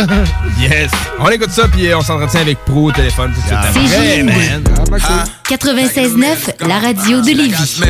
[0.60, 0.92] Yes.
[1.20, 3.72] On écoute ça, puis euh, on s'entretient avec Pro au téléphone après.
[3.72, 4.26] CJMD.
[4.26, 4.64] man.
[5.50, 7.82] 96.9, la radio de Lévis.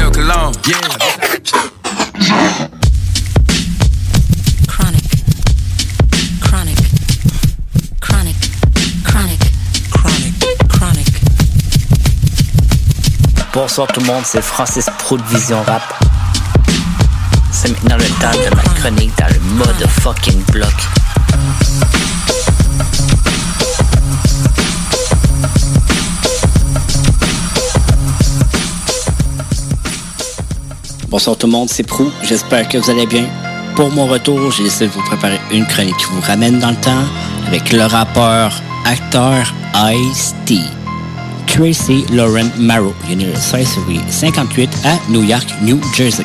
[13.62, 15.84] Bonsoir tout le monde, c'est Francis Pro de Vision Rap.
[17.52, 20.74] C'est maintenant le temps de ma chronique dans le mode fucking bloc.
[31.10, 32.10] Bonsoir tout le monde, c'est Prou.
[32.24, 33.26] J'espère que vous allez bien.
[33.76, 36.78] Pour mon retour, j'ai décidé de vous préparer une chronique qui vous ramène dans le
[36.78, 37.04] temps
[37.46, 38.54] avec le rappeur,
[38.86, 40.79] acteur Ice-T.
[41.60, 46.24] Tracy Lauren Marrow, est né le 16 février 58 à New York, New Jersey.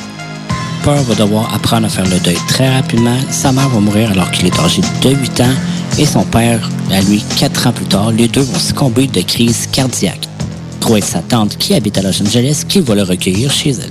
[0.85, 3.17] Peur va devoir apprendre à faire le deuil très rapidement.
[3.33, 5.55] Sa mère va mourir alors qu'il est âgé de 8 ans
[5.99, 6.61] et son père,
[6.93, 8.13] à lui, 4 ans plus tard.
[8.13, 10.29] Les deux vont succomber de crise cardiaque.
[10.79, 13.91] Trouver sa tante qui habite à Los Angeles qui va le recueillir chez elle.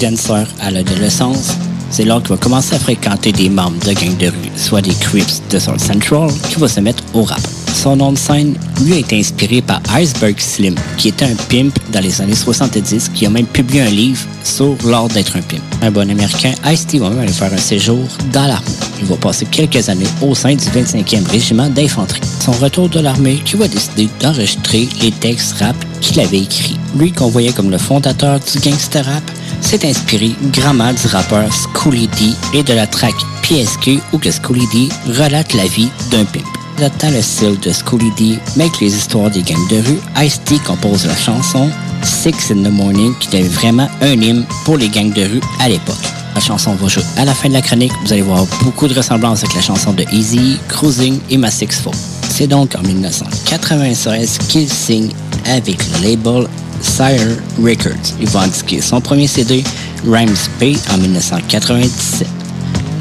[0.00, 1.56] Dancer à l'adolescence,
[1.90, 4.94] c'est là qu'il va commencer à fréquenter des membres de gangs de rue, soit des
[4.94, 7.40] Crips de South Central, qui va se mettre au rap.
[7.76, 11.78] Son nom de scène, lui, a été inspiré par Iceberg Slim, qui était un pimp
[11.92, 15.60] dans les années 70, qui a même publié un livre sur l'art d'être un pimp.
[15.82, 18.02] Un bon américain, Ice-T va aller faire un séjour
[18.32, 18.66] dans l'armée.
[18.98, 22.22] Il va passer quelques années au sein du 25e régiment d'infanterie.
[22.40, 26.78] Son retour de l'armée, qui va décider d'enregistrer les textes rap qu'il avait écrits.
[26.96, 32.08] Lui, qu'on voyait comme le fondateur du gangster rap, s'est inspiré grandement du rappeur Schooly
[32.08, 36.65] D et de la track PSQ où que Schooly D relate la vie d'un pimp.
[36.78, 40.58] Adaptant le style de Schooly D, mais avec les histoires des gangs de rue, Ice-T
[40.58, 41.70] compose la chanson
[42.02, 45.70] Six in the Morning qui était vraiment un hymne pour les gangs de rue à
[45.70, 45.94] l'époque.
[46.34, 47.92] La chanson va jouer à la fin de la chronique.
[48.04, 51.80] Vous allez voir beaucoup de ressemblances avec la chanson de Easy, Cruising et Ma Six
[51.82, 51.94] Four.
[52.28, 55.08] C'est donc en 1996 qu'il signe
[55.46, 56.46] avec le label
[56.82, 58.12] Sire Records.
[58.20, 59.64] Il va indiquer son premier CD,
[60.06, 62.45] Rhymes Pay, en 1997.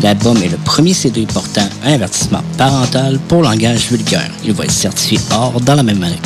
[0.01, 4.29] L'album est le premier CD portant un avertissement parental pour langage vulgaire.
[4.43, 6.19] Il va être certifié or dans la même année.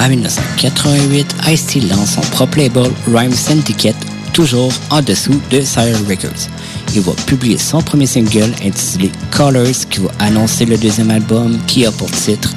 [0.00, 3.96] En 1988, Ice-T lance son propre label Rhyme Syndicate,
[4.32, 6.48] toujours en dessous de Sire Records.
[6.94, 11.86] Il va publier son premier single intitulé Colors qui va annoncer le deuxième album qui
[11.86, 12.50] a pour titre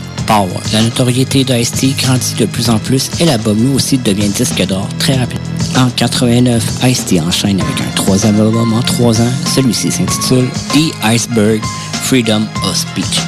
[0.72, 4.88] La notoriété d'Ice-T grandit de plus en plus et l'album lui aussi devient disque d'or
[5.00, 5.40] très rapide.
[5.76, 9.32] En 89, Ice-T enchaîne avec un troisième album en trois ans.
[9.56, 11.62] Celui-ci s'intitule The Iceberg
[12.04, 13.22] Freedom of Speech.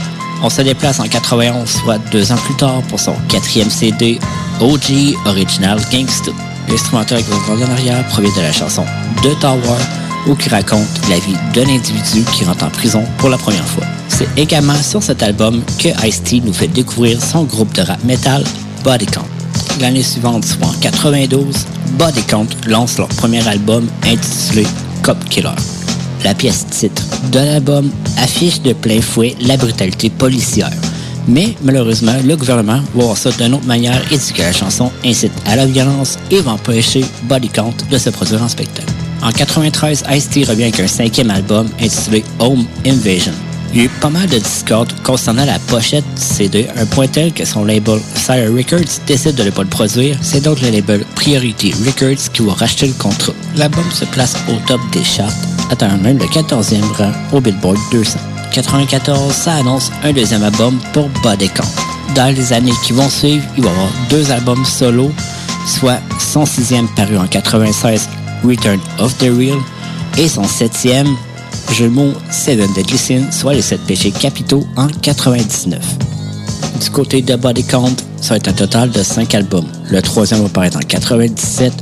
[0.44, 4.20] On se déplace en 91, soit deux ans plus tard, pour son quatrième CD,
[4.60, 6.32] OG Original Gangsta.
[6.70, 8.86] L'instrumental que vous entendez en arrière provient de la chanson
[9.24, 9.80] The Tower,
[10.28, 13.84] où qui raconte la vie d'un individu qui rentre en prison pour la première fois.
[14.08, 18.44] C'est également sur cet album que Ice-T nous fait découvrir son groupe de rap metal,
[18.84, 19.26] Body Count.
[19.80, 21.56] L'année suivante, soit en 92,
[21.98, 24.68] Body Count lance leur premier album intitulé
[25.02, 25.50] Cop Killer.
[26.24, 30.70] La pièce titre de l'album affiche de plein fouet la brutalité policière.
[31.28, 34.92] Mais malheureusement, le gouvernement va voir ça d'une autre manière et dit que la chanson
[35.06, 38.94] incite à la violence et va empêcher Body Count de se produire en spectacle.
[39.24, 43.34] En 93, Ice-T revient avec un cinquième album intitulé Home Invasion.
[43.74, 47.08] Il y a eu pas mal de discordes concernant la pochette du CD, un point
[47.08, 50.18] tel que son label Sire Records décide de ne pas le produire.
[50.22, 53.34] C'est donc le label Priority Records qui va racheter le contrat.
[53.56, 55.32] L'album se place au top des charts,
[55.70, 58.20] atteignant même le 14e rang au Billboard 200.
[58.52, 61.64] 94, ça annonce un deuxième album pour Body Count.
[62.16, 65.12] Dans les années qui vont suivre, il va y avoir deux albums solo,
[65.66, 68.10] soit son sixième paru en 96,
[68.44, 69.60] Return of the Real,
[70.18, 71.08] et son septième,
[71.74, 75.80] jeu de mots Seven Deadly Sins, soit les sept péchés capitaux en 99.
[76.82, 79.68] Du côté de Body Count, ça va être un total de 5 albums.
[79.90, 81.74] Le troisième va paraître en 97,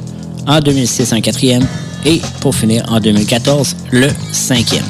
[0.47, 1.65] en 2006 un quatrième,
[2.05, 4.85] et pour finir en 2014, le cinquième.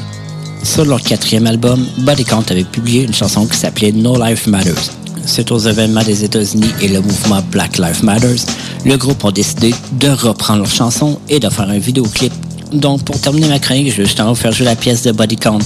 [0.62, 4.99] Sur leur quatrième album, Body Count avait publié une chanson qui s'appelait No Life Matters.
[5.26, 8.44] Suite aux événements des États-Unis et le mouvement Black Lives Matters,
[8.84, 12.32] le groupe a décidé de reprendre leur chanson et de faire un vidéoclip.
[12.72, 15.36] Donc, pour terminer ma chronique, je vais justement vous faire jouer la pièce de Body
[15.36, 15.58] Count,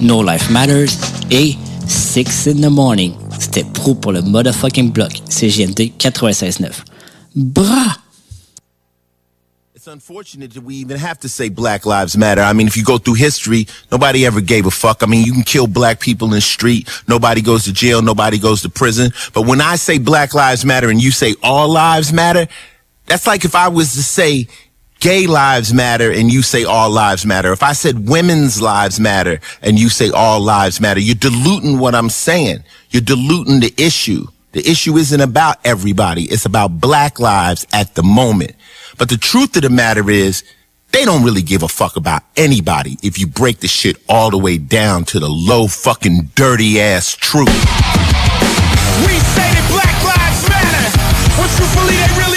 [0.00, 0.90] No Life Matters,
[1.30, 1.56] et
[1.86, 3.12] Six in the Morning.
[3.38, 6.70] C'était pro pour le motherfucking block, CGNT 96.9.
[7.36, 7.96] Bras!
[9.78, 12.40] It's unfortunate that we even have to say Black Lives Matter.
[12.40, 15.04] I mean, if you go through history, nobody ever gave a fuck.
[15.04, 16.90] I mean, you can kill black people in the street.
[17.06, 18.02] Nobody goes to jail.
[18.02, 19.12] Nobody goes to prison.
[19.34, 22.48] But when I say Black Lives Matter and you say all lives matter,
[23.06, 24.48] that's like if I was to say
[24.98, 27.52] gay lives matter and you say all lives matter.
[27.52, 31.94] If I said women's lives matter and you say all lives matter, you're diluting what
[31.94, 32.64] I'm saying.
[32.90, 34.26] You're diluting the issue.
[34.50, 36.24] The issue isn't about everybody.
[36.24, 38.56] It's about black lives at the moment.
[38.98, 40.42] But the truth of the matter is,
[40.90, 44.38] they don't really give a fuck about anybody if you break the shit all the
[44.38, 47.46] way down to the low fucking dirty ass truth.
[49.06, 50.90] We say that black lives matter,
[51.36, 52.27] truthfully they really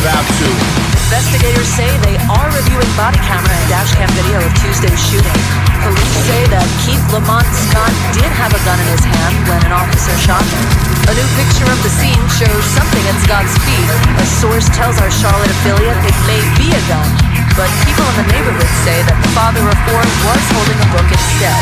[0.00, 0.48] about to.
[1.12, 5.38] Investigators say they are reviewing body camera and dash cam video of Tuesday's shooting.
[5.84, 9.72] Police say that Keith Lamont Scott did have a gun in his hand when an
[9.76, 10.64] officer shot him.
[11.04, 13.88] A new picture of the scene shows something at Scott's feet.
[14.16, 17.08] A source tells our Charlotte affiliate it may be a gun,
[17.56, 21.08] but people in the neighborhood say that the father of four was holding a book
[21.08, 21.58] instead.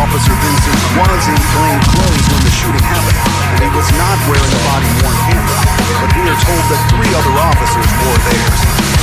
[0.00, 3.20] Officer Vincent was in plain clothes when the shooting happened,
[3.56, 5.60] and he was not wearing a body-worn camera.
[6.00, 8.60] But we are told that three other officers wore theirs.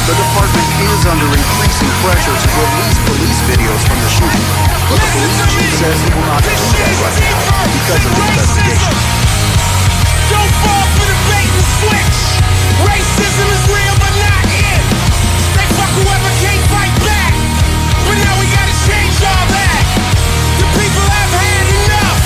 [0.07, 4.45] The department is under increasing pressure to release police videos from the shooting,
[4.87, 8.23] but the police chief says he will not do that right now because of the
[8.31, 8.93] investigation.
[10.31, 12.17] Don't fall for the bait and switch.
[12.87, 14.06] Racism is real,
[15.97, 17.33] whoever can't fight back.
[18.05, 19.83] But now we gotta change all that.
[20.61, 22.21] The people have had enough.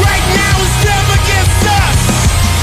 [0.00, 1.98] Right now it's them against us.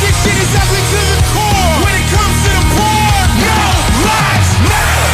[0.02, 1.74] This shit is ugly to the core.
[1.86, 3.14] When it comes to the poor,
[3.46, 3.62] no
[4.10, 5.14] lives matter.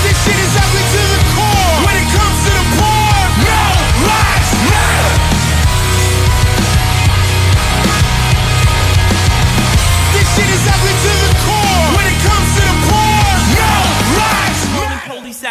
[0.00, 1.31] This shit is ugly to the.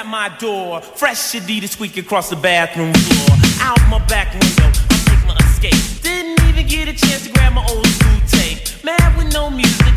[0.02, 0.82] At my door.
[0.82, 3.38] Fresh Adidas squeak across the bathroom floor.
[3.62, 6.02] Out my back window, I take my escape.
[6.02, 8.60] Didn't even get a chance to grab my old school tape.
[8.84, 9.94] Mad with no music,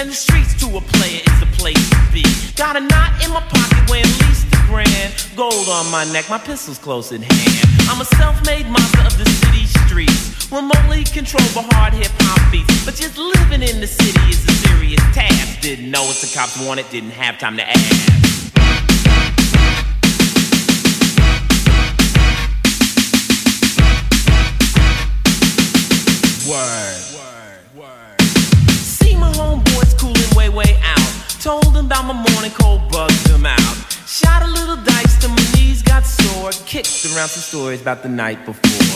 [0.00, 2.24] And the streets to a player is the place to be.
[2.56, 5.12] Got a knot in my pocket at least a grand.
[5.36, 7.68] Gold on my neck, my pistol's close in hand.
[7.82, 10.50] I'm a self-made monster of the city streets.
[10.50, 12.82] Remotely controlled by hard hip hop beats.
[12.86, 15.60] But just living in the city is a serious task.
[15.60, 18.08] Didn't know what the cops wanted, didn't have time to ask.
[26.48, 27.29] Word.
[31.50, 33.74] Told them about my morning cold, bugged them out.
[34.06, 36.52] Shot a little dice till my knees got sore.
[36.64, 38.86] Kicked around some stories about the night before.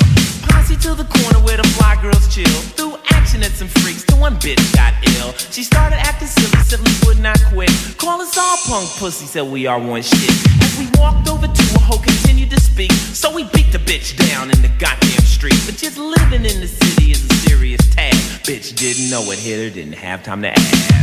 [0.46, 2.58] Posse to the corner where the fly girls chill.
[2.78, 5.32] Threw action at some freaks till one bitch got ill.
[5.50, 7.72] She started acting silly, simply would not quit.
[7.98, 10.30] Call us all punk pussy, said we are one shit.
[10.62, 12.92] As we walked over to a hoe, continued to speak.
[12.92, 15.58] So we beat the bitch down in the goddamn street.
[15.66, 18.46] But just living in the city is a serious task.
[18.46, 20.94] Bitch didn't know it hit her, didn't have time to ask.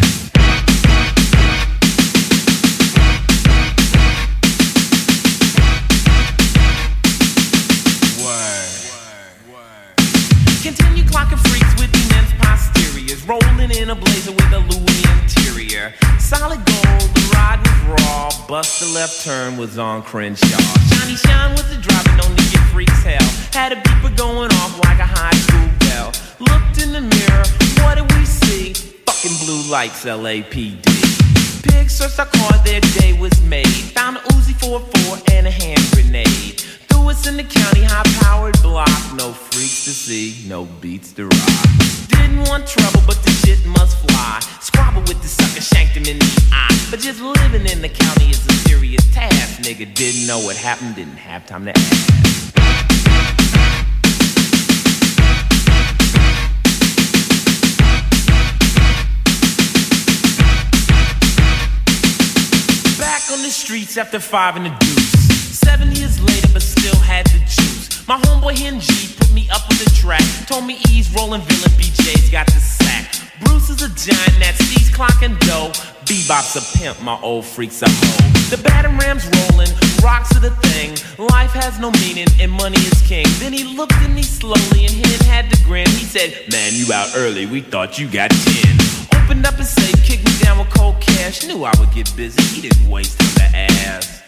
[13.28, 15.94] Rolling in a blazer with a Louis interior.
[16.20, 18.48] Solid gold, the ride was raw.
[18.48, 20.58] Bust the left turn was on Crenshaw.
[20.90, 23.22] Shiny shine was the driver, no need get freaks hell.
[23.54, 26.12] Had a beeper going off like a high school bell.
[26.40, 27.46] Looked in the mirror,
[27.86, 28.74] what did we see?
[29.06, 30.82] Fucking blue lights, LAPD.
[31.64, 33.68] Pig searched our car, their day was made.
[33.94, 36.64] Found a Uzi 44 and a hand grenade.
[37.02, 38.88] Threw in the county high powered block.
[39.16, 41.50] No freaks to see, no beats to rock.
[42.08, 44.40] Didn't want trouble, but the shit must fly.
[44.60, 46.88] Squabble with the sucker, shanked him in the eye.
[46.92, 49.62] But just living in the county is a serious task.
[49.64, 52.08] Nigga didn't know what happened, didn't have time to ask.
[63.00, 65.41] Back on the streets after five in the deuce.
[65.52, 68.08] Seven years later, but still had the juice.
[68.08, 70.24] My homeboy Hen G put me up on the track.
[70.48, 73.12] Told me ease rolling villain BJ's got the sack.
[73.44, 75.72] Bruce is a giant that sees clock and dough.
[76.08, 78.32] Bebop's a pimp, my old freak's a hoe.
[78.50, 79.68] The batter rams rolling,
[80.02, 80.96] rocks are the thing.
[81.20, 83.26] Life has no meaning and money is king.
[83.40, 85.88] Then he looked at me slowly and Hen had to grin.
[85.90, 89.24] He said, Man, you out early, we thought you got 10.
[89.24, 91.46] Opened up his safe, kicked me down with cold cash.
[91.46, 94.21] Knew I would get busy, he didn't waste time to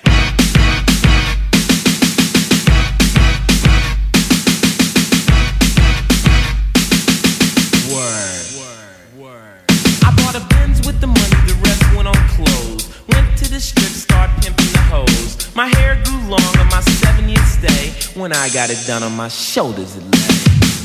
[15.55, 17.93] My hair grew long on my seven year stay.
[18.19, 20.33] When I got it done on my shoulders, it lay.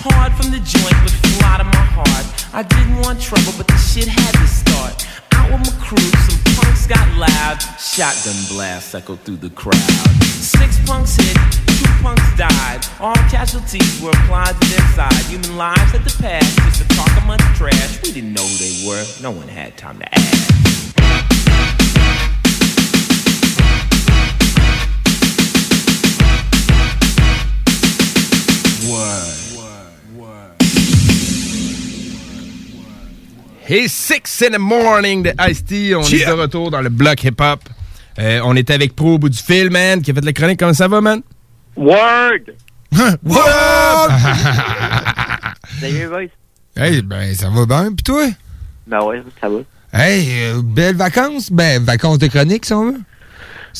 [0.04, 2.26] Hard from the joint, but fly to my heart.
[2.52, 5.06] I didn't want trouble, but the shit had to start.
[5.32, 7.58] Out out with my crew, some punks got loud.
[7.78, 9.74] Shotgun blast echoed through the crowd.
[10.22, 11.36] Six punks hit,
[11.78, 12.84] two punks died.
[13.00, 15.24] All casualties were applied to their side.
[15.26, 18.02] Human lives had to pass just to talk a of trash.
[18.02, 19.04] We didn't know who they were.
[19.22, 20.67] No one had time to ask.
[33.70, 35.94] Hey, 6 in the morning de Ice-T.
[35.94, 37.60] On est de retour dans le bloc hip-hop.
[38.18, 40.58] Euh, on était avec Pro au bout du fil, man, qui a fait la chronique.
[40.58, 41.20] Comment ça va, man?
[41.76, 42.54] Word!
[43.22, 44.08] What?
[45.80, 46.28] Salut, boys.
[46.82, 48.24] Hey, ben, ça va bien, pis toi?
[48.86, 49.58] Ben ouais, ça va.
[49.92, 51.52] Hey, euh, belles vacances?
[51.52, 53.00] Ben, vacances de chronique, si on veut.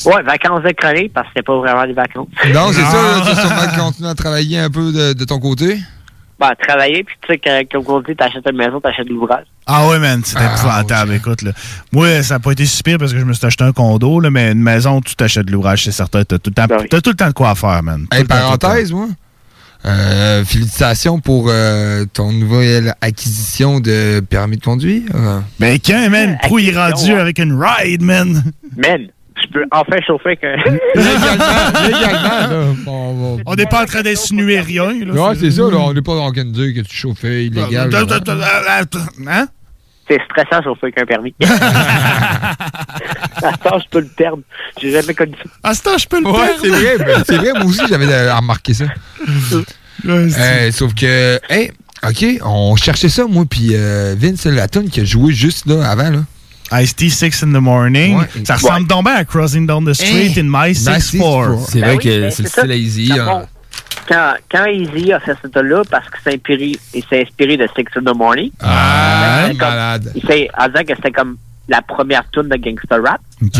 [0.05, 2.27] Ouais, vacances de chronique, parce que c'était pas vraiment des vacances.
[2.53, 5.79] Non, c'est ça, tu as sûrement continué à travailler un peu de, de ton côté.
[6.39, 9.45] Ben, travailler, puis tu sais, quand, comme on dit, t'achètes une maison, t'achètes de l'ouvrage.
[9.67, 11.13] Ah ouais, man, c'est épouvantable.
[11.15, 11.51] Écoute, là.
[11.91, 14.19] Moi, ça n'a pas été si pire parce que je me suis acheté un condo,
[14.21, 16.23] là, mais une maison, tu t'achètes de l'ouvrage, c'est certain.
[16.23, 18.05] T'as tout, le temps- t'as tout le temps de quoi faire, man.
[18.11, 19.07] Hey, parenthèse, moi.
[19.85, 25.03] Euh, félicitations pour euh, ton nouvelle acquisition de permis de conduire.
[25.15, 27.19] Euh, Ben, quand, man, Pro, est rendu ouais.
[27.19, 28.43] avec une ride, man.
[28.75, 29.07] Man,
[29.41, 30.47] je peux enfin chauffer que.
[33.45, 35.13] On n'est pas en train d'insinuer rien, là.
[35.13, 37.89] Ouais, c'est ça, là, on n'est pas en train de dire que tu chauffais illégal.
[39.27, 39.47] Hein?
[40.07, 41.33] C'est stressant chauffer qu'un permis.
[41.41, 41.45] à
[43.53, 44.41] ce temps, je peux le perdre.
[44.81, 45.49] J'ai jamais connu ça.
[45.63, 48.31] À ce temps, je peux le Ouais, c'est vrai, ben, c'est vrai, moi aussi, j'avais
[48.31, 48.85] remarqué ça.
[50.05, 51.71] Euh, sauf que, hey,
[52.07, 55.89] OK, on cherchait ça, moi, puis euh, Vince, la tune qui a joué juste là,
[55.89, 56.19] avant, là.
[56.71, 58.17] Ice-T 6 in the morning.
[58.19, 58.27] Ouais.
[58.45, 61.65] Ça ressemble donc bien à Crossing Down the Street Hey, in My 6-4.
[61.67, 63.11] C'est Ben vrai oui, que ben c'est le style Easy.
[63.13, 63.45] Hein.
[64.07, 67.67] Quand, quand Easy a fait cette là parce qu'il s'est inspiré, il s'est inspiré de
[67.75, 68.51] Six in the Morning.
[68.59, 70.11] Ah, comme- malade.
[70.15, 71.37] Il s'est, en disant que c'était comme
[71.67, 73.21] la première tune de Gangsta Rap.
[73.43, 73.55] OK.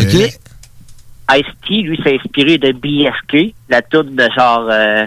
[1.32, 4.68] Ice-T, lui, s'est inspiré de BSK, la tune de genre...
[4.72, 5.06] euh,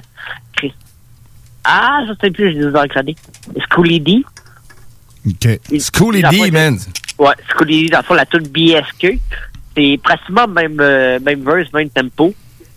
[0.56, 0.72] Chris-
[1.64, 3.18] Ah, je sais plus, je dis dans le chronique.
[3.72, 4.22] Schooly D.
[5.26, 5.58] OK.
[5.80, 6.78] Schooly le D, man.
[7.18, 9.18] Ouais, Schooly D, dans le fond, la tune BSK.
[9.76, 12.34] C'est pratiquement même, euh, même verse, même tempo.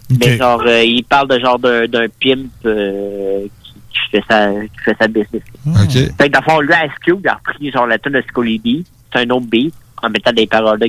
[0.09, 4.83] Mais genre, euh, il parle de genre d'un, pimp euh, qui, qui fait sa, qui
[4.83, 5.41] fait sa business.
[5.65, 5.91] OK.
[5.91, 8.59] Fait que dans le fond, lui, Cube, il a repris genre la tune de Schooly
[8.59, 8.83] D.
[9.11, 9.73] C'est un autre beat
[10.05, 10.87] en mettant des paroles de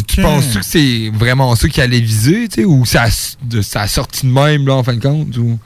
[0.00, 3.36] que tu penses que c'est vraiment ça qui allait viser, tu sais, ou ça, a-
[3.42, 5.36] de- ça a sorti de même, là, en fin de compte?
[5.36, 5.58] Ou...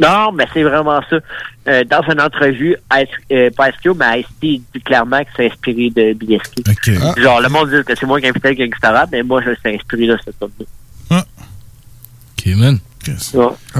[0.00, 1.16] Non, mais c'est vraiment ça.
[1.66, 2.76] Euh, dans une entrevue,
[3.32, 6.62] euh, mais Ice-T dit clairement que c'est inspiré de BSK.
[7.22, 9.40] Genre, le monde dit que c'est moi qui ai invité le Gangsta Rap, mais moi,
[9.42, 10.66] je suis inspiré de cette tune
[11.10, 12.78] OK, man.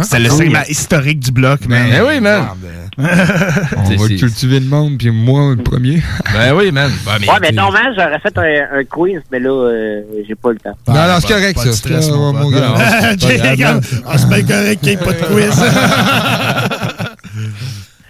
[0.02, 1.88] C'est le segment historique du bloc, man.
[1.90, 2.48] Ben oui, man.
[2.98, 6.02] On va cultiver le monde, puis moi, le premier.
[6.32, 6.90] Ben oui, man.
[7.05, 10.51] Ben, mais ouais, mais normalement, j'aurais fait un, un quiz, mais là, euh, j'ai pas
[10.52, 10.76] le temps.
[10.88, 11.72] non, non, c'est correct, ça.
[11.72, 12.74] stress, C'est mon mon gars.
[13.18, 13.80] C'est là.
[14.06, 15.62] Ah, bien correct qu'il n'y ait pas de quiz.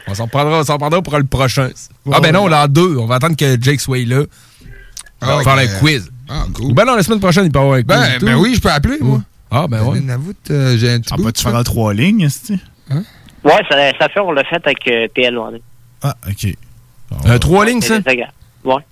[0.06, 1.68] On s'en prendra, on s'en prendra pour le prochain.
[2.12, 2.96] ah, ben non, l'an 2.
[2.98, 4.22] On va attendre que Jake soit là.
[5.22, 6.10] On va Ah, faire ben, un quiz.
[6.28, 6.74] Ah, cool.
[6.74, 7.86] Ben non, la semaine prochaine, il peut avoir un quiz.
[7.86, 8.26] Ben, et tout.
[8.26, 9.20] ben oui, je peux appeler, moi.
[9.56, 10.02] Ah, ben ouais.
[10.50, 11.22] Euh, j'ai un petit Ah, bout.
[11.24, 14.78] pas tu faire en trois lignes, est Ouais, ça, ça fait, on l'a fait avec
[14.88, 15.58] euh, PL Wanda.
[16.02, 16.48] Ah, OK.
[17.26, 17.98] Euh, trois lignes, ça?
[18.04, 18.18] C'est.
[18.64, 18.82] Ouais.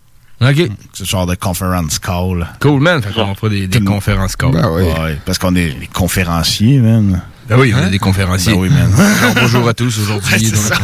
[0.41, 0.71] OK.
[0.93, 2.47] C'est genre de conference call.
[2.61, 3.03] Cool, man.
[3.03, 4.53] Fait qu'on fera des, des conférences calls.
[4.53, 4.83] Ben oui.
[4.85, 7.23] Ouais, parce qu'on est les conférenciers, man.
[7.49, 8.53] Ben oui, on est des conférenciers.
[8.53, 8.93] Ben oui, man.
[9.23, 10.47] Alors, bonjour à tous aujourd'hui.
[10.47, 10.75] C'est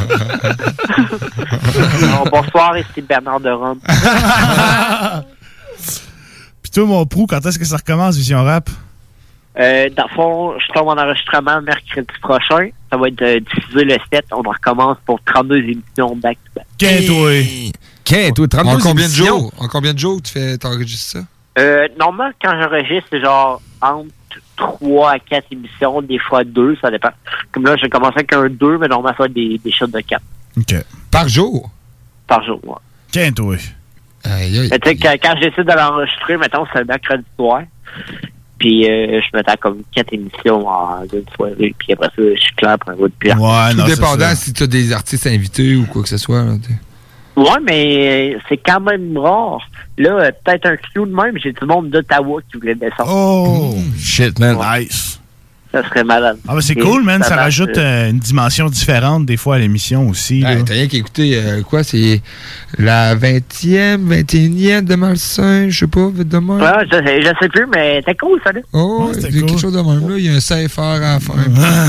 [2.32, 3.78] bonsoir, ici Bernard de Rome.
[6.62, 8.68] Puis toi, mon prou, quand est-ce que ça recommence, Vision Rap?
[9.58, 12.68] Euh, dans le fond, je tombe en enregistrement mercredi prochain.
[12.90, 14.26] Ça va être euh, diffusé le 7.
[14.32, 16.66] On recommence pour 32 émissions back-to-back.
[16.78, 17.30] Qu'est toi?
[18.04, 18.46] Qu'est toi?
[18.46, 19.26] 32 En combien de émissions?
[19.26, 19.52] jours?
[19.58, 21.24] En combien de jours tu fais, t'enregistres ça?
[21.58, 24.06] Euh, normalement, quand j'enregistre, c'est genre entre
[24.56, 27.10] 3 à 4 émissions, des fois 2, ça dépend.
[27.50, 29.88] Comme là, j'ai commencé avec un 2, mais normalement, ça va être des, des shots
[29.88, 30.22] de 4
[30.56, 30.74] OK.
[31.10, 31.70] Par jour?
[32.28, 32.60] par jour.
[32.62, 32.74] Ouais.
[33.10, 33.56] Qu'est toi?
[34.24, 34.68] Aïe, aïe.
[34.70, 37.62] Mais tu sais, quand, quand je décide de l'enregistrer, mettons, c'est le mercredi soir.
[38.58, 41.74] Puis euh, je m'attends comme 4 émissions en une soirée.
[41.78, 43.40] Puis après ça, je suis clair pour un bout de pire.
[43.40, 46.42] Ouais, Tout non, dépendant si tu as des artistes invités ou quoi que ce soit.
[46.42, 46.54] là.
[47.36, 49.60] Ouais, mais euh, c'est quand même rare.
[49.96, 53.12] Là, euh, peut-être un clou de même, j'ai du monde d'Ottawa qui voulait descendre.
[53.14, 53.76] Oh!
[53.96, 54.56] Shit, man.
[54.56, 55.20] Nice.
[55.70, 56.38] Ça serait malade.
[56.48, 57.22] Ah, ben c'est cool, man.
[57.22, 60.42] Ça, marche, rajoute euh, euh, une dimension différente des fois à l'émission aussi.
[60.42, 62.22] Hey, T'as rien qu'à écouter, euh, quoi, c'est
[62.78, 66.58] la 20e, 21e de Malsain, je sais pas, vite de même.
[66.60, 68.52] Ouais, je, sais- je sais plus, mais c'était cool, ça.
[68.52, 68.60] là.
[68.72, 70.14] Oh, c'est quelque chose de même, là.
[70.16, 71.34] Il y a un CFR à la fin.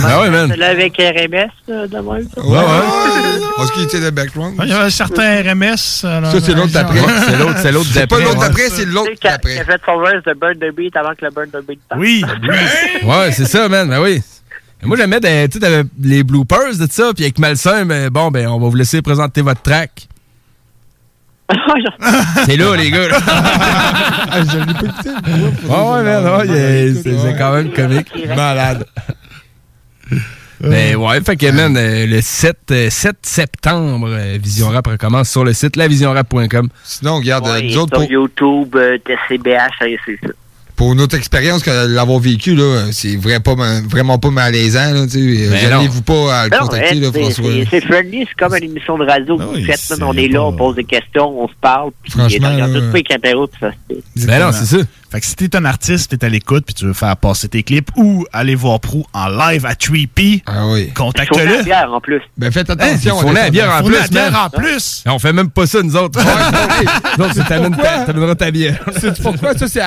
[0.06, 0.54] Ah ouais, man.
[0.58, 2.28] Là, avec RMS, euh, de même.
[2.36, 2.42] ça.
[2.46, 2.66] Ouais, ouais.
[3.58, 4.60] Parce qu'il était le background.
[4.60, 6.04] Ouais, Il y a un certain RMS.
[6.04, 7.00] alors, Ça, c'est l'autre genre- d'après.
[7.00, 8.24] C'est l'autre, c'est l'autre C'est pas d'après.
[8.26, 8.48] l'autre ouais.
[8.48, 9.54] d'après, c'est l'autre d'après.
[9.56, 11.80] qui a fait son verse de Burn the Beat avant que le Burn the Beat.
[11.98, 12.26] Oui,
[13.04, 13.88] Ouais, c'est ça, man.
[13.90, 14.22] Ben oui.
[14.82, 18.10] Mais Moi, j'aimais des- tu sais, t'avais les bloopers de ça, puis avec Malsain, ben,
[18.10, 20.08] bon, ben, on va vous laisser présenter votre track.
[22.46, 23.08] c'est là, les gars.
[23.10, 25.10] je l'ai pas écouté.
[25.68, 28.08] Ouais, ouais, man, ouais, c'est quand même comique.
[28.36, 28.86] Malade.
[30.62, 35.30] Mais ouais, fait que, man, euh, le 7, euh, 7 septembre, euh, Vision Rap recommence
[35.30, 36.68] sur le site lavisionrap.com.
[36.84, 39.72] Sinon, regarde, euh, Ouais, nous autres, sur pour, YouTube, euh, TCBH,
[40.06, 40.34] c'est ça.
[40.80, 43.54] Pour notre expérience que l'avoir vécu, là, c'est vrai pas
[43.86, 44.94] vraiment pas malaisant.
[44.94, 45.58] Là, tu sais.
[45.58, 47.52] Gênez-vous pas à le Non, contacter, là, c'est- François.
[47.52, 49.90] c'est- C'est friendly, c'est comme une émission de radio que vous faites.
[50.00, 50.04] man.
[50.04, 51.90] on est là, on pose des questions, on se parle.
[52.02, 54.26] Puis Franchement, on regarde pas avec apéro, puis ça se fait.
[54.26, 54.78] Ben non, c'est ça.
[55.12, 57.64] Fait que si t'es un artiste, t'es à l'écoute, puis tu veux faire passer tes
[57.64, 60.84] clips ou aller voir Prou en live à 3P, ah oui.
[60.84, 60.94] Faut la
[61.26, 61.64] contacte-le.
[61.64, 62.22] bière en plus.
[62.38, 63.18] Ben faites Hein, attention.
[63.20, 64.42] il faut la bière en plus, bière man.
[64.46, 65.04] en plus.
[65.08, 66.20] On fait même pas ça, nous autres.
[67.18, 68.80] Donc, tu t'amèneras ta bière.
[69.02, 69.58] C'est pourquoi?
[69.58, 69.82] Ça c'est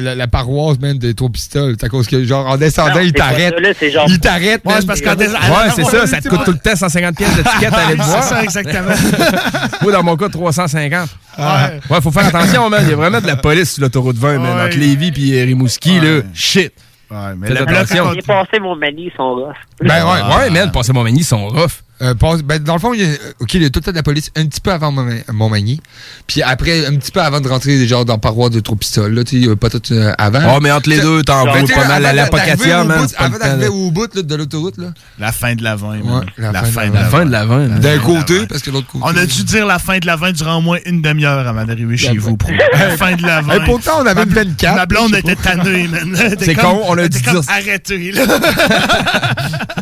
[0.00, 1.74] la, la paroisse man des trois pistoles.
[1.78, 3.54] C'est à cause que genre en descendant Non, il c'est pas t'arrête.
[3.54, 4.60] ça, là, c'est genre- Il t'arrête.
[4.64, 7.16] Ouais, c'est parce qu'en des- Ouais, c'est ça, ça te coûte tout le temps 150
[7.16, 8.22] pièces d'étiquette à aller te C'est voir.
[8.22, 8.94] ça, exactement.
[9.82, 11.08] Moi, dans mon cas, 350.
[11.38, 12.80] Ouais, faut faire attention, man.
[12.84, 14.56] Il y a vraiment de la police sur l'autoroute 20, man.
[14.56, 14.64] Ouais.
[14.66, 16.20] Entre Lévis et Rimouski, là.
[16.34, 16.72] Shit.
[17.10, 18.12] Ouais, mais là, attention.
[18.14, 19.54] J'ai passé mon manie, ils sont rough.
[19.82, 20.70] Ben ouais, ouais, man.
[20.70, 21.82] Passer mon mani, ils sont rough.
[22.02, 22.14] Euh,
[22.44, 23.08] ben, dans le fond, il y a,
[23.40, 24.90] OK, il y a tout le temps de la police un petit peu avant
[25.32, 25.80] Montmagny.
[26.26, 29.12] Puis après, un petit peu avant de rentrer genre dans la paroisse de Trop-Pistole.
[29.14, 30.56] Là, tu sais, il y a pas tout euh, avant.
[30.56, 32.36] Oh, mais entre les deux, t'en Ben, tu sais, pas mal à le Avant
[33.38, 34.92] d'arriver de- au bout là, de l'autoroute, là.
[35.18, 36.20] La fin de la 20, man.
[36.20, 37.26] Ouais, la la, fin de la de La la fin 20.
[37.26, 37.80] de la vente.
[37.80, 39.04] D'un côté, parce que l'autre côté.
[39.06, 41.64] On a dû dire la fin de la 20 durant au moins une demi-heure avant
[41.64, 42.36] d'arriver chez vous.
[42.36, 42.50] Prou.
[42.72, 43.52] La fin de la 20.
[43.54, 44.76] Hey, pourtant, on avait une 24.
[44.76, 46.14] Ma blonde était tannée, man.
[46.40, 48.22] C'est con, on a dû dire- Arrêtez, là.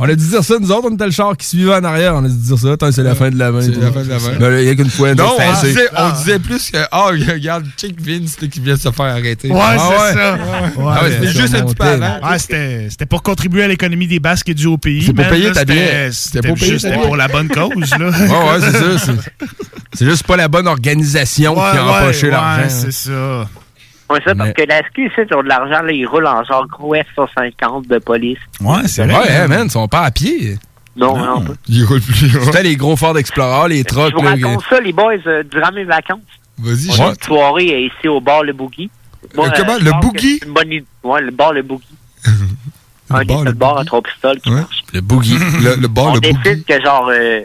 [0.00, 2.14] On a dû dire ça, nous autres, on était le char qui suivait en arrière.
[2.16, 2.72] On a dû dire ça.
[2.72, 3.64] Attends, c'est la fin de la vente.
[3.64, 4.38] C'est la fin de la vente.
[4.38, 7.06] Ben, il y a qu'une fois, Non, on on disait, on disait plus que, ah,
[7.08, 9.50] regarde, check Vince qui vient de se faire arrêter.
[9.50, 10.12] Ouais, Ah c'est ouais.
[10.14, 10.38] ça.
[10.78, 12.38] Ah ouais, c'était juste un petit peu avant.
[12.38, 15.02] C'était c'était pour contribuer à l'économie des Basques et du haut pays.
[15.04, 16.12] C'est pour payer ta c'était- bière.
[16.12, 17.98] C'était C'était pour payer juste ta pour la bonne cause, là.
[18.10, 19.12] Ouais, ouais, c'est ça.
[19.94, 22.66] c'est- juste pas la bonne organisation Ouais, qui a empoché ouais, l'argent.
[22.68, 23.48] c'est ça.
[24.10, 26.42] Ouais, ça, parce que la SQ, ici, ils ont de l'argent, là, ils roulent en
[26.44, 28.38] genre gros F-150 de police.
[28.60, 29.36] Ouais, c'est Ouais, vrai.
[29.36, 30.58] hein, man, ils sont pas à pied.
[30.96, 31.52] Non, non, pas.
[31.68, 32.28] Il roule plus.
[32.44, 34.12] C'était les gros Ford Explorer, les Je trucks.
[34.14, 36.18] vous là, raconte ça, les boys, euh, durant mes vacances.
[36.58, 38.90] Vas-y, On a une soirée euh, ici au bar Le Boogie.
[39.36, 40.38] Moi, Euh, comment, je le Boogie?
[40.40, 40.84] c'est une bonne idée.
[41.04, 41.84] Ouais, le bar Le Boogie.
[43.10, 44.56] un des bar, le à trois pistoles qui Ouais.
[44.56, 44.82] marche.
[44.92, 45.36] Le boogie.
[45.62, 46.64] Le, le bar, On le décide boogie.
[46.64, 47.42] que, genre, euh,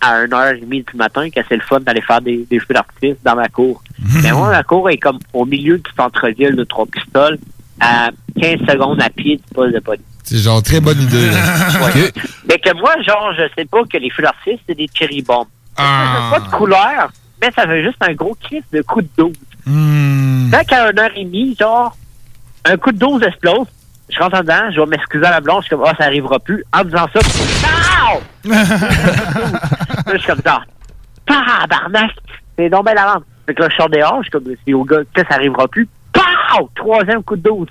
[0.00, 3.34] à 1h30 du matin, que c'est le fun d'aller faire des, des feux d'artifice dans
[3.36, 3.82] ma cour.
[4.22, 7.38] Mais moi, ma cour est comme au milieu du centre-ville de trois pistoles,
[7.80, 8.10] à
[8.40, 10.02] 15 secondes à pied du poste de police.
[10.22, 11.30] C'est genre très bonne idée.
[11.30, 11.38] là.
[12.48, 15.46] Mais que moi, genre, je sais pas que les feux d'artifice, c'est des cherry bombs.
[15.76, 16.30] Ça Ah.
[16.34, 17.10] fait pas de couleur,
[17.42, 19.32] mais ça fait juste un gros kiff de coup de 12.
[19.66, 20.50] Hmm.
[20.50, 21.96] Fait qu'à 1h30, genre,
[22.64, 23.66] un coup de 12 explose.
[24.08, 26.04] Je rentre en dedans, je vais m'excuser à la blonde, je suis comme, ah, ça
[26.04, 26.64] arrivera plus.
[26.72, 28.20] En disant ça, Pow!
[28.48, 28.62] Là,
[30.12, 30.60] je suis comme, ça.
[31.26, 32.12] Tabarnak!
[32.56, 33.24] C'est donc bien la lampe.
[33.46, 35.68] Fait que là, je sors dehors, je suis comme, c'est au gars, sais, ça arrivera
[35.68, 35.88] plus.
[36.12, 36.70] Pow!
[36.74, 37.68] Troisième coup de 12.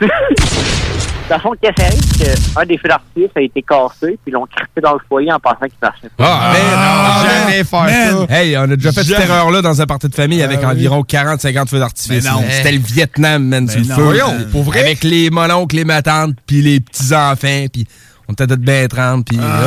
[1.27, 4.17] Dans le fond, qu'est-ce qui arrive, c'est qu'un des feux d'artifice a été cassé, puis
[4.27, 6.07] ils l'ont crissé dans le foyer en pensant qu'il marchait.
[6.19, 8.35] Ah, man, Ah, jamais faire ça.
[8.35, 10.73] Hey, on a déjà fait cette erreur-là dans un party de famille avec Ah oui.
[10.73, 12.23] environ 40-50 feux d'artifice.
[12.23, 12.43] Mais non.
[12.49, 13.95] C'était le Vietnam, man, non.
[13.95, 14.01] feu.
[14.03, 14.81] Voyons, pour vrai?
[14.81, 17.87] Avec les mononcles, les matantes, puis les petits-enfants, puis
[18.27, 19.37] on était tous bien 30, puis...
[19.41, 19.61] Ah,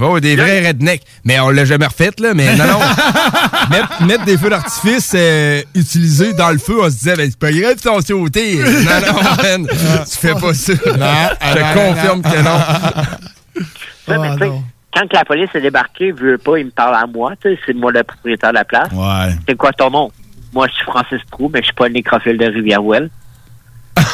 [0.00, 1.02] Ah, ouais, des vrais rednecks.
[1.24, 2.34] Mais on l'a jamais refait, là.
[2.34, 2.78] Mais non, non.
[3.70, 7.38] mettre, mettre des feux d'artifice euh, utilisés dans le feu, on se disait, ben, c'est
[7.38, 8.58] pas grave si on sauté.
[8.62, 9.66] Non, non, man.
[9.68, 10.72] tu fais pas ça.
[10.74, 12.58] Je te confirme que non.
[14.08, 14.64] Ouais, mais Ah, tu sais, non.
[14.92, 17.58] quand que la police est débarquée, veut pas, il me parle à moi, tu sais,
[17.64, 18.88] c'est moi le propriétaire de la place.
[18.92, 19.34] Ouais.
[19.48, 20.10] C'est quoi ton nom?
[20.52, 23.08] Moi, je suis Francis Prou, mais je suis pas le nécrophile de Rivière-Ouelle.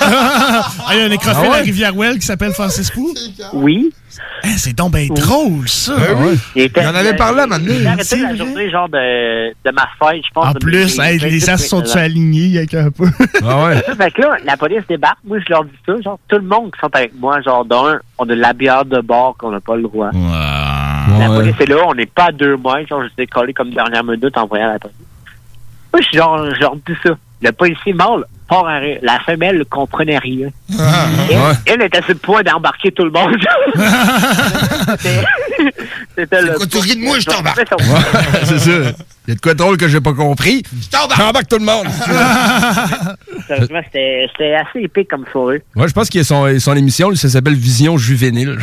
[0.00, 1.58] Ah, il y a un nécrophile Ah ouais?
[1.58, 3.12] à Rivière-Ouelle qui s'appelle Francis Pou.
[3.52, 3.92] Oui.
[4.44, 5.94] Hein, c'est donc bien drôle, ça.
[6.54, 7.78] Il, était, Il en avait parlé à un moment donné.
[7.80, 10.46] Il a arrêté la journée, genre, de, de ma fête, je pense.
[10.46, 13.06] En plus, hey, les as sont alignés avec un peu.
[13.44, 13.82] Ah ouais.
[13.96, 16.72] Fait que là, la police débarque, moi, je leur dis ça, genre, tout le monde
[16.72, 19.60] qui sont avec moi, genre, d'un, on a de la bière de bord qu'on n'a
[19.60, 20.10] pas le droit.
[20.12, 21.36] La Ouais.
[21.36, 24.04] police est là, on n'est pas à deux mois, genre, je suis collé comme dernière
[24.04, 24.96] minute en voyant la police.
[25.92, 27.10] Moi, je suis genre, je leur dis ça.
[27.40, 28.98] Le policier mâle part en rire.
[29.02, 30.48] La femelle ne comprenait rien.
[30.78, 33.36] Ah, elle, elle était sur le point d'embarquer tout le monde.
[36.16, 36.54] C'était- le.
[36.54, 37.58] Quoi, tu ris de moi, je t'embarque.
[37.58, 37.64] Ouais,
[38.44, 38.70] c'est ça.
[39.26, 40.62] Il y a de quoi de drôle que j'ai pas compris?
[40.90, 41.86] J'embarque tout le monde.
[43.46, 45.62] Sérieusement, c'était c'était assez épique comme soirée.
[45.76, 48.56] Ouais, je pense qu'il y a son, son émission, ça s'appelle Vision Juvénile.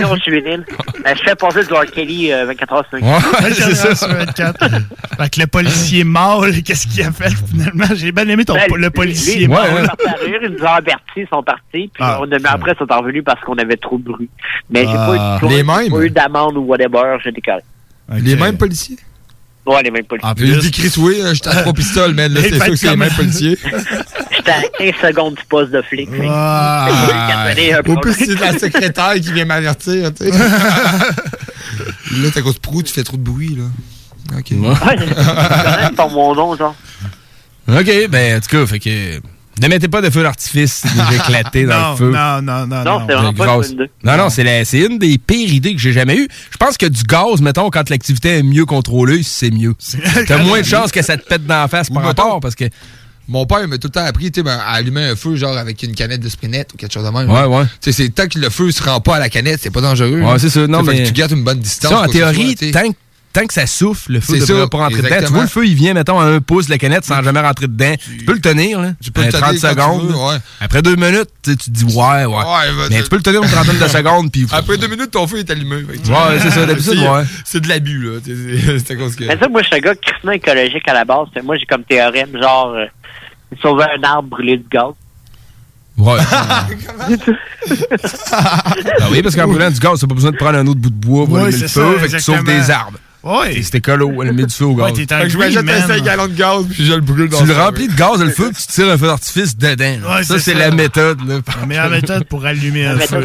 [0.00, 0.64] Non, juvénile.
[1.06, 1.84] Euh, Je fais passer du R.
[1.86, 3.42] Kelly euh, 24 heures sur 24.
[3.42, 3.94] Ouais, c'est ça.
[3.96, 4.58] sur 24.
[5.18, 7.84] fait que le policier mâle, qu'est-ce qu'il a fait finalement?
[7.94, 11.28] J'ai bien aimé ton, Ben, le policier partis à rire, ils nous ont avertis, ils
[11.28, 14.04] sont partis, puis Ah, on demi après, ils sont revenus parce qu'on avait trop de
[14.04, 14.28] bruit.
[14.70, 17.66] Mais j'ai Ah, pas eu les pas eu d'amende ou whatever, j'étais correct.
[18.08, 18.98] Les mêmes policiers?
[19.64, 20.28] Ouais, les mêmes policiers.
[20.28, 22.32] En plus, dit Chris, oui, j'étais à trois pistoles, man.
[22.32, 23.56] Là, c'est sûr que c'est les mêmes policiers.
[24.32, 26.08] J'étais à 15 secondes du poste de flic.
[26.28, 26.88] Ah.
[27.86, 30.30] Au plus, c'est la secrétaire qui vient m'avertir, tu sais.
[30.36, 33.64] là, t'as cause prou, tu fais trop de bruit, là.
[34.36, 34.50] OK.
[34.50, 34.96] Ouais,
[35.96, 36.74] c'est mon nom, genre.
[37.68, 39.20] OK, ben, en tout cas, fait que.
[39.60, 42.10] Ne mettez pas de feu d'artifice déjà éclaté dans Non, le feu.
[42.10, 43.90] non, non, non, Non, c'est vraiment pas une idée.
[44.02, 46.28] Non, non, c'est la- c'est une des pires idées que j'ai jamais eues.
[46.50, 49.74] Je pense que du gaz, mettons, quand l'activité est mieux contrôlée, c'est mieux.
[50.26, 52.64] T'as moins de chances que ça te pète dans la face par rapport parce que.
[53.28, 55.36] Mon père il m'a tout le temps appris tu sais, ben, à allumer un feu,
[55.36, 57.30] genre avec une canette de Sprinette ou quelque chose de même.
[57.30, 57.64] Ouais, ouais.
[57.80, 59.80] Tu sais, c'est tant que le feu se rend pas à la canette, c'est pas
[59.80, 60.20] dangereux.
[60.22, 60.66] Ouais, c'est ça.
[60.66, 61.02] Non, fait mais.
[61.04, 61.92] que tu gardes une bonne distance.
[61.92, 62.96] Ça, en théorie, soit, tant, que-
[63.32, 65.16] tant que ça souffle, le feu ne devrait pas rentrer dedans.
[65.20, 67.40] Tu vois, le feu, il vient, mettons, à un pouce de la canette sans jamais
[67.40, 67.94] rentrer dedans.
[68.18, 68.92] Tu peux le tenir, là.
[69.02, 70.10] Tu peux le tenir 30 quand tu secondes.
[70.10, 70.36] veux, ouais.
[70.60, 72.26] Après deux minutes, tu te dis, ouais, ouais.
[72.26, 72.60] bah,
[72.90, 74.46] mais tu peux le tenir une trentaine de secondes, puis.
[74.52, 75.76] Après deux minutes, ton feu est allumé.
[75.76, 77.22] Ouais, c'est ça, d'habitude, C'est- ouais.
[77.44, 78.18] C'est de l'abus, là.
[78.24, 79.24] C'est c'est à cause que.
[79.24, 81.26] Mais ça, moi, je suis un gars crissement écologique à la base.
[81.44, 82.86] Moi, j'ai comme théorème, genre, euh,
[83.60, 84.92] sauver un arbre, brûler du gaz.
[85.96, 86.18] Ouais.
[89.00, 90.90] Ah oui, parce qu'en brûlant du gaz, t'as pas besoin de prendre un autre bout
[90.90, 92.98] de bois pour Ouais, allumer le feu, ça, fait que tu sauves des arbres.
[93.24, 93.56] Ouais.
[93.58, 94.86] Et C'est écolo, allumer du feu au gaz.
[94.86, 95.82] Ouais, t'es un Fait que je m'achète un man.
[95.86, 97.60] 5 gallons de gaz, puis je le brûle dans Tu le feu.
[97.60, 100.14] remplis de gaz, le feu, puis tu tires un feu d'artifice dedans.
[100.16, 101.18] Ouais, ça, c'est la méthode.
[101.28, 101.36] Là.
[101.60, 103.18] La meilleure méthode pour allumer un feu.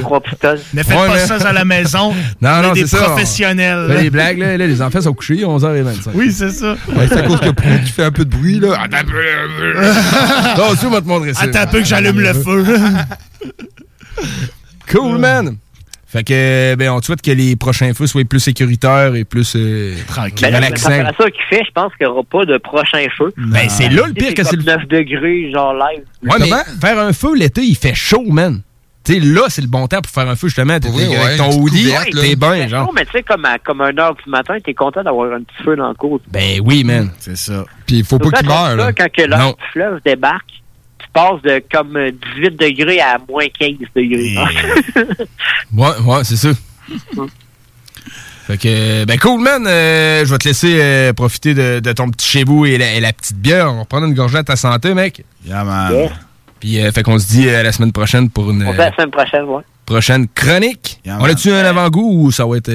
[0.73, 2.13] Ne faites Ouais, pas mais- ça à la maison.
[2.41, 3.03] Non, On non, des c'est ça.
[3.05, 3.87] professionnels.
[3.87, 6.11] Là, les blagues, là, là, les enfants sont couchés, 11h25.
[6.13, 6.75] Oui, c'est ça.
[6.95, 7.49] Ouais, c'est à cause que
[7.83, 8.79] qui fait un peu de bruit, là.
[8.83, 10.61] Attends un peu.
[10.61, 11.41] Non, tu vas te montrer ça.
[11.41, 12.63] Attends un peu que j'allume le feu.
[14.91, 15.57] Cool, man.
[16.09, 19.55] Fait que, ben, on te souhaite que les prochains feux soient plus sécuritaires et plus
[19.57, 19.93] euh,
[20.41, 23.33] Ben, la température qu'il fait, je pense qu'il n'y aura pas de prochain feu.
[23.35, 26.03] Ben, c'est là le pire que c'est le 9 degrés, genre live.
[26.23, 28.61] Ouais, mais faire un feu l'été, il fait chaud, man.
[29.03, 30.79] Tu sais, là, c'est le bon temps pour faire un feu, justement.
[30.79, 32.93] T'es avec ouais, ton une petite hoodie, t'es bien, Non, genre.
[32.93, 35.63] mais tu sais, comme à comme 1 heure du matin, t'es content d'avoir un petit
[35.63, 36.19] feu dans le cours.
[36.31, 37.09] Ben oui, man.
[37.19, 37.65] C'est ça.
[37.85, 38.93] Puis il faut pas qu'il meure, là.
[38.93, 39.37] Quand que Non.
[39.37, 40.51] l'heure du fleuve débarque,
[41.43, 44.35] de comme euh, 18 degrés à moins 15 degrés.
[45.75, 46.49] Ouais, ouais, c'est ça.
[48.47, 49.65] Fait que, ben cool, man.
[49.67, 52.93] Euh, je vais te laisser euh, profiter de, de ton petit chez vous et la,
[52.93, 53.73] et la petite bière.
[53.73, 55.25] On va prendre une gorgée à ta santé, mec.
[55.45, 56.09] Yeah, man.
[56.61, 58.95] Puis, euh, fait qu'on se dit euh, la semaine prochaine pour une On fait la
[58.95, 59.63] semaine prochaine, ouais.
[59.85, 61.01] prochaine chronique.
[61.05, 62.71] Yeah, On a-tu un avant-goût ou ça va être.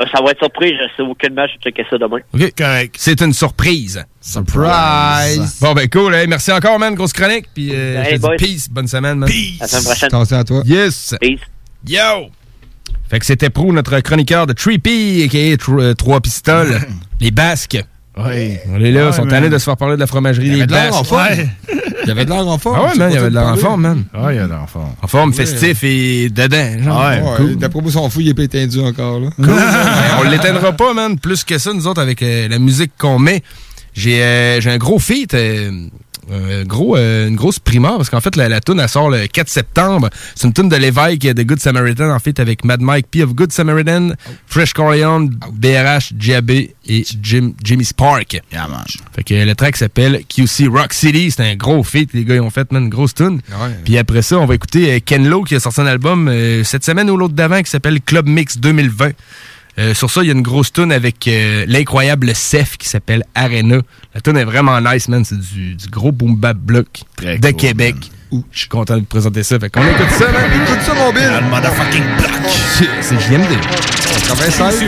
[0.00, 2.18] Euh, Ça va être surprise, je sais aucunement, je vais checker ça demain.
[2.32, 2.52] OK.
[2.58, 2.96] Correct.
[2.98, 4.04] C'est une surprise.
[4.20, 5.58] Surprise.
[5.60, 6.14] Bon, ben cool.
[6.14, 6.94] hey, merci encore, man.
[6.94, 7.46] Grosse chronique.
[7.54, 8.36] Puis, euh, Hey, je te dis boys.
[8.36, 8.68] peace.
[8.70, 9.28] Bonne semaine, man.
[9.28, 10.06] À la semaine prochaine.
[10.08, 10.62] Attention à toi.
[10.66, 11.14] Yes.
[11.20, 11.40] Peace.
[11.86, 12.28] Yo!
[13.10, 15.54] Fait que c'était Pro, notre chroniqueur de Trippy, a.k.a.
[15.56, 16.80] Tr- euh, Trois Pistoles.
[17.20, 17.82] les Basques.
[18.16, 18.58] Oui.
[18.72, 20.54] On est là, ils sont tannés de se faire parler de la fromagerie Il y
[20.56, 21.06] des avait de l'air en Basques.
[21.08, 21.26] forme.
[22.04, 22.78] Il y avait de l'air en forme.
[22.78, 24.04] Ah ouais, man, il y avait de l'air en forme, man.
[24.14, 24.94] Ouais, il y a de l'enfant.
[25.02, 26.82] En forme, festif et dedans.
[26.82, 27.40] genre.
[27.40, 27.54] Ouais.
[27.56, 29.30] D'après moi, son fou, il est pas étendu encore, là.
[29.36, 29.52] Cool.
[30.20, 31.18] On l'éteindra pas, man.
[31.18, 33.42] Plus que ça, nous autres, avec euh, la musique qu'on met.
[33.94, 35.70] J'ai euh, un gros feat, euh,
[36.30, 39.26] un gros, euh, une grosse primeur, parce qu'en fait, la, la tune elle sort le
[39.26, 40.10] 4 septembre.
[40.34, 43.34] C'est une tune de l'évêque de Good Samaritan, en fait, avec Mad Mike P of
[43.34, 44.10] Good Samaritan,
[44.46, 48.40] Fresh Corleone, BRH, Diabé et Jim, Jimmy Spark.
[48.52, 48.84] Yeah, man.
[49.14, 51.30] Fait que le track s'appelle QC Rock City.
[51.30, 52.10] C'est un gros feat.
[52.12, 53.40] Les gars, ils ont fait, man, une grosse tune.
[53.50, 53.70] Ouais.
[53.84, 56.64] Puis après ça, on va écouter euh, Ken Lo qui a sorti un album euh,
[56.64, 59.12] cette semaine ou l'autre d'avant qui s'appelle Club Mix 2020.
[59.78, 63.24] Euh, sur ça, il y a une grosse tune avec euh, l'incroyable Seth qui s'appelle
[63.34, 63.78] Arena.
[64.14, 65.24] La tune est vraiment nice, man.
[65.24, 66.86] C'est du, du gros boom bap block
[67.16, 67.96] Très de cool, Québec.
[68.30, 69.58] Ouh, je suis content de vous présenter ça.
[69.58, 70.44] Fait qu'on écoute ça, man.
[70.62, 71.30] Écoute ça, mon Bill.
[71.42, 72.30] Le motherfucking block.
[73.02, 73.48] C'est- JMD.
[74.28, 74.84] 96,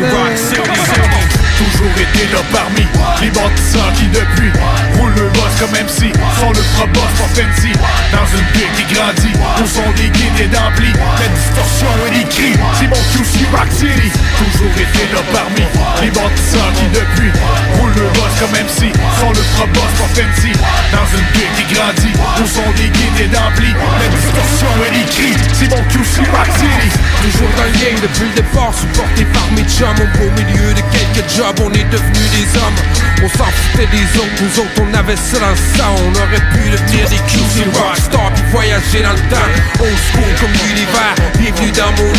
[1.57, 2.85] Toujours été là parmi
[3.23, 4.51] les bâtisseurs qui depuis
[4.99, 7.73] roulent le boss comme MC Sont le pro boss pour fancy
[8.13, 9.33] Dans une bulle qui grandit
[9.63, 15.05] Où sont des guides et d'amplis La distorsion et mon QC Rock City Toujours été
[15.15, 15.65] là parmi
[16.03, 17.33] les bâtisseurs qui depuis
[17.79, 20.53] roulent le boss comme MC Sont le pro boss pour fancy.
[20.93, 23.73] Dans une bulle qui grandit Où sont des guides et d'amplis.
[23.73, 26.91] La distorsion les cris C'est mon QC Rock City
[27.23, 29.97] Toujours dans le game depuis le départ, supporté par mes chums.
[29.97, 32.81] Au beau milieu de quelques jobs on est devenus des hommes.
[33.25, 37.09] On s'en foutait des autres, nous autres on avait ça dans On aurait pu devenir
[37.09, 39.51] des QC rockstars voyager dans le temps.
[39.81, 42.13] Old school comme l'univers Bienvenue dans mon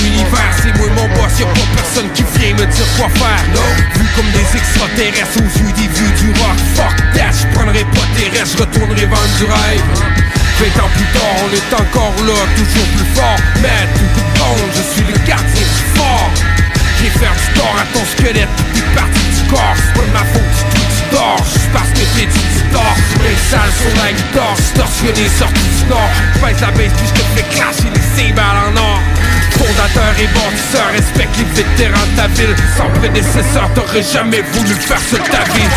[0.64, 3.44] C'est moi mon boss, y'a pas personne qui vient me dire quoi faire.
[3.96, 6.58] Vu comme des extraterrestres aux yeux des vieux du rock.
[6.76, 9.84] Fuck that, j'prendrai pas tes restes, j'retournerai vendre du rêve.
[10.60, 13.40] 20 ans plus tard, on est encore là, toujours plus fort.
[13.62, 16.32] Mais tout coup de je suis le gardien du fort.
[17.00, 19.76] Viens faire du tort à ton squelette, tes parties du corps.
[19.76, 23.38] C'est pas de ma faute tout tu dors, juste parce que t'es tu dors Les
[23.52, 27.46] salles sur la guitare, distorsionné sorti du nord J'pèse la baisse puis je te fais
[27.56, 29.02] clasher les cymbales en or
[29.58, 35.00] Fondateur et bâtisseur, respecte les vétérans de ta ville Sans prédécesseur, t'aurais jamais voulu faire
[35.00, 35.68] ce ta vie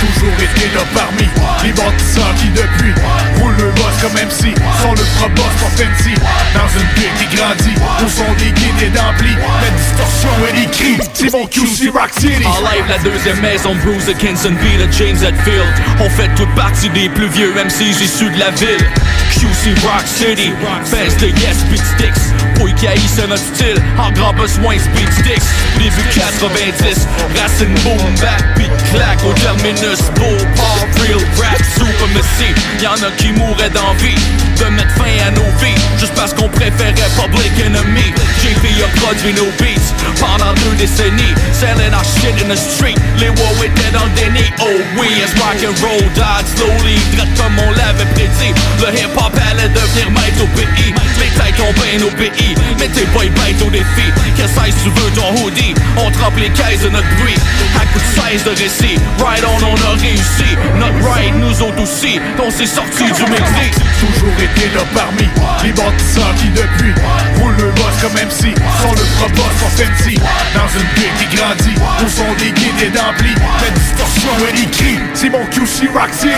[0.00, 1.28] Toujours été là parmi
[1.62, 2.94] les bâtisseurs qui depuis
[3.40, 6.14] roulent le boss comme MC Sont le pro boss pour fancy
[6.54, 10.66] Dans une ville qui grandit Où sont des guides et d'amplis La distorsion et les
[10.66, 15.16] cris C'est mon QC Rock City En live, la deuxième maison, Bruce B de James
[15.16, 15.66] Hetfield.
[16.00, 18.86] On fait toute partie des plus vieux MCs issus de la ville.
[19.32, 20.52] QC Rock City,
[20.90, 22.47] baisse de Yes Beat Sticks.
[22.78, 25.77] Qui haïssent notre style, en grand besoin Speed Sticks.
[25.78, 27.06] Début 90,
[27.40, 30.00] racine boom, back, beat clack au terminus.
[30.16, 32.50] Beau, pop, real rap, supremacy.
[32.82, 34.18] Y'en a qui mourraient d'envie
[34.58, 38.12] de mettre fin à nos vies, juste parce qu'on préférait Public Enemy.
[38.42, 42.96] JP a produit nos beats pendant deux décennies, selling our shit in the street.
[43.18, 44.50] Les wow étaient dans le déni.
[44.60, 48.52] Oh oui, as rock and roll died slowly, droite comme on l'avait prédit.
[48.82, 50.92] Le hip hop allait devenir maître au pays.
[51.20, 54.10] Les têtes ont bien au pays, mais t'es pas bête au défi.
[54.36, 55.67] Quelle size tu veux ton hoodie?
[55.96, 57.38] On trempe les caisses de notre bruit.
[57.76, 60.56] À coup de 16 de récit, right on, on a réussi.
[60.76, 63.70] Notre right, nous autres aussi, on s'est sorti du mixi.
[64.00, 65.28] Toujours été là parmi
[65.64, 66.94] les bâtisseurs qui depuis
[67.40, 70.18] roulent le boss comme MC Sont le pro boss fancy
[70.54, 71.74] Dans une ville qui grandit
[72.04, 73.34] Où sont des guides et d'amplis.
[73.62, 76.32] La distorsion et les cris C'est mon QC Rock City.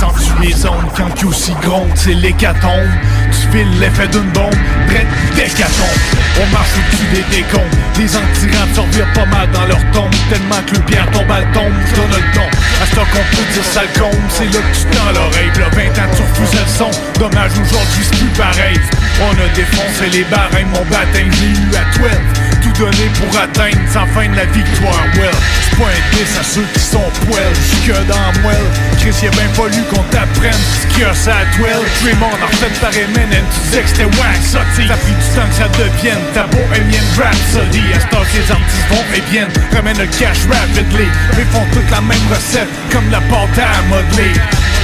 [0.00, 2.90] Sens-tu les ondes quand QC gronde C'est l'hécatombe.
[3.30, 4.54] Tu files l'effet d'une bombe.
[4.88, 5.06] Prête
[5.36, 6.00] d'hécatombe
[6.42, 7.64] On marche au-dessus des décombres.
[7.98, 11.46] Les antirants sortirent pas mal dans leur tombe Tellement que le pierre tombe à le
[11.52, 12.48] tombe donne le don
[12.82, 16.42] À ce qu'on peut dire le C'est là que tu l'oreille Là 20 ans tu
[16.42, 16.90] le son.
[17.18, 18.78] Dommage aujourd'hui c'est plus pareil.
[19.22, 22.43] On a défoncé les barèmes Mon baptême j'ai eu à 12
[22.74, 25.30] Tout donné pour atteindre sans fin de la victoire Well,
[25.70, 28.56] c'est pas à ceux qui sont poêles Jusque dans moelle
[28.98, 31.66] Chris y'a bien fallu qu'on t'apprenne Ce qu'il y a ça à 12
[32.02, 34.86] Draymond en refait par Eminem Tu disais que c'était wack ça t'sais.
[34.88, 38.38] Ça a pris du temps que ça devienne Ta bohémienne rhapsody À ce temps que
[38.38, 41.06] les artistes vont et viennent Ramène le cash rapidly
[41.36, 44.34] Mais font toute la même recette Comme la pâte à modeler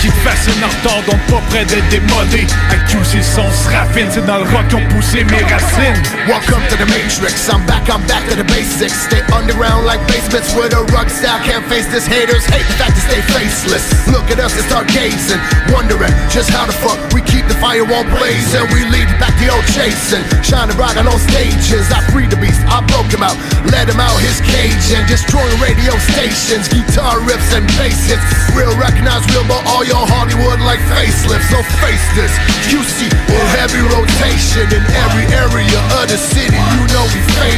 [0.00, 2.46] qui fascine en retard, donc pas près d'être démodé.
[2.70, 6.02] À QC son se raffine, c'est dans le rock qu'ont poussé mes racines.
[6.26, 7.48] Welcome to the Matrix.
[7.52, 8.92] I'm back, I'm back to the basics.
[9.08, 11.38] Stay underground like basements with a rug style.
[11.46, 12.42] Can't face this haters.
[12.50, 13.86] Hate the fact that stay faceless.
[14.10, 15.38] Look at us and start gazing,
[15.70, 18.66] wondering just how the fuck we keep the firewall blazing.
[18.74, 21.88] We lead back the old chasing, shining bright on stages.
[21.94, 23.38] I freed the beast, I broke him out,
[23.70, 28.26] let him out his cage and destroying radio stations, guitar riffs and bass hits.
[28.52, 31.48] Real recognize real, but all your Hollywood like facelifts.
[31.54, 32.34] So face this,
[32.66, 36.49] QC in heavy rotation in every area of the city.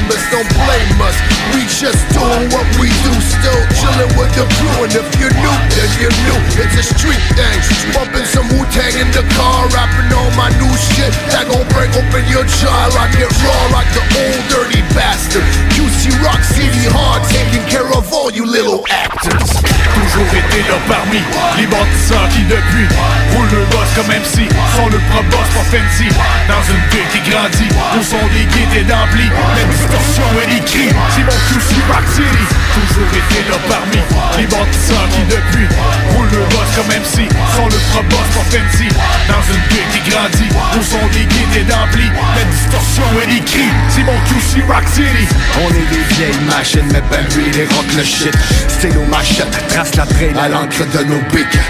[0.09, 1.17] Know don't blame us.
[1.55, 4.87] We just doing what we do, still chilling with the crew.
[4.87, 6.39] And if you're new, then you're new.
[6.63, 7.59] It's a street thing.
[7.91, 11.11] Bumping some Wu Tang in the car, rapping on my new shit.
[11.35, 12.95] That gon' break open your jaw.
[12.95, 15.45] I get raw like the old dirty bastard.
[15.75, 19.51] QC Rock City hard, taking care of all you little actors.
[19.93, 21.21] Toujours été là parmi
[21.59, 22.89] les bâtisseurs qui depuis
[23.33, 26.09] roulent le boss comme MC Sont le pro boss pour fancy
[26.49, 30.61] Dans une ville qui grandit Où sont des guides et d'amplis La distorsion et les
[30.65, 34.01] cris C'est mon QC Rock City Toujours été là parmi
[34.39, 35.67] les bâtisseurs qui depuis
[36.13, 38.89] roulent le boss comme MC Sont le boss pour fancy
[39.29, 43.41] Dans une ville qui grandit Où sont des guides et d'amplis La distorsion et les
[43.41, 45.27] cris C'est mon QC Rock City
[45.65, 48.35] On est des vieilles machines, mais ben lui, les rock le shit.
[48.69, 51.61] Stylo machette, trace la traîne à l'encre de nos bics.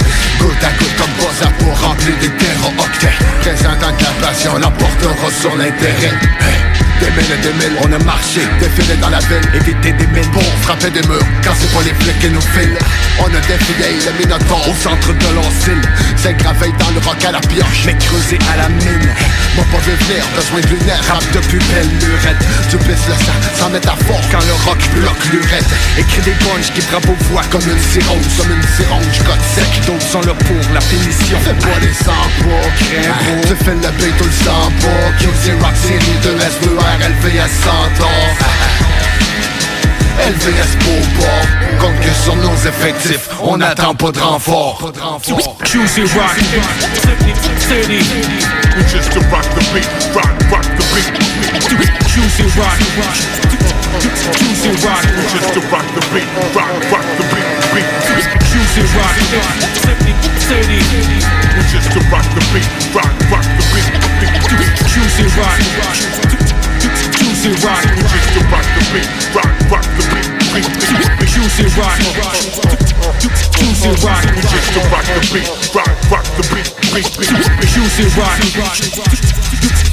[0.40, 3.18] Goutte à goutte comme bossa pour remplir des terres octets.
[3.42, 6.91] Présentant que la passion l'emportera sur l'intérêt.
[7.80, 11.52] On a marché, défilé dans la ville, éviter des mines pour frapper des murs, quand
[11.58, 12.78] c'est pas les flics qui nous filent.
[13.18, 15.82] On a défilé le minotaure au centre de l'Ancile,
[16.16, 19.10] c'est gravé dans le roc à la pioche, mais creusé à la mine.
[19.56, 22.42] Moi pas vu venir, besoin de lunettes, rap depuis belle lurette.
[22.70, 25.68] Tu pisses le sang, sans métaphore, quand le rock bloque l'urette.
[25.98, 29.68] Écris des punches qui frappent aux voix comme une cirrhose, comme une cironge, code sec,
[29.86, 31.38] d'autres sont là pour la finition.
[31.44, 34.72] Fais-moi des sans pas, crains Tu fais le beat, tout le sang
[35.18, 36.62] QC Rock City de l'Est
[37.00, 37.70] élevé à 100
[38.04, 38.62] ans.
[40.18, 41.46] LVS pour bord.
[41.80, 44.92] Compte que sur nos effectifs On n'attend pas de renfort.
[45.64, 46.36] QC Rock
[47.58, 48.04] City
[48.76, 49.88] We just to rock the beat?
[50.14, 51.10] Rock, rock the beat.
[52.12, 52.78] QC Rock
[53.98, 56.28] QC Rock just to rock the beat?
[56.54, 57.88] Rock, rock the beat, beat
[58.96, 59.16] Rock
[60.38, 60.80] City
[61.56, 62.68] We just to rock the beat?
[62.94, 63.88] Rock, rock the beat,
[64.20, 66.41] beat QC Rock
[67.42, 70.62] QC Rock We just to rock the beat Rock, rock the beat, beat,
[71.18, 71.98] beat QC Rock
[73.58, 77.70] QC Rock We just to rock the beat Rock, rock the beat, beat, beat, beat
[77.74, 78.38] QC Rock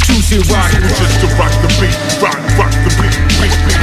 [0.06, 3.74] QC Rock We just to rock the beat Rock, rock the beat, beat, beat, beat,
[3.74, 3.79] beat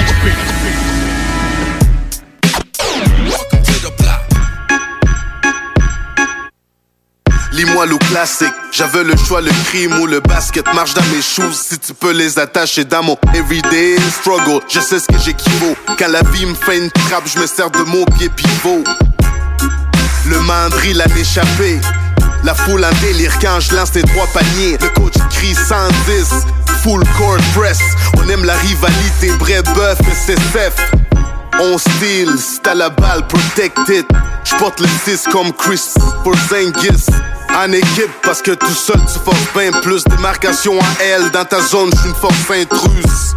[7.56, 10.66] Lis-moi l'eau classique, j'avais le choix, le crime ou le basket.
[10.74, 14.60] Marche dans mes shoes Si tu peux les attacher dans mon everyday struggle.
[14.68, 15.74] Je sais ce que j'équivaut.
[15.98, 18.84] Quand la vie me fait une trappe, je me sers de mon pied pivot.
[20.26, 21.80] Le mandril a échappé
[22.44, 24.76] La foule en délire quand je lance les trois paniers.
[24.78, 26.28] Le coach crie 110
[26.82, 27.78] Full court press.
[28.18, 30.38] On aime la rivalité, vrai bœuf, c'est
[31.60, 34.04] on style, c'est à la balle, protected.
[34.44, 35.82] J'porte le 6 comme Chris
[36.24, 37.06] Porzingis.
[37.56, 40.04] En équipe, parce que tout seul tu forces bien plus.
[40.04, 43.34] Démarcation à L, dans ta zone, j'suis une force intruse.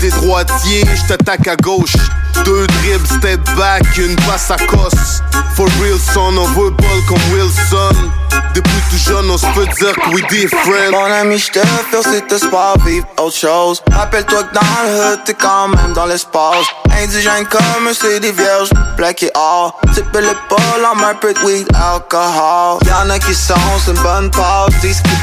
[0.00, 1.96] T'es droitier, j't'attaque à gauche.
[2.44, 5.22] Deux dribbles, step back, une passe à cosse.
[5.56, 8.10] For real son, on veut ball comme Wilson.
[8.54, 10.92] Depuis tout jeune, on se peut dire que we different.
[10.92, 11.60] Mon ami, j'te
[11.90, 13.82] fais c'était sport, vivre autre chose.
[13.92, 16.66] Rappelle-toi que dans le hood, t'es quand même dans l'espace.
[17.02, 19.78] Indigène comme c'est des vierges, plaqué or.
[19.94, 22.78] Type l'épaule en un peu de weed, alcool.
[22.86, 23.54] Y'en a qui sont,
[23.84, 25.18] c'est une bonne passe, disent qu'ils.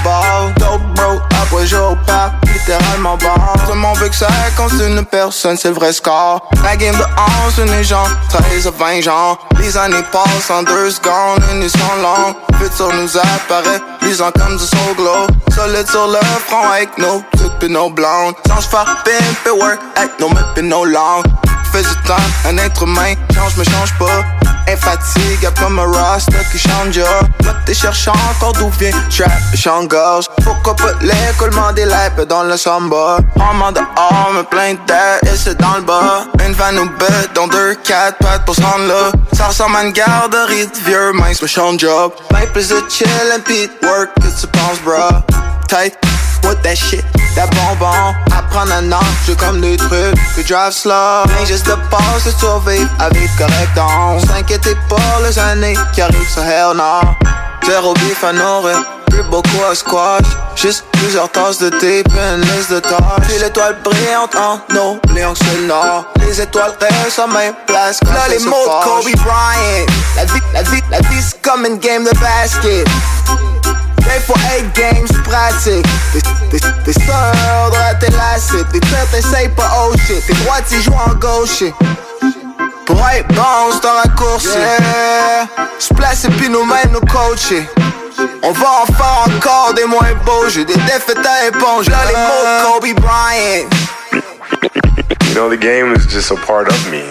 [0.57, 1.97] Dope bro, après jour au
[2.65, 3.53] littéralement bar.
[3.65, 4.27] Tout le monde veut que ça
[4.73, 6.49] une personne, c'est le vrai score.
[6.63, 7.03] La game de
[7.45, 9.37] 11, une gens 13 à 20 gens.
[9.59, 12.35] Les années passent en deux secondes, et nous sont longues.
[12.75, 15.27] Sur nous apparaît, luisant comme du soul glow.
[15.53, 18.35] Solide sur le front avec nos toutes pis nos blondes.
[18.47, 21.25] Sans faire pimp et work avec nos meufs et nos langues.
[21.71, 22.15] Fais du temps,
[22.47, 24.23] un être humain, change mais change pas.
[24.67, 27.05] Infatigable comme un rasta qui change ya.
[27.43, 30.25] Moi t'es cherchant encore d'où vient trap chante-gorge.
[30.43, 33.17] Pourquoi pas l'écoulement des lapes dans le samba?
[33.39, 36.25] En dehors, me plein d'air et c'est dans le bas.
[36.45, 38.61] Une van ou bête dans deux, quatre pattes pour se.
[39.33, 42.11] Ça ressemble à une garderie de vieux mince, me change job.
[42.31, 45.19] Ben plus de chill and beat work que tu penses, bro.
[45.67, 45.95] Tight,
[46.45, 47.03] what that shit,
[47.35, 48.15] that bonbon.
[48.31, 51.23] Apprendre un ange comme des trucs, que drive slow.
[51.25, 53.77] Rien juste de passe, de survivre à vivre correct.
[53.77, 57.01] On s'inquiétez pas les années qui arrivent, ça hell no.
[57.65, 58.77] Zéro bif à nourrir,
[59.09, 60.25] plus beaucoup à squash.
[60.55, 63.01] Juste plusieurs tasses de thé, puis une liste de tâches.
[63.27, 66.05] Puis l'étoile brillante en nos lions sur le nord.
[66.19, 67.99] Les étoiles restent à même place.
[68.03, 69.85] Là, les mots de Kobe Bryant.
[70.15, 72.87] La vie, la vie, la vie, c'est comme une game de basket.
[74.05, 75.85] Play for 8 games, pratique.
[76.51, 78.63] T'es, sûr de tes lacets.
[78.71, 80.25] T'es tête, t'essayes pas oh shit.
[80.25, 81.63] T'es droitier, joue en gauche.
[82.85, 84.47] Pour être bon, c'est un raccourci.
[84.47, 85.47] Yeah.
[85.79, 87.67] Splash et puis nous-mêmes nous coacher.
[88.43, 90.47] On va en faire encore des moins beaux.
[90.49, 91.89] J'ai des défaites à éponge.
[91.89, 92.63] Là, les mots uh.
[92.63, 93.69] Kobe Bryant.
[95.29, 97.01] You know, the game is just a part of me.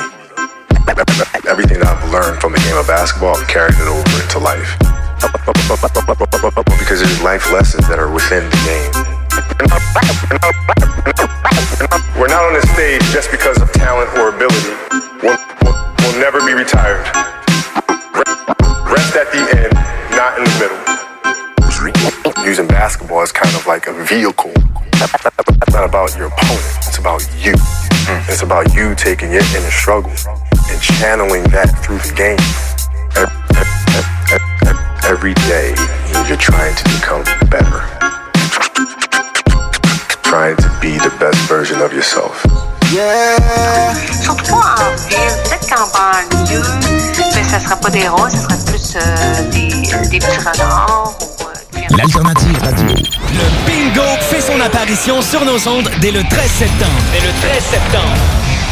[1.48, 5.03] Everything that I've learned from the game of basketball, I've carried it over into life.
[6.78, 8.92] Because there's life lessons that are within the game.
[12.20, 14.76] We're not on this stage just because of talent or ability.
[15.22, 17.04] We'll, we'll, we'll never be retired.
[18.84, 19.72] Rest at the end,
[20.12, 20.78] not in the middle.
[22.44, 24.52] Using basketball is kind of like a vehicle.
[24.54, 27.54] It's not about your opponent, it's about you.
[28.28, 30.12] It's about you taking your inner struggle
[30.68, 32.36] and channeling that through the game.
[35.06, 35.74] Every day,
[36.26, 37.84] you're trying to become better.
[40.22, 42.42] Trying to be the best version of yourself.
[42.90, 43.92] Yeah.
[44.22, 46.62] Surtout en ville, peut-être qu'en banlieue,
[47.34, 51.12] ben, ça sera pas des roses, ça sera plus euh, des, des petits renards.
[51.90, 52.88] L'alternative radio.
[52.88, 57.02] Le bingo fait son apparition sur nos ondes dès le 13 septembre.
[57.12, 58.53] Dès le 13 septembre.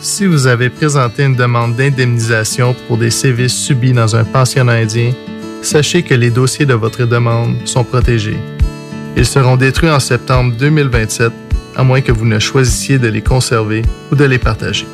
[0.00, 5.10] Si vous avez présenté une demande d'indemnisation pour des sévices subis dans un pensionnat indien,
[5.60, 8.38] sachez que les dossiers de votre demande sont protégés.
[9.16, 11.32] Ils seront détruits en septembre 2027,
[11.74, 14.86] à moins que vous ne choisissiez de les conserver ou de les partager.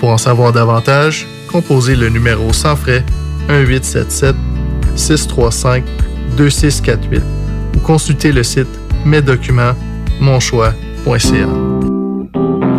[0.00, 3.04] Pour en savoir davantage, composez le numéro sans frais
[3.48, 4.34] 1877
[4.94, 5.84] 635
[6.36, 7.22] 2648
[7.76, 8.68] ou consultez le site
[9.04, 11.65] mesdocuments.monchoix.ca.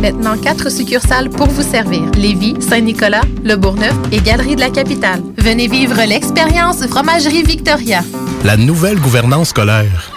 [0.00, 2.10] Maintenant, quatre succursales pour vous servir.
[2.16, 5.22] Lévis, Saint-Nicolas, Le Bourgneuf et Galerie de la Capitale.
[5.36, 8.00] Venez vivre l'expérience Fromagerie Victoria.
[8.42, 10.10] La nouvelle gouvernance scolaire.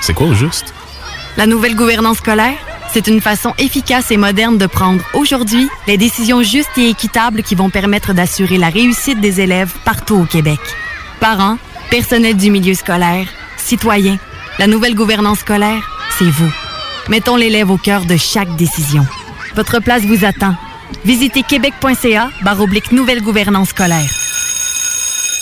[0.00, 0.74] C'est quoi au juste?
[1.36, 2.58] La nouvelle gouvernance scolaire,
[2.92, 7.54] c'est une façon efficace et moderne de prendre aujourd'hui les décisions justes et équitables qui
[7.54, 10.58] vont permettre d'assurer la réussite des élèves partout au Québec.
[11.20, 11.58] Parents,
[11.88, 13.28] personnel du milieu scolaire,
[13.58, 14.18] citoyens,
[14.58, 15.88] la nouvelle gouvernance scolaire,
[16.18, 16.52] c'est vous.
[17.08, 19.06] Mettons l'élève au cœur de chaque décision.
[19.54, 20.54] Votre place vous attend.
[21.04, 24.19] Visitez québec.ca barre nouvelle gouvernance scolaire.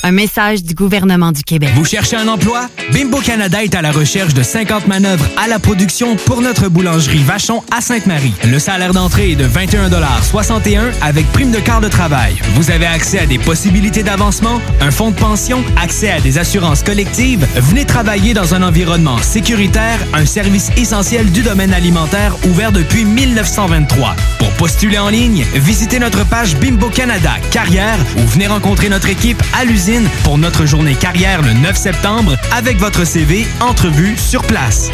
[0.05, 1.71] Un message du gouvernement du Québec.
[1.75, 2.69] Vous cherchez un emploi?
[2.93, 7.23] Bimbo Canada est à la recherche de 50 manœuvres à la production pour notre boulangerie
[7.23, 8.33] Vachon à Sainte-Marie.
[8.45, 12.37] Le salaire d'entrée est de 21,61 avec prime de quart de travail.
[12.55, 16.85] Vous avez accès à des possibilités d'avancement, un fonds de pension, accès à des assurances
[16.85, 17.47] collectives.
[17.57, 24.15] Venez travailler dans un environnement sécuritaire, un service essentiel du domaine alimentaire ouvert depuis 1923.
[24.39, 29.43] Pour postuler en ligne, visitez notre page Bimbo Canada Carrière ou venez rencontrer notre équipe
[29.59, 29.88] à l'usine
[30.23, 34.91] pour notre journée carrière le 9 septembre avec votre CV, entrevue sur place.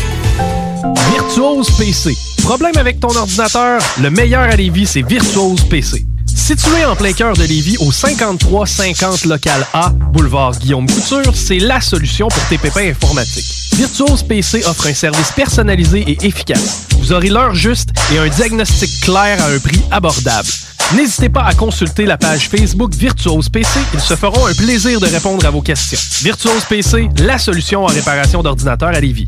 [1.11, 2.17] Virtuose PC.
[2.43, 3.81] Problème avec ton ordinateur?
[4.01, 6.07] Le meilleur à Lévis, c'est Virtuose PC.
[6.27, 11.81] Situé en plein cœur de Lévis, au 5350 local A, boulevard Guillaume Couture, c'est la
[11.81, 13.64] solution pour tes pépins informatiques.
[13.75, 16.87] Virtuose PC offre un service personnalisé et efficace.
[16.99, 20.49] Vous aurez l'heure juste et un diagnostic clair à un prix abordable.
[20.95, 23.81] N'hésitez pas à consulter la page Facebook Virtuose PC.
[23.93, 25.99] Ils se feront un plaisir de répondre à vos questions.
[26.23, 29.27] Virtuose PC, la solution en réparation d'ordinateurs à Lévis.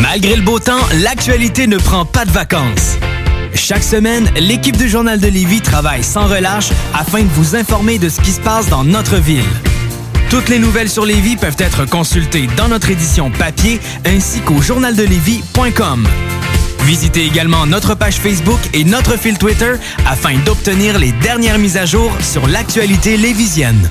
[0.00, 2.96] Malgré le beau temps, l'actualité ne prend pas de vacances.
[3.54, 8.08] Chaque semaine, l'équipe du Journal de Lévis travaille sans relâche afin de vous informer de
[8.08, 9.44] ce qui se passe dans notre ville.
[10.30, 16.06] Toutes les nouvelles sur Lévis peuvent être consultées dans notre édition papier ainsi qu'au journaldelevis.com.
[16.84, 19.72] Visitez également notre page Facebook et notre fil Twitter
[20.06, 23.90] afin d'obtenir les dernières mises à jour sur l'actualité lévisienne.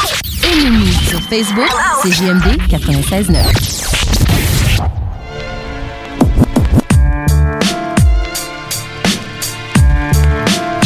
[0.51, 1.69] Ennemi sur Facebook,
[2.03, 3.37] c'est JMD 96.9.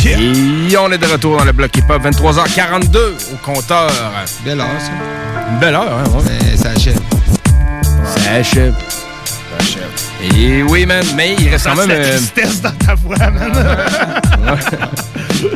[0.08, 2.98] Et on est de retour dans le bloc hip-hop, 23h42
[3.34, 3.92] au compteur.
[4.44, 4.92] Belle heure, ça.
[5.52, 6.24] Une belle heure, hein, ouais.
[6.30, 7.00] Mais ça achève.
[8.06, 8.76] Ça achève.
[8.76, 10.36] Ça achève.
[10.38, 11.90] Et oui, man, mais il reste quand même...
[11.90, 13.52] la euh, tristesse dans ta voix, man.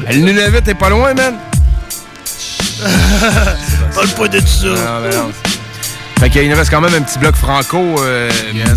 [0.09, 1.35] Le Nunavut est pas loin, man.
[3.93, 4.67] Parle pas de ça.
[4.67, 5.31] Non, mais non.
[6.19, 8.29] Fait qu'il nous reste quand même un petit bloc franco euh,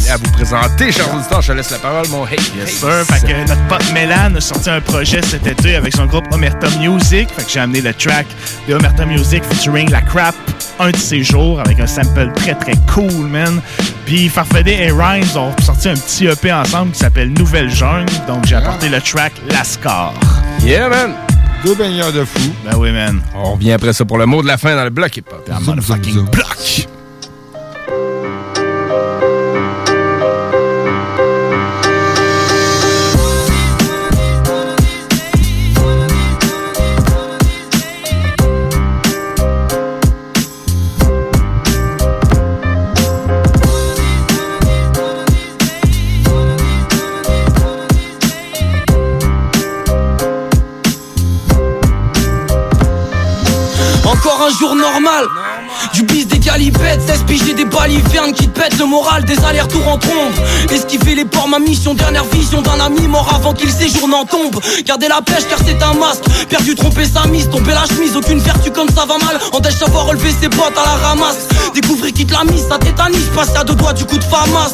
[0.09, 1.43] à vous présenter, chers auditeurs.
[1.43, 2.39] Je te laisse la parole, mon hey.
[2.57, 3.05] Yes, sir.
[3.05, 6.69] Fait que notre pote Mélan a sorti un projet cet été avec son groupe Omerta
[6.79, 7.29] Music.
[7.35, 8.29] Fait que j'ai amené le track
[8.69, 10.37] de Omerta Music featuring La Crap
[10.79, 13.61] un de ces jours avec un sample très très cool, man.
[14.07, 18.07] Puis Farfadet et Rhymes ont sorti un petit EP ensemble qui s'appelle Nouvelle Jungle.
[18.29, 20.15] Donc j'ai apporté le track Lascar.
[20.61, 21.32] Yeah, man.
[21.65, 22.41] Deux baigneurs de fou.
[22.65, 23.23] Ben oui, man.
[23.37, 25.49] On revient après ça pour le mot de la fin dans le bloc hip-hop.
[25.65, 26.89] motherfucking bloc.
[55.95, 56.39] Du bis des
[56.93, 60.33] galipettes, 16 piger des balivernes qui te pètent le moral des allers-retours en trombe.
[60.71, 64.61] Esquiver les ports, ma mission, dernière vision d'un ami mort avant qu'il séjourne en tombe.
[64.85, 66.25] Garder la pêche car c'est un masque.
[66.49, 69.39] Perdu, tromper sa mise, tomber la chemise, aucune vertu comme ça va mal.
[69.53, 71.49] Empêche savoir relever ses bottes à la ramasse.
[71.75, 74.73] Découvrir qui te la mise, ça tétanise, passer à deux doigts du coup de famas.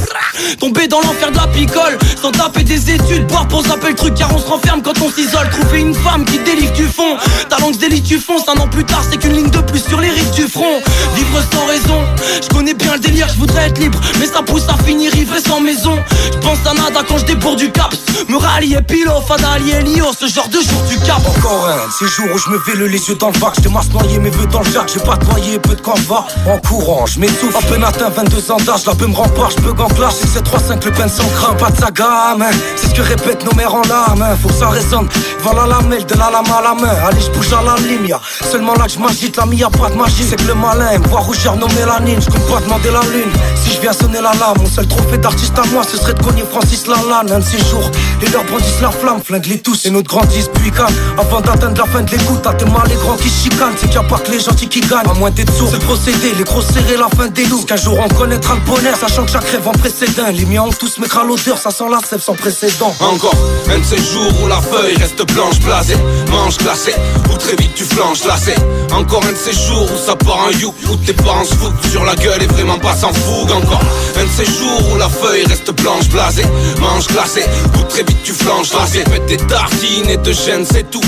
[0.60, 4.14] Tomber dans l'enfer de la picole, sans taper des études, boire pour zapper le truc
[4.14, 5.48] car on se renferme quand on s'isole.
[5.50, 7.16] Trouver une femme qui délivre du fond,
[7.48, 8.48] ta langue se délie, tu fonces.
[8.48, 10.80] Un an plus tard, c'est qu'une ligne de plus sur les rives du front.
[11.14, 12.07] Vivre sans raison,
[12.42, 15.36] je connais bien le délire, je voudrais être libre, mais ça pousse à finir ivre
[15.44, 15.96] sans maison.
[16.32, 17.92] Je pense à nada quand je débourde du cap,
[18.28, 21.20] me rallier pilo, fada allier lio, ce genre de jour du cap.
[21.26, 23.90] Encore un ces jours où je me véle les yeux dans le bac, je masse
[23.90, 27.18] noyer mes vœux dans le jack, j'ai pas noyé peu de va En courant, je
[27.18, 30.44] m'étouffe, à peine atteint 22 ans d'âge, la me rempart, je peux en clash, c'est
[30.44, 32.50] 3-5 le peine sans craint, pas de sa gamme, hein.
[32.76, 34.36] c'est ce que répètent nos mères en larmes, hein.
[34.40, 35.08] faut que ça résonne,
[35.40, 38.20] voilà la lamelle de la lame à la main, allez je bouge à la y'a
[38.50, 41.08] seulement là que je m'agite, la mia pas de magie, c'est que le malin me
[41.08, 44.32] voit rougir nos mélanines, je compte pas demander la lune, si je viens sonner la
[44.32, 47.44] lame, mon seul trophée d'artiste à moi, ce serait de cogner Francis Lalanne, un de
[47.44, 47.90] ces jours,
[48.20, 50.72] les leurs brandissent la flamme, flingue les tous, et notre grandissent puis
[51.18, 53.98] avant d'atteindre la fin de l'écoute, à tes mal les grands qui chicanent, c'est qu'il
[53.98, 56.44] n'y a pas que les gentils qui gagnent, à moins d'être sourd, c'est procédé, les
[56.44, 59.48] gros serrés, la fin des loups, qu'un jour on connaîtra le bonheur, sachant que chaque
[59.48, 62.34] rêve en précédent, les miens ont tous mettre à l'odeur, ça sent la sève sans
[62.34, 62.94] précédent.
[63.00, 63.34] Encore
[63.70, 65.96] un de ces jours où la feuille reste blanche blasée.
[66.30, 66.94] Mange glacée,
[67.32, 68.54] ou très vite tu flanches lacé
[68.92, 71.77] Encore un de ces jours où ça part un you Où tes parents se foutent
[71.90, 73.82] sur la gueule et vraiment pas s'en foutent Encore.
[74.16, 76.44] Un de ces jours où la feuille reste blanche blasée.
[76.80, 77.44] Mange glacée,
[77.78, 78.72] ou très vite tu flanches.
[78.72, 81.00] Lacé Faites des tartines et de chaînes c'est tout.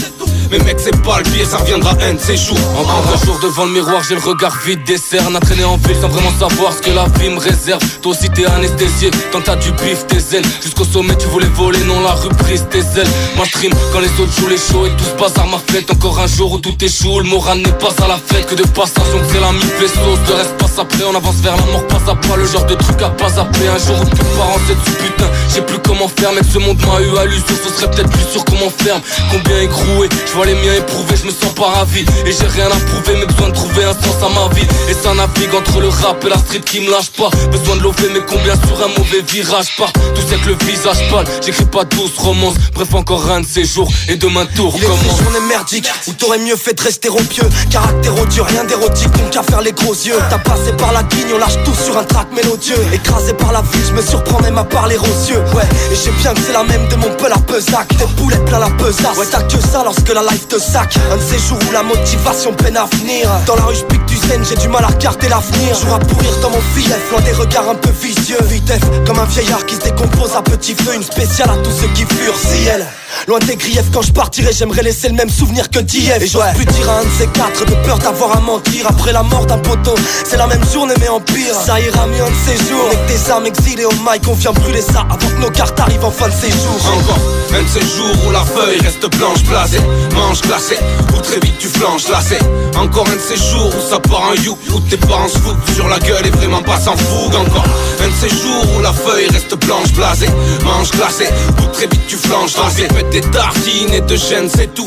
[0.51, 2.59] Mais mec c'est pas le pied, ça reviendra un de ces jours.
[2.77, 5.37] Encore un jour devant le miroir, j'ai le regard vide des cernes.
[5.37, 7.81] À en ville sans vraiment savoir ce que la vie me réserve.
[8.03, 10.45] Toi aussi t'es anesthésié, quand t'as du bif tes ailes.
[10.63, 12.31] Jusqu'au sommet tu voulais voler, non la rue
[12.71, 13.09] tes ailes.
[13.37, 15.91] Moi je quand les autres jouent les shows et tout se passe à ma fête
[15.91, 18.47] Encore un jour où tout échoue, le moral n'est pas à la fête.
[18.47, 21.65] Que de passation, c'est la mi sauce De reste passe après, on avance vers la
[21.73, 23.69] mort, passe à pas Le genre de truc à pas appeler.
[23.69, 25.31] Un jour où tes parents c'est du putain.
[25.53, 28.27] J'ai plus comment faire, mec ce monde m'a eu à l'usure Ce serait peut-être plus
[28.31, 29.01] sûr comment ferme
[29.31, 32.05] Combien écroué, je vois les miens éprouvés, je me sens pas ravi.
[32.27, 34.67] Et j'ai rien à prouver, mais besoin de trouver un sens à ma vie.
[34.89, 37.31] Et ça navigue entre le rap et la street qui me lâche pas.
[37.51, 39.93] Besoin de lever, mais combien sur un mauvais virage part?
[39.93, 42.55] Tout c'est que le visage pâle, j'écris pas douce romance.
[42.75, 45.21] Bref encore un de ces jours et demain tour commence.
[45.21, 45.89] est journée merdique.
[46.07, 49.61] Où t'aurais mieux fait de rester au pieu Caractère odieux, rien d'érotique donc qu'à faire
[49.61, 50.19] les gros yeux.
[50.29, 52.83] T'as passé par la guigne, on lâche tout sur un track mélodieux.
[52.93, 55.43] Écrasé par la vie, je me surprends même à parler aux yeux.
[55.55, 57.87] Ouais, et j'ai bien que c'est la même de mon peu la pesac.
[57.89, 60.97] Tes boulettes plein la pesace Ouais t'as que ça lorsque la life te sac.
[61.13, 63.31] Un de ces jours où la motivation peine à venir.
[63.47, 65.75] Dans la rue je pique du zen, j'ai du mal à regarder l'avenir.
[65.81, 68.39] Jour à pourrir dans mon fief, loin des regards un peu vicieux.
[68.43, 70.95] Vitef, comme un vieillard qui se décompose à petit feu.
[70.97, 72.87] Une spéciale à tous ceux qui furent si elle
[73.29, 76.21] Loin des griefs quand je partirai j'aimerais laisser le même souvenir que d'hier.
[76.23, 78.87] Et j'ose plus dire à un de ces quatre de peur d'avoir à mentir.
[78.89, 81.55] Après la mort d'un poteau c'est la même journée mais en pire.
[81.55, 82.87] Ça ira mieux un de ces jours.
[82.87, 86.05] Avec des armes exilées au mic on vient brûler ça Avant que nos cartes arrivent
[86.05, 86.77] en fin de séjour.
[86.99, 87.19] Encore
[87.53, 89.81] un de ces jours où la feuille reste blanche blasée.
[90.15, 90.79] Mange glacée,
[91.15, 92.39] ou très vite tu flanches lacé
[92.77, 95.75] Encore un de ces jours où ça part un you Où tes parents se foutent
[95.75, 97.35] sur la gueule et vraiment pas s'en foutent.
[97.35, 97.65] Encore
[98.03, 100.29] un de ces jours où la feuille reste blanche blasée.
[100.65, 101.29] Mange glacée,
[101.59, 104.85] ou très vite tu flanches lacé Des tartines et de chaînes c'est tout.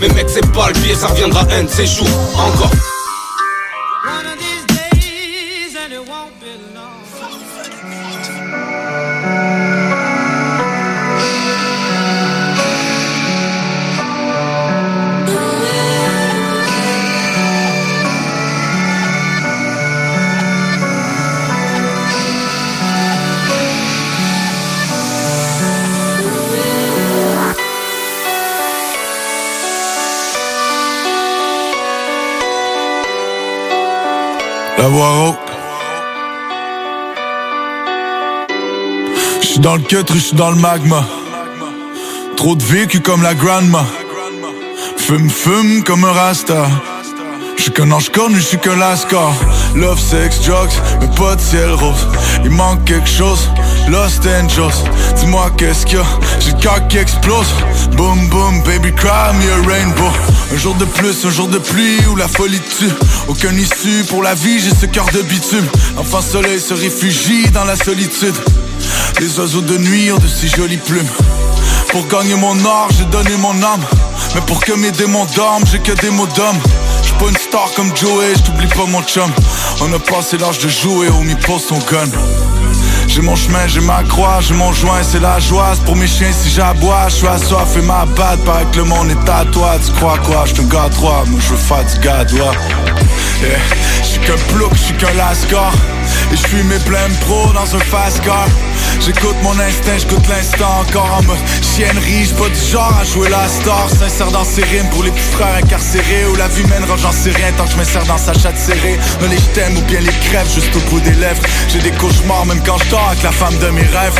[0.00, 2.08] Mais mec c'est pas le pied, ça reviendra un de ces jours.
[2.34, 2.70] Encore
[34.78, 35.36] La voix rauque.
[39.42, 41.04] J'suis dans le cut, j'suis dans le magma.
[42.36, 43.84] Trop de vécu comme la grandma.
[44.96, 46.66] Fume, fume comme un rasta.
[47.56, 49.32] J'suis qu'un ange connu, j'suis qu'un lascar.
[49.74, 52.06] Love, sex, drugs, mais pas de ciel rose.
[52.44, 53.50] Il manque quelque chose,
[53.88, 54.78] Lost Angels.
[55.16, 56.04] Dis-moi qu'est-ce qu'il y a,
[56.38, 57.52] j'ai le cœur qui explose.
[57.96, 60.12] Boom, boom, baby, cry me a rainbow.
[60.50, 62.90] Un jour de plus, un jour de pluie où la folie tue.
[63.28, 65.66] Aucune issue pour la vie, j'ai ce cœur de bitume.
[65.98, 68.34] Enfin, soleil se réfugie dans la solitude.
[69.20, 71.08] Les oiseaux de nuit ont de si jolies plumes.
[71.88, 73.84] Pour gagner mon or, j'ai donné mon âme.
[74.34, 76.58] Mais pour que mes démons dorment, j'ai que des mots d'homme.
[77.02, 79.30] J'suis pas une star comme Joey, j't'oublie pas mon chum.
[79.80, 82.08] On a passé l'âge de jouer, on m'y pose ton gun.
[83.08, 85.72] J'ai mon chemin, j'ai ma croix, j'ai mon joint, c'est la joie.
[85.86, 88.44] Pour mes chiens si j'aboie, je suis assoiffé ma batte.
[88.44, 90.44] Paraît que le monde est à toi, tu crois quoi?
[90.44, 92.52] Je te droit, moi je veux faire du gadois.
[93.40, 93.58] Yeah.
[94.02, 95.72] Je suis qu'un plouc, je suis qu'un lascar.
[96.32, 98.46] Et je suis mes blêmes pro dans un fast car.
[99.00, 102.24] J'écoute mon instinct, j'écoute l'instant encore en mode chiennerie.
[102.24, 103.88] J'suis pas du genre à jouer la star.
[103.88, 106.26] Sincère dans ses rimes pour les petits frères incarcérés.
[106.30, 108.98] Où la vie mènera, j'en sais rien tant que je m'insère dans sa chatte serrée.
[109.22, 111.42] Me les j't'aime ou bien les crèves juste au bout des lèvres.
[111.68, 114.18] J'ai des cauchemars même quand je avec la femme de mes rêves.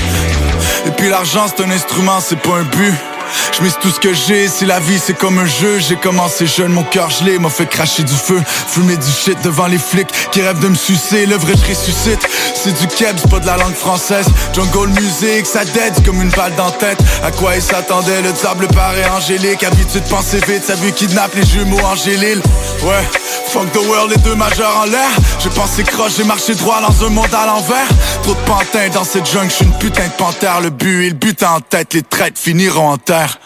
[0.87, 2.95] Et puis l'argent c'est un instrument, c'est pas un but.
[3.53, 5.79] Je tout ce que j'ai, si la vie c'est comme un jeu.
[5.79, 8.41] J'ai commencé jeune, mon cœur gelé m'a fait cracher du feu.
[8.47, 11.27] Fumer du shit devant les flics qui rêvent de me sucer.
[11.27, 12.21] Le vrai je ressuscite,
[12.55, 14.27] c'est du kebs, pas de la langue française.
[14.53, 16.99] Jungle music, ça dead comme une balle dans tête.
[17.23, 19.65] À quoi il s'attendait, le diable paraît angélique.
[19.65, 22.41] Habitude de penser vite, ça vu kidnappe les jumeaux Angélil
[22.83, 23.09] Ouais,
[23.47, 25.11] fuck the world, les deux majeurs en l'air.
[25.41, 27.89] J'ai pensé croche, j'ai marché droit dans un monde à l'envers.
[28.23, 30.61] Trop de pantins dans cette jungle, j'suis une putain de panthère.
[30.61, 33.39] Le but et le but en tête, les traites finiront en terre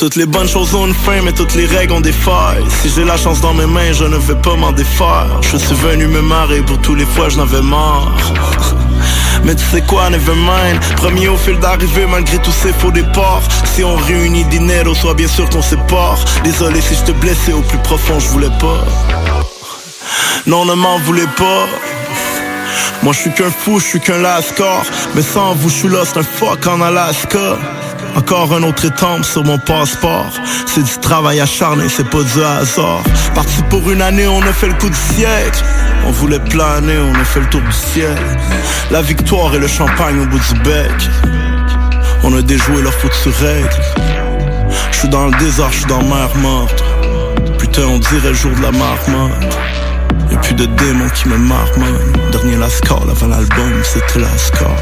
[0.00, 2.64] toutes les bonnes choses ont une fin, mais toutes les règles ont des failles.
[2.80, 5.28] Si j'ai la chance dans mes mains, je ne vais pas m'en défaire.
[5.42, 8.10] Je suis venu me marrer pour tous les fois je n'avais marre.
[9.44, 10.80] Mais tu sais quoi, never mind.
[10.96, 13.42] Premier au fil d'arrivée malgré tous ces faux départs.
[13.64, 16.18] Si on réunit dinero, sois bien sûr qu'on sépare.
[16.44, 18.82] Désolé si je te blessais au plus profond, je voulais pas.
[20.46, 21.66] Non, ne m'en voulez pas.
[23.02, 24.82] Moi je suis qu'un fou, je suis qu'un lascar.
[25.14, 27.58] Mais sans vous, je suis lost un fuck en Alaska
[28.16, 30.30] encore un autre étampe sur mon passeport.
[30.66, 33.02] C'est du travail acharné, c'est pas du hasard.
[33.34, 35.62] Parti pour une année, on a fait le coup du siècle.
[36.06, 38.16] On voulait planer, on a fait le tour du ciel.
[38.90, 41.10] La victoire et le champagne au bout du bec.
[42.22, 43.68] On a déjoué leur faute sur règle.
[44.92, 46.84] Je suis dans le désert, je suis dans mer morte.
[47.58, 49.58] Putain, on dirait le jour de la marmotte.
[50.30, 52.12] Et puis de démons qui me marmonnent.
[52.30, 54.76] Dernier Lascar avant l'album, c'était Lascar.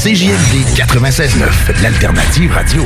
[0.00, 2.84] CJMD 96.9, l'alternative radio.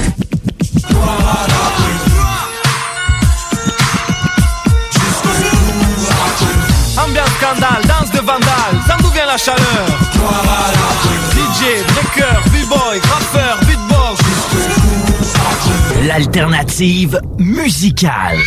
[6.96, 9.86] Ambiance scandale, danse de vandale, ça d'où vient la chaleur
[11.32, 14.20] DJ, breaker, b-boy, graffeur, beatbox
[16.06, 18.38] L'alternative musicale.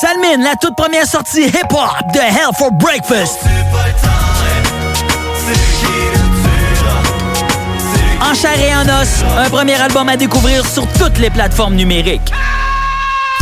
[0.00, 3.40] Salmine, la toute première sortie hip-hop de Hell for Breakfast.
[8.24, 12.32] En chair et en os, un premier album à découvrir sur toutes les plateformes numériques.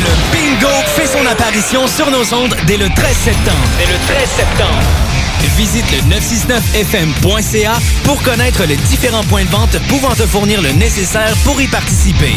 [0.00, 3.68] Le bingo fait son apparition sur nos ondes dès le 13 septembre.
[3.78, 4.82] Dès le 13 septembre.
[5.56, 11.34] Visite le 969fm.ca pour connaître les différents points de vente pouvant te fournir le nécessaire
[11.44, 12.36] pour y participer.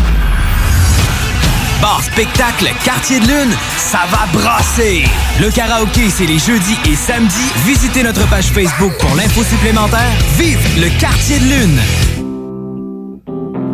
[1.81, 5.03] Bar spectacle Quartier de Lune, ça va brasser!
[5.39, 7.51] Le karaoké, c'est les jeudis et samedis.
[7.65, 10.11] Visitez notre page Facebook pour l'info supplémentaire.
[10.37, 12.30] Vive le Quartier de Lune!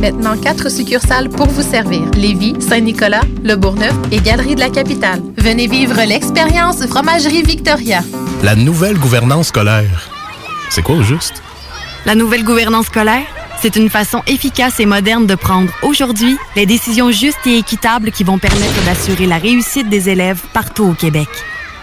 [0.00, 2.02] Maintenant, quatre succursales pour vous servir.
[2.16, 5.20] Lévis, Saint-Nicolas, Le Bourgneuf et Galerie de la Capitale.
[5.36, 8.00] Venez vivre l'expérience Fromagerie Victoria.
[8.42, 10.10] La nouvelle gouvernance scolaire.
[10.70, 11.42] C'est quoi au juste?
[12.04, 13.26] La nouvelle gouvernance scolaire,
[13.60, 18.24] c'est une façon efficace et moderne de prendre aujourd'hui les décisions justes et équitables qui
[18.24, 21.28] vont permettre d'assurer la réussite des élèves partout au Québec.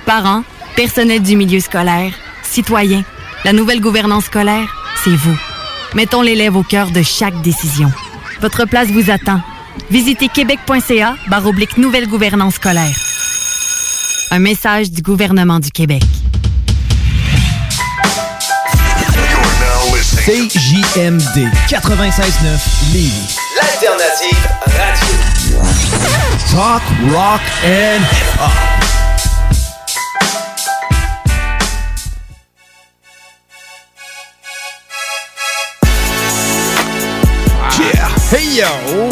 [0.06, 0.44] Parents,
[0.76, 2.12] personnel du milieu scolaire,
[2.44, 3.04] citoyens,
[3.46, 5.38] la nouvelle gouvernance scolaire, c'est vous.
[5.96, 7.92] Mettons l'élève au cœur de chaque décision.
[8.42, 9.42] Votre place vous attend.
[9.90, 12.96] Visitez québec.ca barre oblique nouvelle gouvernance scolaire.
[14.32, 16.04] Un message du gouvernement du Québec.
[20.26, 23.36] CJMD 96.9 Lévis.
[23.56, 25.18] L'alternative radio.
[26.52, 28.79] Talk, rock and hip-hop.
[38.32, 39.10] Hey yo!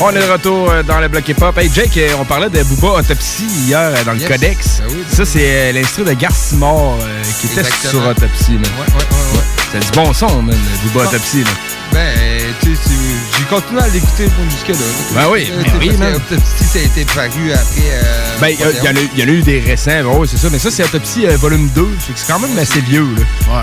[0.00, 1.58] On est de retour euh, dans le bloc hip-hop.
[1.58, 4.28] Hey Jake, euh, on parlait de Booba Autopsy hier euh, dans le Yes.
[4.28, 4.78] Codex.
[4.78, 8.52] Ben oui, ben ça, c'est l'instru de Garcimore euh, qui était sur Autopsy.
[8.52, 8.60] man.
[8.62, 9.44] Ouais, ouais, ouais, ouais.
[9.72, 11.08] C'est du bon son, man, Booba Ah.
[11.08, 11.42] Autopsy.
[11.42, 11.50] là.
[11.92, 12.14] Ben,
[12.62, 12.80] tu sais,
[13.38, 14.74] j'ai continué à l'écouter jusque-là.
[14.76, 15.22] là.
[15.22, 16.14] Ben oui, ben oui, man.
[16.14, 17.90] Autopsy, ça a été paru après.
[17.92, 18.62] euh, Ben, il y,
[19.22, 20.48] a- en eu des récents, ben oui, c'est ça.
[20.52, 21.88] Mais ça, c'est Autopsy euh, volume 2.
[21.98, 23.56] Fait que C'est quand même assez vieux, là.
[23.56, 23.62] Ouais.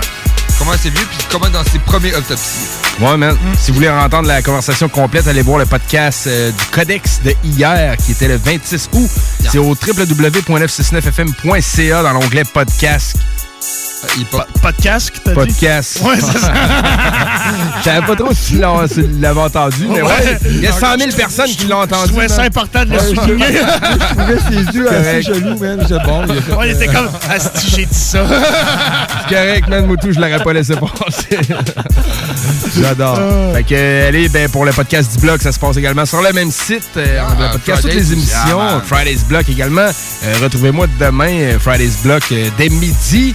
[0.58, 2.66] Comment c'est vieux, puis comment dans ses premiers autopsies?
[3.00, 3.36] Ouais, man.
[3.58, 7.34] Si vous voulez entendre la conversation complète, allez voir le podcast euh, du Codex de
[7.44, 9.10] hier, qui était le 26 août.
[9.50, 13.16] C'est au www.969fm.ca dans l'onglet podcast.
[14.62, 15.34] Podcast, t'as dit?
[15.34, 16.00] Podcast.
[16.04, 16.52] Ouais, c'est ça.
[17.78, 18.58] Je savais pas trop si tu
[19.20, 20.38] l'avais entendu, mais ouais.
[20.44, 22.02] Il y a 100 000 personnes qui l'ont entendu.
[22.08, 22.46] Je trouvais ça man.
[22.46, 23.46] important de le Ouais, je- souligner.
[23.56, 25.86] Je trouvais ses yeux assez man.
[25.88, 26.24] C'est bon.
[26.28, 28.18] il a fait- Ouais, il était comme, Asti, j'ai dit ça.
[29.28, 31.38] C'est correct, man, Moutou, je l'aurais pas laissé passer.
[32.78, 33.18] J'adore.
[33.54, 36.32] Fait que, allez, ben, pour le podcast du blog, ça se passe également sur le
[36.34, 36.82] même site.
[36.98, 38.60] euh, Ah, le podcast, toutes les Fridays, émissions.
[38.60, 38.82] ah.
[38.84, 39.80] Friday's Block également.
[40.24, 43.34] Euh, Retrouvez-moi demain, euh, Friday's Block, euh, dès midi.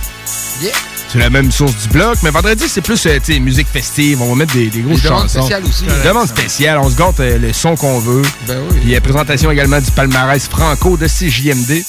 [0.61, 0.71] Yeah.
[1.11, 2.17] C'est la même source du bloc.
[2.23, 4.21] Mais vendredi, c'est plus euh, tu sais, musique festive.
[4.21, 5.39] On va mettre des, des grosses Des demandes chansons.
[5.41, 5.83] spéciales aussi.
[5.83, 6.77] Des demandes spéciales.
[6.77, 8.21] On se gâte euh, le son qu'on veut.
[8.47, 8.77] Ben oui.
[8.81, 11.83] Puis euh, présentation également du palmarès franco de CJMD.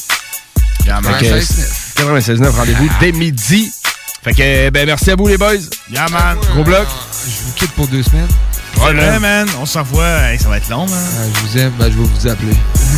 [0.89, 1.03] man.
[1.05, 1.35] Fait que,
[2.03, 2.41] 96.9.
[2.41, 3.71] 96.9, rendez-vous dès midi.
[4.25, 5.55] Fait que, ben, merci à vous, les boys.
[5.91, 6.39] Yeah, man.
[6.55, 6.87] Gros bloc.
[7.27, 8.29] Je vous quitte pour deux semaines.
[8.83, 9.21] Vrai, man.
[9.21, 9.49] man.
[9.61, 10.05] On s'en voit.
[10.31, 10.99] Hey, ça va être long, man.
[11.19, 12.53] Ah, je vous aime, ben, je vais vous appeler.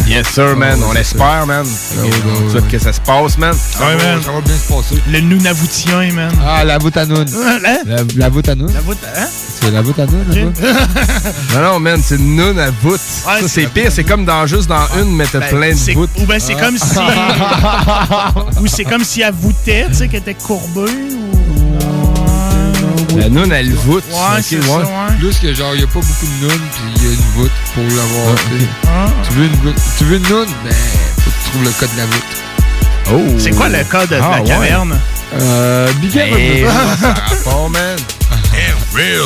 [0.07, 0.79] Yes, sir, man.
[0.79, 1.65] Ouais, on c'est l'espère, man.
[1.67, 2.11] Ouais,
[2.47, 3.55] on souhaite que ça se passe, man.
[3.55, 4.23] Ça, Ouais, va, man.
[4.23, 5.03] ça va bien se passer.
[5.11, 6.33] Le Nunavutien, man.
[6.45, 7.25] Ah, la voûte à noun.
[7.29, 7.59] Hein?
[7.87, 8.73] La, la voûte à noun.
[8.73, 9.27] La voûte, hein?
[9.61, 10.79] C'est la voûte à noun, là-bas?
[11.55, 13.01] Non, non, man, c'est une noun à voûte.
[13.27, 13.91] Ouais, ça, c'est pire.
[13.91, 16.11] C'est comme dans juste dans une, mais t'as Ben, plein de voûtes.
[16.19, 16.99] Ou ben c'est comme si.
[18.61, 20.81] ou c'est comme si elle voûtait, tu sais, qu'elle était courbée.
[20.91, 21.34] Ou...
[23.17, 24.05] La noun, elle voûte.
[24.11, 24.85] Ouais, c'est ça, ouais.
[25.19, 27.21] Plus que genre, il n'y a pas beaucoup de nounes, puis il y a une
[27.37, 28.35] voûte pour l'avoir.
[28.37, 28.69] tu sais.
[28.89, 29.07] Hein?
[29.29, 30.73] Tu veux une voûte- Tu veux une noune, ben,
[31.23, 32.25] faut que tu trouves le code de la voûte.
[33.13, 33.35] Oh.
[33.39, 34.49] C'est quoi le code de Ah, la ouais.
[34.49, 34.99] caverne?
[35.35, 37.97] Euh, Big Up, Hey, rapport, man.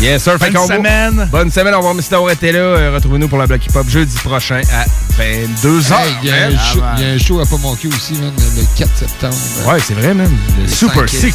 [0.00, 0.32] Yes, sir.
[0.38, 1.28] Fait Bonne qu'on va- semaine.
[1.32, 1.72] Bonne semaine.
[1.74, 2.58] Au revoir, merci d'avoir été là.
[2.58, 4.84] Euh, Retrouvez-nous pour la Block Hip Hop jeudi prochain à
[5.18, 5.92] 22h.
[5.94, 8.12] Hey, Il y, a un show- il y a un show à pas manquer aussi,
[8.14, 9.34] man, le 4 septembre.
[9.66, 10.30] Ouais, c'est vrai, man.
[10.60, 11.34] Le Super cinq-